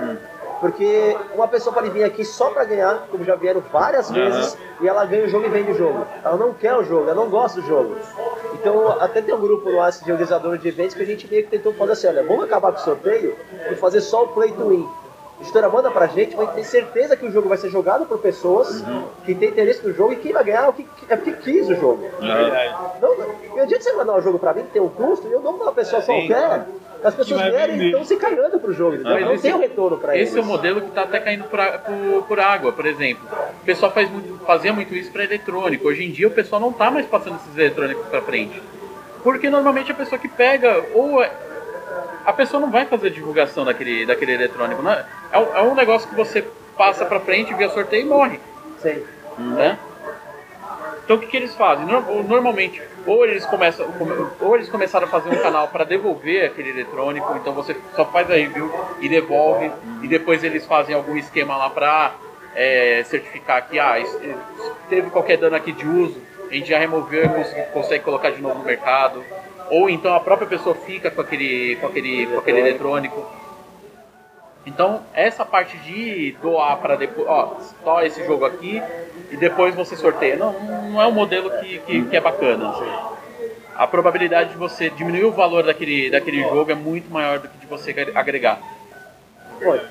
Porque 0.59 1.15
uma 1.33 1.47
pessoa 1.47 1.73
pode 1.73 1.89
vir 1.89 2.03
aqui 2.03 2.25
só 2.25 2.49
pra 2.49 2.65
ganhar, 2.65 3.07
como 3.09 3.23
já 3.23 3.35
vieram 3.35 3.61
várias 3.71 4.11
vezes, 4.11 4.57
e 4.81 4.87
ela 4.87 5.05
ganha 5.05 5.25
o 5.25 5.29
jogo 5.29 5.45
e 5.45 5.49
vende 5.49 5.71
o 5.71 5.75
jogo. 5.75 6.05
Ela 6.23 6.35
não 6.35 6.53
quer 6.53 6.75
o 6.75 6.83
jogo, 6.83 7.05
ela 7.05 7.15
não 7.15 7.29
gosta 7.29 7.61
do 7.61 7.67
jogo. 7.67 7.95
Então, 8.53 8.99
até 8.99 9.21
tem 9.21 9.33
um 9.33 9.39
grupo 9.39 9.69
no 9.69 9.81
AS 9.81 10.01
de 10.01 10.11
organizador 10.11 10.57
de 10.57 10.67
eventos 10.67 10.95
que 10.95 11.03
a 11.03 11.05
gente 11.05 11.29
meio 11.29 11.43
que 11.43 11.49
tentou 11.49 11.73
fazer 11.73 11.93
assim, 11.93 12.07
olha, 12.07 12.23
vamos 12.23 12.43
acabar 12.43 12.73
com 12.73 12.79
o 12.79 12.83
sorteio 12.83 13.35
e 13.71 13.75
fazer 13.75 14.01
só 14.01 14.23
o 14.23 14.27
play 14.29 14.51
to 14.51 14.67
win. 14.67 14.87
A 15.39 15.41
editora 15.41 15.69
manda 15.69 15.89
pra 15.89 16.05
gente, 16.07 16.35
vai 16.35 16.47
ter 16.47 16.65
certeza 16.65 17.15
que 17.15 17.25
o 17.25 17.31
jogo 17.31 17.47
vai 17.47 17.57
ser 17.57 17.69
jogado 17.69 18.05
por 18.05 18.19
pessoas 18.19 18.83
que 19.23 19.33
têm 19.33 19.47
interesse 19.49 19.87
no 19.87 19.93
jogo 19.93 20.11
e 20.11 20.17
quem 20.17 20.33
vai 20.33 20.43
ganhar 20.43 20.65
é 20.65 20.67
o 20.67 20.73
que, 20.73 20.85
é 21.07 21.15
porque 21.15 21.31
quis 21.31 21.69
o 21.69 21.75
jogo. 21.75 22.09
Verdade. 22.19 22.75
Não, 23.01 23.15
não 23.55 23.63
adianta 23.63 23.81
você 23.81 23.93
mandar 23.93 24.15
um 24.17 24.21
jogo 24.21 24.37
pra 24.37 24.53
mim 24.53 24.63
que 24.63 24.71
tem 24.71 24.81
um 24.81 24.89
custo 24.89 25.25
e 25.29 25.31
eu 25.31 25.39
dou 25.39 25.53
pra 25.53 25.67
uma 25.67 25.71
pessoa 25.71 26.01
Sim, 26.01 26.27
qualquer. 26.27 26.45
claro. 26.45 26.65
As 27.03 27.15
pessoas 27.15 27.41
vierem 27.41 27.77
e 27.81 27.85
estão 27.87 28.03
se 28.03 28.15
cagando 28.17 28.59
pro 28.59 28.73
jogo, 28.73 28.95
entendeu? 28.95 29.13
Mas 29.13 29.25
não 29.25 29.33
esse- 29.33 29.43
tem 29.43 29.53
um 29.53 29.59
retorno 29.59 29.97
pra 29.97 30.15
eles. 30.15 30.29
Esse 30.29 30.37
é 30.37 30.41
o 30.41 30.45
modelo 30.45 30.81
que 30.81 30.87
está 30.87 31.03
até 31.03 31.19
caindo 31.19 31.45
por, 31.45 31.59
por- 31.59 32.23
por 32.27 32.39
água, 32.39 32.71
por 32.73 32.85
exemplo. 32.85 33.25
O 33.61 33.65
pessoal 33.65 33.91
faz 33.91 34.09
muito 34.09 34.37
fazia 34.45 34.73
muito 34.73 34.93
isso 34.95 35.11
para 35.11 35.23
eletrônico. 35.23 35.87
Hoje 35.87 36.03
em 36.05 36.11
dia 36.11 36.27
o 36.27 36.31
pessoal 36.31 36.59
não 36.61 36.71
está 36.71 36.91
mais 36.91 37.05
passando 37.05 37.37
esses 37.37 37.57
eletrônicos 37.57 38.05
para 38.07 38.21
frente. 38.21 38.61
Porque 39.23 39.49
normalmente 39.49 39.91
a 39.91 39.95
pessoa 39.95 40.17
que 40.19 40.27
pega, 40.27 40.83
ou 40.93 41.21
é, 41.23 41.31
a 42.25 42.33
pessoa 42.33 42.59
não 42.59 42.71
vai 42.71 42.85
fazer 42.85 43.09
divulgação 43.11 43.63
daquele, 43.65 44.05
daquele 44.05 44.33
eletrônico. 44.33 44.81
Né? 44.81 45.05
É, 45.31 45.37
um, 45.37 45.55
é 45.57 45.61
um 45.61 45.75
negócio 45.75 46.07
que 46.09 46.15
você 46.15 46.43
passa 46.77 47.05
para 47.05 47.19
frente 47.19 47.53
via 47.53 47.69
sorteio 47.69 48.03
e 48.05 48.05
morre. 48.09 48.39
Sim. 48.81 49.03
Né? 49.37 49.77
Então 51.09 51.17
o 51.17 51.19
que, 51.21 51.25
que 51.25 51.37
eles 51.37 51.55
fazem? 51.55 51.87
Normalmente, 51.87 52.79
ou 53.07 53.25
eles, 53.25 53.43
começam, 53.43 53.83
ou 54.39 54.55
eles 54.55 54.69
começaram 54.69 55.07
a 55.07 55.09
fazer 55.09 55.31
um 55.31 55.41
canal 55.41 55.67
para 55.67 55.83
devolver 55.83 56.45
aquele 56.45 56.69
eletrônico, 56.69 57.35
então 57.35 57.51
você 57.51 57.75
só 57.95 58.05
faz 58.05 58.29
a 58.29 58.35
review 58.35 58.71
e 59.01 59.09
devolve, 59.09 59.71
e 60.03 60.07
depois 60.07 60.43
eles 60.43 60.67
fazem 60.67 60.93
algum 60.93 61.17
esquema 61.17 61.57
lá 61.57 61.67
para 61.71 62.13
é, 62.53 63.03
certificar 63.05 63.67
que 63.67 63.79
ah, 63.79 63.95
teve 64.87 65.09
qualquer 65.09 65.37
dano 65.37 65.55
aqui 65.55 65.71
de 65.71 65.87
uso, 65.87 66.21
a 66.47 66.53
gente 66.53 66.69
já 66.69 66.77
removeu 66.77 67.25
e 67.25 67.29
consegue, 67.29 67.71
consegue 67.71 68.03
colocar 68.03 68.29
de 68.29 68.39
novo 68.39 68.59
no 68.59 68.63
mercado. 68.65 69.23
Ou 69.71 69.89
então 69.89 70.13
a 70.13 70.19
própria 70.19 70.47
pessoa 70.47 70.75
fica 70.75 71.09
com 71.09 71.21
aquele, 71.21 71.75
com 71.77 71.87
aquele, 71.87 72.27
com 72.27 72.37
aquele 72.37 72.59
eletrônico. 72.59 73.25
Então, 74.65 75.01
essa 75.13 75.45
parte 75.45 75.77
de 75.77 76.35
doar 76.41 76.77
para 76.77 76.95
depois, 76.95 77.27
ó, 77.27 77.57
só 77.83 78.01
esse 78.03 78.23
jogo 78.25 78.45
aqui 78.45 78.81
e 79.31 79.37
depois 79.37 79.73
você 79.73 79.95
sorteia, 79.95 80.35
não, 80.35 80.53
não 80.53 81.01
é 81.01 81.07
um 81.07 81.11
modelo 81.11 81.49
que, 81.59 81.79
que, 81.79 82.05
que 82.05 82.15
é 82.15 82.21
bacana. 82.21 82.69
Assim. 82.69 82.91
A 83.75 83.87
probabilidade 83.87 84.51
de 84.51 84.57
você 84.57 84.89
diminuir 84.89 85.23
o 85.23 85.31
valor 85.31 85.63
daquele, 85.63 86.09
daquele 86.09 86.41
jogo 86.41 86.71
é 86.71 86.75
muito 86.75 87.09
maior 87.09 87.39
do 87.39 87.47
que 87.47 87.57
de 87.57 87.65
você 87.65 87.95
agregar. 88.13 88.59
Oi. 89.61 89.81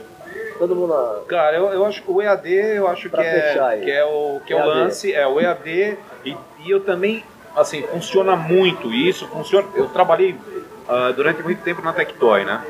Todo 0.59 0.75
mundo. 0.75 0.95
Cara, 1.29 1.57
eu, 1.57 1.67
eu 1.69 1.87
acho 1.87 2.03
que 2.03 2.11
o 2.11 2.21
EAD 2.21 2.51
eu 2.51 2.89
acho 2.89 3.09
que 3.09 3.21
é, 3.21 3.81
que 3.83 3.91
é 3.91 4.05
o 4.05 4.41
que 4.45 4.53
é 4.53 4.57
o 4.57 4.67
lance, 4.67 5.15
é 5.15 5.27
o 5.27 5.41
EAD 5.41 5.97
e, 6.25 6.37
e 6.65 6.71
eu 6.71 6.81
também 6.81 7.25
assim 7.57 7.83
funciona 7.83 8.35
muito 8.35 8.93
isso, 8.93 9.29
funciona. 9.29 9.69
Eu 9.75 9.89
trabalhei 9.89 10.33
uh, 10.33 11.13
durante 11.15 11.43
muito 11.43 11.63
tempo 11.63 11.81
na 11.81 11.93
Tectoy, 11.93 12.45
né? 12.45 12.61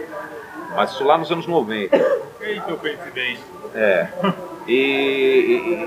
Mas 0.75 0.93
isso 0.93 1.05
lá 1.05 1.19
nos 1.19 1.31
anos 1.31 1.47
90. 1.47 1.97
Eita, 2.41 2.73
coincidência. 2.75 3.45
É. 3.75 4.09
E, 4.67 4.75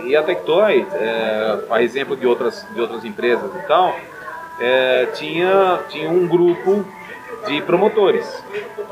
e, 0.05 0.09
e 0.09 0.15
a 0.15 0.23
Tectoy, 0.23 0.86
é, 0.91 1.59
a 1.69 1.84
exemplo 1.84 2.15
de 2.15 2.25
outras, 2.25 2.65
de 2.73 2.82
outras 2.82 3.05
empresas 3.05 3.51
e 3.55 3.67
tal, 3.67 3.95
é, 4.59 5.05
tinha, 5.13 5.79
tinha 5.89 6.09
um 6.09 6.27
grupo 6.27 6.86
de 7.47 7.61
promotores. 7.61 8.43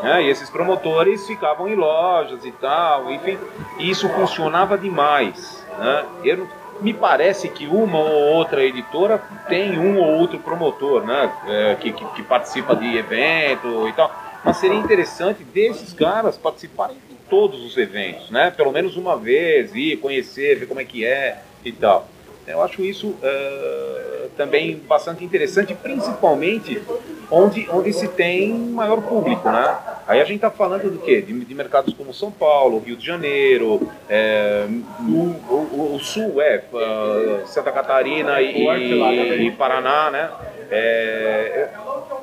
Né? 0.03 0.23
E 0.23 0.29
esses 0.29 0.49
promotores 0.49 1.25
ficavam 1.25 1.67
em 1.67 1.75
lojas 1.75 2.45
e 2.45 2.51
tal, 2.51 3.11
enfim, 3.11 3.37
e 3.77 3.89
isso 3.89 4.07
funcionava 4.09 4.77
demais. 4.77 5.65
Né? 5.77 6.05
Eu, 6.23 6.47
me 6.81 6.93
parece 6.93 7.49
que 7.49 7.67
uma 7.67 7.99
ou 7.99 8.35
outra 8.35 8.63
editora 8.63 9.21
tem 9.47 9.77
um 9.77 9.97
ou 9.97 10.19
outro 10.19 10.39
promotor 10.39 11.05
né? 11.05 11.31
É, 11.47 11.75
que, 11.75 11.91
que, 11.91 12.05
que 12.05 12.23
participa 12.23 12.75
de 12.75 12.97
evento 12.97 13.87
e 13.87 13.93
tal. 13.93 14.09
Mas 14.43 14.57
seria 14.57 14.77
interessante 14.77 15.43
desses 15.43 15.93
caras 15.93 16.37
participarem 16.37 16.95
de 17.09 17.15
todos 17.29 17.63
os 17.63 17.77
eventos, 17.77 18.29
né? 18.31 18.51
Pelo 18.51 18.71
menos 18.71 18.95
uma 18.95 19.17
vez, 19.17 19.73
ir 19.75 19.97
conhecer, 19.97 20.59
ver 20.59 20.65
como 20.65 20.79
é 20.79 20.85
que 20.85 21.05
é 21.05 21.41
e 21.63 21.71
tal. 21.71 22.07
Eu 22.47 22.63
acho 22.63 22.81
isso 22.81 23.09
uh, 23.09 24.29
também 24.35 24.75
bastante 24.75 25.23
interessante, 25.23 25.75
principalmente 25.75 26.81
onde, 27.29 27.69
onde 27.69 27.93
se 27.93 28.07
tem 28.07 28.51
maior 28.51 29.01
público, 29.03 29.47
né? 29.51 29.77
Aí 30.07 30.19
a 30.19 30.23
gente 30.23 30.37
está 30.37 30.49
falando 30.49 30.89
do 30.89 30.97
quê? 30.97 31.21
De, 31.21 31.31
de, 31.45 31.53
mercados 31.53 31.93
como 31.93 32.11
São 32.11 32.31
Paulo, 32.31 32.79
Rio 32.79 32.95
de 32.95 33.05
Janeiro, 33.05 33.87
é, 34.09 34.65
o, 35.01 35.53
o, 35.53 35.95
o, 35.95 35.99
Sul, 35.99 36.41
é, 36.41 36.63
uh, 36.73 37.45
Santa 37.45 37.71
Catarina 37.71 38.41
e, 38.41 38.65
e, 38.65 39.47
e 39.47 39.51
Paraná, 39.51 40.09
né? 40.09 40.31
É, 40.71 41.69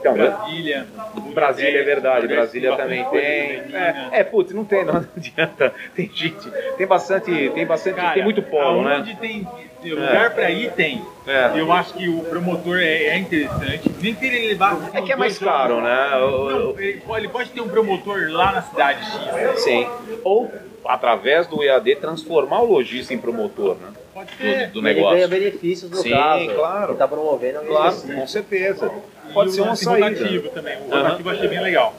então, 0.01 0.15
Brasília. 0.15 0.87
Brasília 1.35 1.81
é 1.81 1.85
verdade, 1.85 2.29
Brasília 2.29 2.77
também 2.77 3.05
tem. 3.05 3.21
É, 3.21 4.09
é, 4.13 4.25
putz, 4.25 4.53
não 4.53 4.65
tem, 4.65 4.85
não, 4.85 4.97
adianta. 5.17 5.75
Tem 5.95 6.11
gente, 6.13 6.51
tem 6.77 6.87
bastante, 6.87 7.51
tem 7.51 7.67
bastante, 7.67 7.97
Cara, 7.97 8.15
tem 8.15 8.23
muito 8.25 8.43
polo, 8.43 8.83
né? 8.83 8.99
Onde 8.99 9.17
tem 9.17 9.47
lugar 9.85 10.27
é. 10.27 10.31
pra 10.31 10.51
ir, 10.51 10.73
tem. 10.73 11.03
É. 11.27 11.53
Eu 11.57 11.73
acho 11.73 11.95
que 11.95 12.09
o 12.09 12.21
promotor 12.23 12.79
é, 12.79 13.05
é 13.05 13.19
interessante. 13.19 13.91
Nem 14.01 14.15
que 14.15 14.27
ele 14.27 14.49
levar. 14.49 14.91
É 14.93 15.03
que 15.03 15.13
é 15.13 15.17
mais 15.17 15.39
caro, 15.39 15.81
né? 15.81 16.11
Não, 16.13 16.79
ele 16.79 17.29
pode 17.29 17.51
ter 17.51 17.61
um 17.61 17.69
promotor 17.69 18.29
lá 18.31 18.53
na 18.53 18.63
cidade 18.63 19.01
X. 19.05 19.61
Sim. 19.61 19.87
Ou 20.25 20.51
através 20.89 21.47
do 21.47 21.63
EAD 21.63 21.97
transformar 21.97 22.63
o 22.63 22.67
lojista 22.73 23.13
em 23.15 23.19
promotor, 23.19 23.77
né? 23.77 23.89
Pode 24.15 24.33
ter. 24.33 24.69
Do, 24.69 24.75
do 24.75 24.83
negócio. 24.83 25.19
Ele 25.19 25.27
ganha 25.27 25.29
benefícios 25.29 25.91
no 25.91 25.97
Sim, 25.99 26.11
caso. 26.11 26.55
claro. 26.55 26.93
Ele 26.93 26.99
tá 26.99 27.09
promovendo 27.09 27.61
Claro, 27.61 27.97
com 27.97 28.27
certeza. 28.27 28.91
Pode 29.35 29.53
ser 29.53 29.61
uma 29.63 29.77
saída. 29.77 30.09
rotativo 30.09 30.49
também. 30.51 30.79
O 30.79 30.91
rotativo 30.91 31.29
eu 31.29 31.35
achei 31.35 31.49
bem 31.49 31.61
legal. 31.61 31.95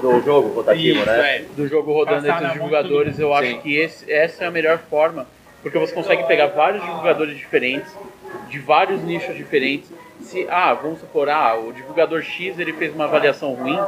Do 0.00 0.20
jogo 0.22 0.48
rotativo, 0.54 0.98
Isso, 0.98 1.06
né? 1.06 1.36
É. 1.36 1.44
Do 1.56 1.68
jogo 1.68 1.92
rodando 1.92 2.22
Passar 2.26 2.36
entre 2.36 2.46
os 2.46 2.52
divulgadores, 2.54 3.18
eu 3.18 3.34
acho 3.34 3.50
Sim. 3.50 3.58
que 3.60 3.76
esse, 3.76 4.10
essa 4.10 4.44
é 4.44 4.46
a 4.46 4.50
melhor 4.50 4.78
forma, 4.90 5.26
porque 5.62 5.78
você 5.78 5.92
consegue 5.92 6.24
pegar 6.24 6.46
vários 6.48 6.82
divulgadores 6.84 7.36
diferentes, 7.36 7.90
de 8.48 8.58
vários 8.58 9.02
nichos 9.02 9.36
diferentes. 9.36 9.90
Se, 10.20 10.46
ah, 10.50 10.72
vamos 10.74 11.00
supor, 11.00 11.28
ah, 11.28 11.56
o 11.58 11.72
divulgador 11.72 12.22
X 12.22 12.58
ele 12.58 12.72
fez 12.72 12.94
uma 12.94 13.04
avaliação 13.04 13.52
ruim, 13.54 13.78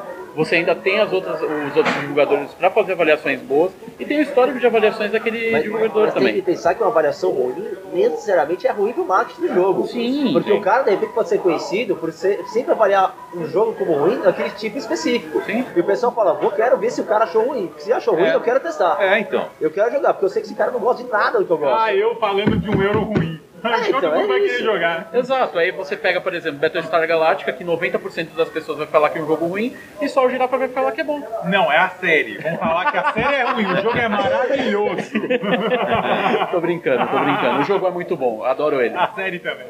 você 0.45 0.57
ainda 0.57 0.75
tem 0.75 1.01
as 1.01 1.13
outras, 1.13 1.41
os 1.41 1.77
outros 1.77 1.95
divulgadores 2.01 2.53
para 2.55 2.71
fazer 2.71 2.93
avaliações 2.93 3.41
boas 3.41 3.73
e 3.99 4.05
tem 4.05 4.19
o 4.19 4.23
histórico 4.23 4.59
de 4.59 4.67
avaliações 4.67 5.11
daquele 5.13 5.51
Mas, 5.51 5.63
divulgador 5.63 6.05
mas 6.05 6.15
também. 6.15 6.33
tem 6.33 6.43
que 6.43 6.51
pensar 6.51 6.75
que 6.75 6.83
uma 6.83 6.91
avaliação 6.91 7.31
ruim 7.31 7.65
necessariamente 7.93 8.67
é 8.67 8.71
ruim 8.71 8.93
pro 8.93 9.05
marketing 9.05 9.41
do 9.43 9.55
jogo. 9.55 9.87
Sim, 9.87 10.31
Porque 10.33 10.51
sim. 10.51 10.59
o 10.59 10.61
cara, 10.61 10.83
de 10.85 10.91
repente, 10.91 11.13
pode 11.13 11.29
ser 11.29 11.39
conhecido 11.39 11.97
por 11.97 12.13
ser, 12.13 12.43
sempre 12.49 12.73
avaliar 12.73 13.15
um 13.35 13.45
jogo 13.47 13.75
como 13.75 13.93
ruim 13.95 14.19
daquele 14.21 14.51
tipo 14.51 14.79
específico. 14.79 15.43
Sim. 15.45 15.65
E 15.77 15.81
o 15.81 15.85
pessoal 15.85 16.13
fala, 16.13 16.35
vou 16.35 16.51
quero 16.51 16.77
ver 16.79 16.91
se 16.91 17.01
o 17.01 17.05
cara 17.05 17.25
achou 17.25 17.43
ruim. 17.45 17.71
Se 17.79 17.93
achou 17.93 18.15
ruim, 18.15 18.25
É. 18.27 18.35
eu 18.35 18.41
quero 18.41 18.61
testar. 18.61 18.97
É, 19.01 19.19
então. 19.21 19.47
Eu 19.61 19.71
quero 19.71 19.93
jogar, 19.93 20.15
porque 20.15 20.25
eu 20.27 20.31
sei 20.31 20.43
que 20.43 20.49
esse 20.49 20.55
cara 20.57 20.71
não 20.71 20.81
gosta 20.81 21.03
de 21.03 21.11
nada 21.11 21.39
do 21.39 21.45
que 21.45 21.51
eu 21.53 21.59
gosto. 21.59 21.81
Ah, 21.83 21.95
eu 21.95 22.15
falando 22.17 22.57
de 22.59 22.71
um 22.71 22.83
euro 22.83 23.01
ruim. 23.01 23.41
É, 23.71 23.93
Todo 23.93 23.99
então, 23.99 24.15
é 24.15 24.27
vai 24.27 24.39
isso. 24.39 24.47
querer 24.57 24.65
jogar. 24.65 25.11
Exato, 25.13 25.59
aí 25.59 25.71
você 25.71 25.97
pega, 25.97 26.21
por 26.21 26.35
exemplo, 26.35 26.59
Battlestar 26.61 27.07
Galactica, 27.07 27.53
que 27.53 27.65
90% 27.65 28.35
das 28.37 28.49
pessoas 28.49 28.79
vai 28.79 28.87
falar 28.87 29.11
que 29.11 29.19
é 29.19 29.23
um 29.23 29.27
jogo 29.27 29.47
ruim, 29.47 29.77
e 30.01 30.09
só 30.09 30.25
o 30.27 30.31
Girafa 30.31 30.57
vai 30.57 30.69
falar 30.69 30.93
que 30.93 31.01
é 31.01 31.05
bom. 31.05 31.21
Não, 31.45 31.71
é 31.71 31.77
a 31.79 31.89
série. 31.91 32.39
Vamos 32.39 32.59
falar 32.59 32.91
que 32.91 32.97
a 32.97 33.13
série 33.13 33.35
é 33.35 33.43
ruim, 33.45 33.67
o 33.67 33.77
jogo 33.83 33.99
é 33.99 34.09
maravilhoso. 34.09 35.11
tô 36.51 36.61
brincando, 36.61 37.07
tô 37.09 37.19
brincando. 37.19 37.61
O 37.61 37.65
jogo 37.65 37.87
é 37.87 37.91
muito 37.91 38.17
bom, 38.17 38.45
adoro 38.45 38.81
ele. 38.81 38.95
A 38.97 39.09
série 39.15 39.39
também. 39.39 39.67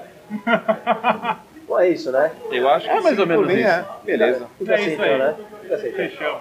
Bom, 1.67 1.79
é 1.79 1.89
isso, 1.89 2.11
né? 2.13 2.31
Eu 2.51 2.69
acho 2.69 2.87
que 2.87 2.91
É 2.93 3.01
mais 3.01 3.15
sim, 3.15 3.21
ou 3.21 3.27
menos 3.27 3.47
mim 3.47 3.55
isso. 3.55 3.69
É. 3.69 3.85
Beleza. 4.05 4.47
Fica 4.59 4.73
É 4.73 4.75
assim, 4.77 4.85
isso 4.93 5.03
então, 5.03 5.19
né? 5.19 5.35
Assim, 5.73 5.89
então. 5.89 5.97
Fechamos. 5.97 6.41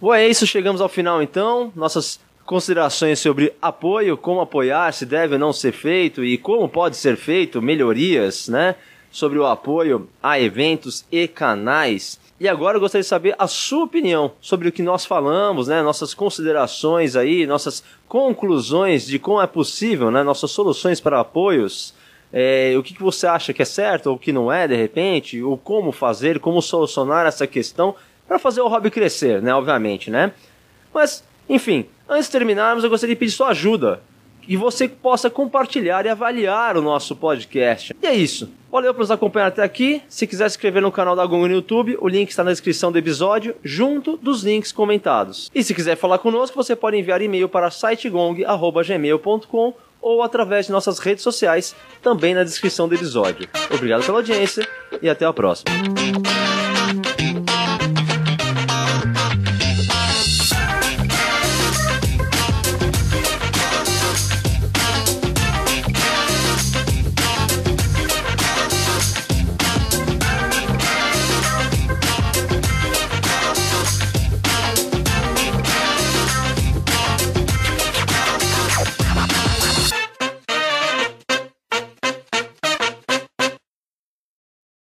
Bom, 0.00 0.14
é 0.14 0.26
isso, 0.26 0.46
chegamos 0.46 0.80
ao 0.80 0.88
final 0.88 1.22
então. 1.22 1.70
Nossas 1.76 2.18
considerações 2.50 3.20
sobre 3.20 3.54
apoio, 3.62 4.16
como 4.16 4.40
apoiar, 4.40 4.92
se 4.92 5.06
deve 5.06 5.34
ou 5.34 5.38
não 5.38 5.52
ser 5.52 5.70
feito 5.70 6.24
e 6.24 6.36
como 6.36 6.68
pode 6.68 6.96
ser 6.96 7.16
feito, 7.16 7.62
melhorias, 7.62 8.48
né? 8.48 8.74
Sobre 9.08 9.38
o 9.38 9.46
apoio 9.46 10.08
a 10.20 10.40
eventos 10.40 11.04
e 11.12 11.28
canais. 11.28 12.18
E 12.40 12.48
agora 12.48 12.76
eu 12.76 12.80
gostaria 12.80 13.04
de 13.04 13.08
saber 13.08 13.36
a 13.38 13.46
sua 13.46 13.84
opinião 13.84 14.32
sobre 14.40 14.68
o 14.68 14.72
que 14.72 14.82
nós 14.82 15.06
falamos, 15.06 15.68
né? 15.68 15.80
Nossas 15.80 16.12
considerações 16.12 17.14
aí, 17.14 17.46
nossas 17.46 17.84
conclusões 18.08 19.06
de 19.06 19.20
como 19.20 19.40
é 19.40 19.46
possível, 19.46 20.10
né? 20.10 20.24
Nossas 20.24 20.50
soluções 20.50 21.00
para 21.00 21.20
apoios. 21.20 21.94
É, 22.32 22.74
o 22.76 22.82
que, 22.82 23.00
você 23.00 23.28
acha 23.28 23.52
que 23.52 23.62
é 23.62 23.64
certo 23.64 24.08
ou 24.08 24.18
que 24.18 24.32
não 24.32 24.50
é, 24.50 24.66
de 24.66 24.74
repente, 24.74 25.40
ou 25.40 25.56
como 25.56 25.92
fazer, 25.92 26.40
como 26.40 26.60
solucionar 26.60 27.26
essa 27.26 27.46
questão 27.46 27.94
para 28.26 28.40
fazer 28.40 28.60
o 28.60 28.66
hobby 28.66 28.90
crescer, 28.90 29.40
né? 29.40 29.54
Obviamente, 29.54 30.10
né? 30.10 30.32
Mas, 30.92 31.22
enfim, 31.50 31.86
antes 32.08 32.26
de 32.26 32.32
terminarmos, 32.32 32.84
eu 32.84 32.90
gostaria 32.90 33.14
de 33.14 33.18
pedir 33.18 33.32
sua 33.32 33.48
ajuda. 33.48 34.00
Que 34.40 34.56
você 34.56 34.88
possa 34.88 35.28
compartilhar 35.28 36.06
e 36.06 36.08
avaliar 36.08 36.76
o 36.76 36.82
nosso 36.82 37.14
podcast. 37.14 37.94
E 38.02 38.06
é 38.06 38.14
isso. 38.14 38.50
Valeu 38.70 38.94
por 38.94 39.00
nos 39.00 39.10
acompanhar 39.10 39.48
até 39.48 39.62
aqui. 39.62 40.00
Se 40.08 40.26
quiser 40.26 40.48
se 40.48 40.56
inscrever 40.56 40.80
no 40.80 40.92
canal 40.92 41.14
da 41.14 41.26
Gong 41.26 41.48
no 41.48 41.54
YouTube, 41.54 41.98
o 42.00 42.08
link 42.08 42.30
está 42.30 42.42
na 42.42 42.50
descrição 42.50 42.90
do 42.90 42.98
episódio, 42.98 43.54
junto 43.62 44.16
dos 44.16 44.42
links 44.42 44.72
comentados. 44.72 45.50
E 45.54 45.62
se 45.62 45.74
quiser 45.74 45.96
falar 45.96 46.18
conosco, 46.18 46.56
você 46.56 46.74
pode 46.74 46.96
enviar 46.96 47.20
e-mail 47.20 47.48
para 47.48 47.70
sitegong.gmail.com 47.70 49.74
ou 50.00 50.22
através 50.22 50.66
de 50.66 50.72
nossas 50.72 50.98
redes 50.98 51.22
sociais, 51.22 51.76
também 52.02 52.34
na 52.34 52.42
descrição 52.42 52.88
do 52.88 52.94
episódio. 52.94 53.48
Obrigado 53.72 54.04
pela 54.04 54.18
audiência 54.18 54.66
e 55.02 55.08
até 55.08 55.26
a 55.26 55.32
próxima. 55.32 55.70